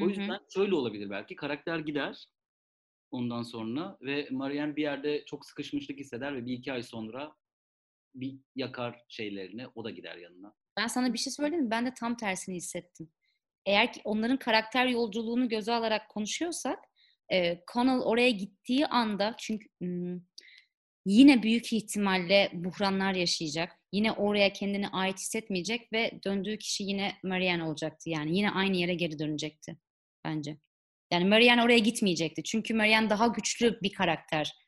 O 0.00 0.08
yüzden 0.08 0.28
Hı-hı. 0.28 0.46
şöyle 0.54 0.74
olabilir 0.74 1.10
belki. 1.10 1.36
Karakter 1.36 1.78
gider 1.78 2.26
ondan 3.10 3.42
sonra 3.42 3.98
ve 4.00 4.28
Marianne 4.30 4.76
bir 4.76 4.82
yerde 4.82 5.24
çok 5.24 5.46
sıkışmışlık 5.46 5.98
hisseder 5.98 6.36
ve 6.36 6.46
bir 6.46 6.52
iki 6.52 6.72
ay 6.72 6.82
sonra 6.82 7.36
bir 8.14 8.38
yakar 8.56 9.00
şeylerini. 9.08 9.66
O 9.74 9.84
da 9.84 9.90
gider 9.90 10.16
yanına. 10.16 10.54
Ben 10.78 10.86
sana 10.86 11.12
bir 11.12 11.18
şey 11.18 11.32
söyleyeyim 11.32 11.64
mi? 11.64 11.70
Ben 11.70 11.86
de 11.86 11.94
tam 11.94 12.16
tersini 12.16 12.56
hissettim. 12.56 13.10
Eğer 13.66 13.92
ki 13.92 14.00
onların 14.04 14.36
karakter 14.38 14.86
yolculuğunu 14.86 15.48
göze 15.48 15.72
alarak 15.72 16.08
konuşuyorsak 16.08 16.78
e, 17.32 17.60
Connell 17.72 18.00
oraya 18.00 18.30
gittiği 18.30 18.86
anda 18.86 19.34
çünkü 19.38 19.68
hmm, 19.80 20.20
yine 21.06 21.42
büyük 21.42 21.72
ihtimalle 21.72 22.50
buhranlar 22.54 23.14
yaşayacak. 23.14 23.72
Yine 23.92 24.12
oraya 24.12 24.52
kendini 24.52 24.88
ait 24.88 25.18
hissetmeyecek 25.18 25.92
ve 25.92 26.20
döndüğü 26.24 26.58
kişi 26.58 26.84
yine 26.84 27.12
Marianne 27.24 27.64
olacaktı. 27.64 28.10
Yani 28.10 28.36
yine 28.36 28.50
aynı 28.50 28.76
yere 28.76 28.94
geri 28.94 29.18
dönecekti 29.18 29.76
bence. 30.24 30.58
Yani 31.12 31.24
Marianne 31.24 31.62
oraya 31.62 31.78
gitmeyecekti. 31.78 32.42
Çünkü 32.42 32.74
Marianne 32.74 33.10
daha 33.10 33.26
güçlü 33.26 33.78
bir 33.82 33.92
karakter. 33.92 34.63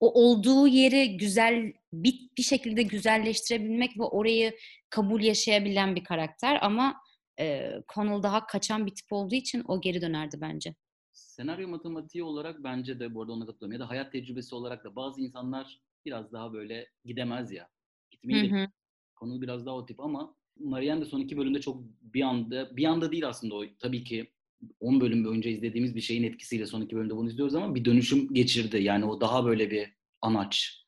O 0.00 0.22
olduğu 0.22 0.66
yeri 0.66 1.16
güzel 1.16 1.72
bir, 1.92 2.30
bir 2.38 2.42
şekilde 2.42 2.82
güzelleştirebilmek 2.82 3.98
ve 3.98 4.02
orayı 4.02 4.56
kabul 4.90 5.22
yaşayabilen 5.22 5.96
bir 5.96 6.04
karakter 6.04 6.58
ama 6.62 6.96
e, 7.40 7.72
Connell 7.94 8.22
daha 8.22 8.46
kaçan 8.46 8.86
bir 8.86 8.94
tip 8.94 9.12
olduğu 9.12 9.34
için 9.34 9.64
o 9.68 9.80
geri 9.80 10.00
dönerdi 10.00 10.38
bence 10.40 10.74
senaryo 11.18 11.68
matematiği 11.68 12.24
olarak 12.24 12.64
bence 12.64 13.00
de 13.00 13.14
bu 13.14 13.22
arada 13.22 13.32
ona 13.32 13.46
katılıyorum. 13.46 13.72
Ya 13.72 13.80
da 13.80 13.90
hayat 13.90 14.12
tecrübesi 14.12 14.54
olarak 14.54 14.84
da 14.84 14.96
bazı 14.96 15.20
insanlar 15.20 15.80
biraz 16.06 16.32
daha 16.32 16.52
böyle 16.52 16.88
gidemez 17.04 17.52
ya. 17.52 17.68
Gitmeyi 18.10 18.52
de 18.52 18.68
konu 19.16 19.42
biraz 19.42 19.66
daha 19.66 19.74
o 19.74 19.86
tip 19.86 20.00
ama 20.00 20.34
Marianne 20.58 21.00
de 21.00 21.04
son 21.04 21.20
iki 21.20 21.36
bölümde 21.36 21.60
çok 21.60 21.82
bir 22.00 22.22
anda, 22.22 22.76
bir 22.76 22.84
anda 22.84 23.12
değil 23.12 23.28
aslında 23.28 23.54
o 23.54 23.64
tabii 23.78 24.04
ki 24.04 24.32
10 24.80 25.00
bölüm 25.00 25.24
boyunca 25.24 25.50
izlediğimiz 25.50 25.94
bir 25.94 26.00
şeyin 26.00 26.22
etkisiyle 26.22 26.66
son 26.66 26.82
iki 26.82 26.96
bölümde 26.96 27.16
bunu 27.16 27.28
izliyoruz 27.28 27.54
ama 27.54 27.74
bir 27.74 27.84
dönüşüm 27.84 28.34
geçirdi. 28.34 28.82
Yani 28.82 29.04
o 29.04 29.20
daha 29.20 29.44
böyle 29.44 29.70
bir 29.70 29.92
anaç, 30.22 30.84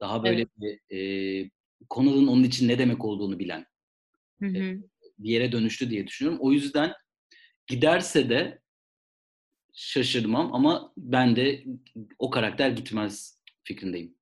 daha 0.00 0.24
böyle 0.24 0.40
evet. 0.40 0.80
bir 0.90 0.96
e, 0.96 1.50
konunun 1.88 2.26
onun 2.26 2.44
için 2.44 2.68
ne 2.68 2.78
demek 2.78 3.04
olduğunu 3.04 3.38
bilen 3.38 3.66
hı 4.40 4.46
hı. 4.46 4.56
E, 4.56 4.78
bir 5.18 5.30
yere 5.30 5.52
dönüştü 5.52 5.90
diye 5.90 6.06
düşünüyorum. 6.06 6.40
O 6.42 6.52
yüzden 6.52 6.92
giderse 7.66 8.28
de 8.28 8.60
şaşırmam 9.74 10.54
ama 10.54 10.92
ben 10.96 11.36
de 11.36 11.64
o 12.18 12.30
karakter 12.30 12.70
gitmez 12.70 13.40
fikrindeyim. 13.64 14.14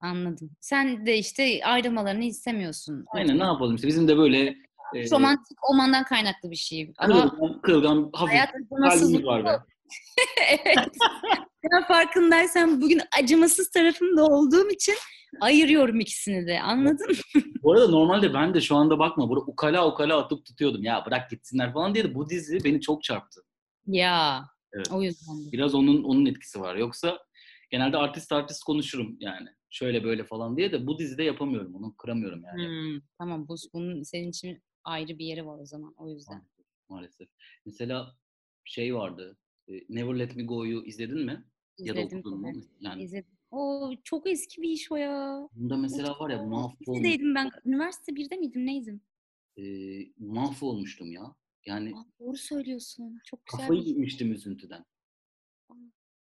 Anladım. 0.00 0.50
Sen 0.60 1.06
de 1.06 1.18
işte 1.18 1.60
ayrılmalarını 1.64 2.24
istemiyorsun. 2.24 3.04
Aynen 3.12 3.38
ne 3.38 3.44
yapalım 3.44 3.74
işte 3.74 3.88
bizim 3.88 4.08
de 4.08 4.16
böyle 4.16 4.56
e, 4.94 5.10
romantik 5.10 5.70
olmandan 5.70 6.04
kaynaklı 6.04 6.50
bir 6.50 6.56
şey. 6.56 6.92
Ama 6.98 7.30
kırılgan, 7.30 7.60
kırılgan 7.60 8.10
hafif 8.12 8.40
kalbimiz 8.84 9.24
var 9.24 9.44
be. 9.44 9.58
evet. 10.48 10.88
ben 11.72 11.84
farkındaysan 11.88 12.80
bugün 12.82 13.00
acımasız 13.20 13.70
tarafımda 13.70 14.24
olduğum 14.24 14.70
için 14.70 14.94
ayırıyorum 15.40 16.00
ikisini 16.00 16.46
de. 16.46 16.60
Anladın 16.60 17.10
mı? 17.10 17.42
Bu 17.62 17.72
arada 17.72 17.88
normalde 17.88 18.34
ben 18.34 18.54
de 18.54 18.60
şu 18.60 18.76
anda 18.76 18.98
bakma 18.98 19.28
burada 19.28 19.44
ukala 19.44 19.88
ukala 19.88 20.18
atıp 20.18 20.46
tutuyordum. 20.46 20.84
Ya 20.84 21.04
bırak 21.06 21.30
gitsinler 21.30 21.72
falan 21.72 21.94
diye 21.94 22.04
de 22.04 22.14
bu 22.14 22.28
dizi 22.28 22.64
beni 22.64 22.80
çok 22.80 23.02
çarptı. 23.02 23.40
Ya. 23.86 24.44
Evet. 24.72 24.88
O 24.92 25.02
yüzden. 25.02 25.52
Biraz 25.52 25.74
onun 25.74 26.04
onun 26.04 26.26
etkisi 26.26 26.60
var. 26.60 26.76
Yoksa 26.76 27.18
genelde 27.70 27.96
artist 27.96 28.32
artist 28.32 28.64
konuşurum 28.64 29.16
yani. 29.20 29.48
Şöyle 29.70 30.04
böyle 30.04 30.24
falan 30.24 30.56
diye 30.56 30.72
de 30.72 30.86
bu 30.86 30.98
dizide 30.98 31.22
yapamıyorum. 31.22 31.74
Onu 31.74 31.96
kıramıyorum 31.96 32.42
yani. 32.44 32.68
Hmm, 32.68 33.00
tamam 33.18 33.48
bu 33.48 33.54
bunun 33.74 34.02
senin 34.02 34.30
için 34.30 34.62
ayrı 34.84 35.18
bir 35.18 35.24
yeri 35.24 35.46
var 35.46 35.58
o 35.58 35.66
zaman. 35.66 35.94
O 35.96 36.08
yüzden. 36.08 36.34
Maalesef. 36.34 36.66
maalesef. 36.88 37.28
Mesela 37.66 38.16
şey 38.64 38.94
vardı. 38.94 39.38
Never 39.88 40.18
Let 40.18 40.36
Me 40.36 40.42
Go'yu 40.42 40.84
izledin 40.84 41.24
mi? 41.24 41.44
İzledim. 41.78 42.02
Ya 42.02 42.10
da 42.10 42.16
okudun 42.16 42.40
mu? 42.40 42.52
Yani. 42.80 43.02
İzledim. 43.02 43.38
O 43.50 43.90
çok 44.04 44.26
eski 44.30 44.62
bir 44.62 44.68
iş 44.68 44.92
o 44.92 44.96
ya. 44.96 45.48
Bunda 45.52 45.76
mesela 45.76 46.18
var 46.20 46.30
ya 46.30 46.42
mahvolmuş. 46.42 46.88
Lisedeydim 46.88 47.34
ben. 47.34 47.50
Üniversite 47.64 48.16
birde 48.16 48.36
miydim 48.36 48.66
neydim? 48.66 49.00
E, 49.58 49.62
mahvolmuştum 50.18 51.12
ya. 51.12 51.34
Yani 51.66 51.94
Aa, 51.94 52.04
doğru 52.20 52.36
söylüyorsun. 52.36 53.18
Çok 53.24 53.46
güzel. 53.46 53.60
Kafayı 53.60 53.82
yemiştim 53.82 54.32
üzüntüden. 54.32 54.84
Aa, 55.68 55.74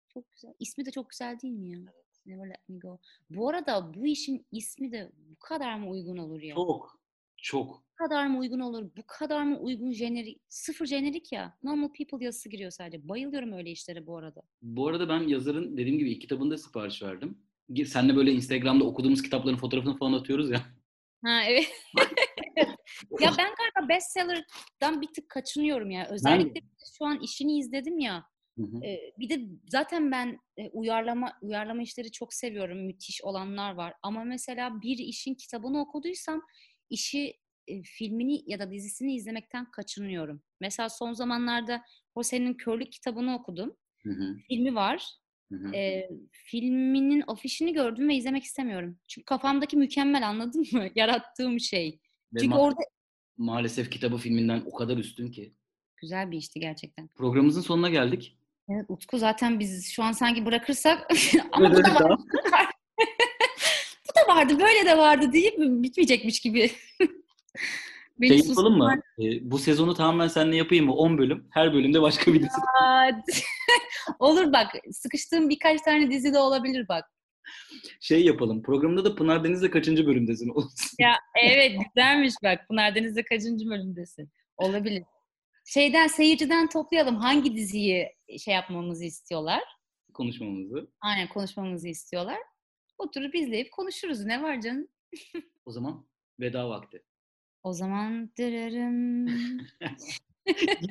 çok 0.09 0.33
güzel. 0.33 0.55
İsmi 0.61 0.87
de 0.87 0.91
çok 0.91 1.11
güzel 1.11 1.41
değil 1.41 1.55
mi 1.55 1.69
ya? 1.69 1.79
Evet. 1.95 2.05
Never 2.27 2.51
Let 2.51 2.69
Me 2.69 2.79
Go. 2.79 2.99
Bu 3.31 3.49
arada 3.49 3.95
bu 3.95 4.07
işin 4.07 4.47
ismi 4.53 4.93
de 4.93 5.13
bu 5.17 5.37
kadar 5.39 5.79
mı 5.79 5.91
uygun 5.91 6.17
olur 6.17 6.43
ya? 6.43 6.55
Çok. 6.55 7.01
Çok. 7.45 7.85
Bu 7.93 8.05
kadar 8.05 8.27
mı 8.27 8.39
uygun 8.39 8.61
olur? 8.61 8.91
Bu 8.97 9.03
kadar 9.07 9.43
mı 9.43 9.59
uygun 9.61 9.93
jenerik? 9.93 10.41
Sıfır 10.49 10.87
jenerik 10.87 11.33
ya. 11.33 11.59
Normal 11.63 11.89
People 11.89 12.25
yazısı 12.25 12.49
giriyor 12.49 12.71
sadece. 12.71 13.09
Bayılıyorum 13.09 13.53
öyle 13.53 13.71
işlere 13.71 14.07
bu 14.07 14.17
arada. 14.19 14.43
Bu 14.63 14.89
arada 14.89 15.09
ben 15.09 15.29
yazarın 15.29 15.77
dediğim 15.77 15.99
gibi 15.99 16.11
ilk 16.11 16.21
kitabında 16.21 16.59
sipariş 16.59 17.03
verdim. 17.03 17.39
Senle 17.87 18.17
böyle 18.17 18.33
Instagram'da 18.33 18.85
okuduğumuz 18.85 19.23
kitapların 19.23 19.57
fotoğrafını 19.57 19.97
falan 19.97 20.13
atıyoruz 20.13 20.51
ya. 20.51 20.61
Ha 21.25 21.43
evet. 21.49 21.67
ya 23.21 23.31
ben 23.39 23.51
galiba 23.59 23.89
bestseller'dan 23.89 25.03
bir 25.03 25.09
tık 25.13 25.29
kaçınıyorum 25.29 25.91
ya. 25.91 26.09
Özellikle 26.11 26.61
ben... 26.61 26.69
şu 26.99 27.05
an 27.05 27.21
işini 27.21 27.59
izledim 27.59 27.99
ya. 27.99 28.25
Hı 28.59 28.63
hı. 28.63 28.85
E, 28.85 29.13
bir 29.19 29.29
de 29.29 29.41
zaten 29.69 30.13
ben 30.13 30.39
e, 30.57 30.69
uyarlama 30.69 31.33
uyarlama 31.43 31.83
işleri 31.83 32.13
çok 32.13 32.35
seviyorum. 32.35 32.87
Müthiş 32.87 33.23
olanlar 33.23 33.75
var. 33.75 33.95
Ama 34.03 34.25
mesela 34.25 34.83
bir 34.83 34.99
işin 34.99 35.35
kitabını 35.35 35.81
okuduysam 35.81 36.43
işi 36.91 37.35
e, 37.69 37.83
filmini 37.83 38.43
ya 38.51 38.59
da 38.59 38.71
dizisini 38.71 39.15
izlemekten 39.15 39.71
kaçınıyorum. 39.71 40.43
Mesela 40.61 40.89
son 40.89 41.13
zamanlarda 41.13 41.83
Jose'nin 42.17 42.55
Körlük 42.55 42.93
kitabını 42.93 43.35
okudum. 43.35 43.77
Hı 44.03 44.11
hı. 44.11 44.37
Filmi 44.49 44.75
var. 44.75 45.07
E, 45.75 46.09
filminin 46.31 47.25
afişini 47.27 47.73
gördüm 47.73 48.09
ve 48.09 48.15
izlemek 48.15 48.45
istemiyorum. 48.45 48.99
Çünkü 49.09 49.25
kafamdaki 49.25 49.77
mükemmel 49.77 50.29
anladın 50.29 50.67
mı? 50.73 50.87
Yarattığım 50.95 51.61
şey. 51.61 52.01
Ve 52.35 52.41
Çünkü 52.41 52.55
ma- 52.55 52.59
orada 52.59 52.81
maalesef 53.37 53.91
kitabı 53.91 54.17
filminden 54.17 54.63
o 54.67 54.75
kadar 54.75 54.97
üstün 54.97 55.31
ki. 55.31 55.55
Güzel 55.97 56.31
bir 56.31 56.37
işti 56.37 56.61
gerçekten. 56.61 57.09
Programımızın 57.09 57.61
sonuna 57.61 57.91
geldik. 57.91 58.39
Evet 58.69 58.85
Utku 58.89 59.19
zaten 59.19 59.61
biz 59.61 59.89
şu 59.93 60.03
an 60.03 60.13
sanki 60.13 60.47
bırakırsak 60.47 61.09
ama 61.53 61.71
bu 61.73 61.85
da 61.85 61.95
vardı. 61.95 62.23
Da 64.25 64.35
vardı, 64.35 64.59
böyle 64.61 64.87
de 64.87 64.99
vardı 64.99 65.33
deyip 65.33 65.55
bitmeyecekmiş 65.59 66.41
gibi. 66.41 66.71
Beni 68.21 68.39
şey 68.39 68.49
yapalım 68.49 68.79
mı? 68.79 69.01
Ee, 69.19 69.51
bu 69.51 69.59
sezonu 69.59 69.95
tamamen 69.95 70.29
seninle 70.29 70.57
yapayım 70.57 70.87
mı? 70.87 70.95
10 70.95 71.19
bölüm. 71.19 71.49
Her 71.51 71.75
bölümde 71.75 72.03
başka 72.03 72.35
bir 72.35 72.41
dizi. 72.41 72.51
Olur 74.19 74.53
bak. 74.53 74.67
Sıkıştığım 74.93 75.51
birkaç 75.51 75.81
tane 75.81 76.11
dizi 76.11 76.35
de 76.35 76.39
olabilir 76.39 76.89
bak. 76.89 77.05
Şey 78.01 78.25
yapalım. 78.25 78.63
Programda 78.63 79.05
da 79.05 79.15
Pınar 79.15 79.45
Deniz'le 79.45 79.71
kaçıncı 79.71 80.07
bölümdesin? 80.07 80.53
ya 80.99 81.15
evet 81.43 81.73
güzelmiş 81.95 82.35
bak. 82.43 82.69
Pınar 82.69 82.95
Deniz'le 82.95 83.25
kaçıncı 83.29 83.67
bölümdesin? 83.71 84.31
Olabilir. 84.57 85.03
Şeyden 85.67 86.07
seyirciden 86.07 86.69
toplayalım. 86.69 87.17
Hangi 87.17 87.57
diziyi 87.57 88.09
şey 88.45 88.55
yapmamızı 88.55 89.05
istiyorlar? 89.05 89.63
Konuşmamızı. 90.15 90.91
Aynen 91.01 91.29
konuşmamızı 91.29 91.89
istiyorlar. 91.89 92.39
Oturup 93.05 93.35
izleyip 93.35 93.73
konuşuruz. 93.73 94.25
Ne 94.25 94.43
var 94.43 94.61
canım? 94.61 94.89
o 95.67 95.71
zaman 95.71 96.07
veda 96.41 96.69
vakti. 96.69 97.03
O 97.63 97.73
zaman 97.73 98.31
dırırım. 98.39 99.27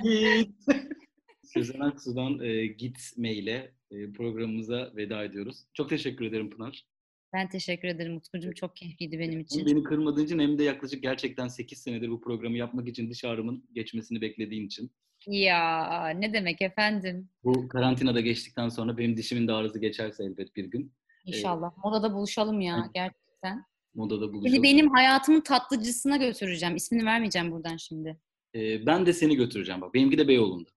Git. 0.04 0.56
Sezen 1.44 1.80
Aksu'dan 1.80 2.40
e, 2.40 2.66
gitmeyle 2.66 3.74
e, 3.92 4.12
programımıza 4.12 4.92
veda 4.96 5.24
ediyoruz. 5.24 5.58
Çok 5.74 5.90
teşekkür 5.90 6.26
ederim 6.26 6.50
Pınar. 6.50 6.86
Ben 7.34 7.50
teşekkür 7.50 7.88
ederim 7.88 8.18
Utkucuğum. 8.18 8.54
Çok 8.54 8.76
keyifliydi 8.76 9.20
benim 9.20 9.40
için. 9.40 9.60
Hem 9.60 9.66
beni 9.66 9.84
kırmadığın 9.84 10.26
için 10.26 10.40
hem 10.40 10.58
de 10.58 10.64
yaklaşık 10.64 11.04
gerçekten 11.04 11.48
8 11.48 11.78
senedir 11.78 12.10
bu 12.10 12.22
programı 12.22 12.58
yapmak 12.58 12.88
için 12.88 13.10
diş 13.10 13.26
ağrımın 13.26 13.64
geçmesini 13.74 14.22
beklediğin 14.22 14.68
için. 14.68 14.92
Ya 15.28 16.10
ne 16.10 16.34
demek 16.34 16.62
efendim. 16.62 17.30
Bu 17.44 17.68
karantinada 17.68 18.22
geçtikten 18.22 18.70
sonra 18.70 18.98
benim 18.98 19.18
dişimin 19.18 19.48
de 19.48 19.52
ağrısı 19.52 19.80
geçerse 19.80 20.24
elbet 20.24 20.56
bir 20.56 20.66
gün. 20.66 20.94
İnşallah. 21.26 21.72
Ee, 21.72 21.80
Modada 21.84 22.14
buluşalım 22.14 22.62
ya 22.62 22.78
evet. 22.82 22.94
gerçekten. 22.94 23.66
Modada 23.96 24.34
buluşalım. 24.34 24.52
Seni 24.52 24.64
benim 24.64 24.90
hayatımın 24.90 25.42
tatlıcısına 25.42 26.18
götüreceğim. 26.18 26.76
İsmini 26.76 27.06
vermeyeceğim 27.06 27.52
buradan 27.52 27.78
şimdi. 27.78 28.20
Ee, 28.56 28.86
ben 28.86 29.06
de 29.06 29.14
seni 29.14 29.36
götüreceğim 29.36 29.82
bak. 29.82 29.94
Benimki 29.94 30.18
de 30.18 30.28
Beyoğlu'nda. 30.28 30.70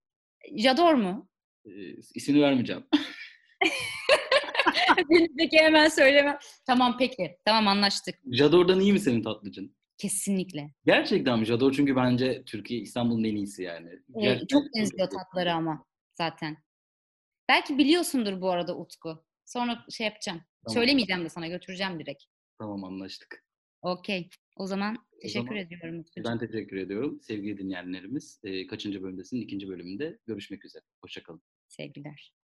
Jador 0.57 0.95
mu? 0.95 1.29
Ee, 1.67 1.71
ismini 2.15 2.43
vermeyeceğim. 2.43 2.85
peki 5.39 5.59
hemen 5.59 5.89
söylemem. 5.89 6.39
Tamam 6.67 6.97
peki. 6.99 7.37
Tamam 7.45 7.69
anlaştık. 7.69 8.15
Jador'dan 8.33 8.81
iyi 8.81 8.93
mi 8.93 9.01
senin 9.01 9.23
tatlıcın? 9.23 9.77
Kesinlikle. 9.99 10.75
Gerçekten 10.87 11.39
mi? 11.39 11.45
Jador 11.45 11.73
çünkü 11.73 11.97
bence 11.97 12.43
Türkiye, 12.47 12.81
İstanbul'un 12.81 13.25
en 13.25 13.37
iyisi 13.37 13.63
yani. 13.63 13.89
Ee, 14.23 14.47
çok 14.47 14.63
benziyor 14.77 15.11
tatları 15.11 15.53
ama 15.53 15.85
zaten. 16.15 16.57
Belki 17.49 17.79
biliyorsundur 17.79 18.41
bu 18.41 18.51
arada 18.51 18.77
Utku. 18.79 19.26
Sonra 19.47 19.85
şey 19.91 20.07
yapacağım. 20.07 20.41
Tamam. 20.65 20.75
Söylemeyeceğim 20.75 21.25
de 21.25 21.29
sana 21.29 21.49
götüreceğim 21.49 22.01
direkt. 22.01 22.25
Tamam 22.59 22.85
anlaştık. 22.85 23.45
Okey. 23.83 24.29
O 24.57 24.67
zaman 24.67 25.07
teşekkür 25.23 25.41
o 25.41 25.45
zaman, 25.45 25.57
ediyorum. 25.63 26.05
Ben 26.17 26.39
teşekkür 26.39 26.77
ediyorum. 26.77 27.21
Sevgili 27.23 27.59
dinleyenlerimiz, 27.59 28.41
kaçıncı 28.71 29.03
bölümdesin? 29.03 29.41
İkinci 29.41 29.69
bölümünde 29.69 30.19
görüşmek 30.27 30.65
üzere. 30.65 30.83
Hoşçakalın. 31.01 31.43
Sevgiler. 31.69 32.35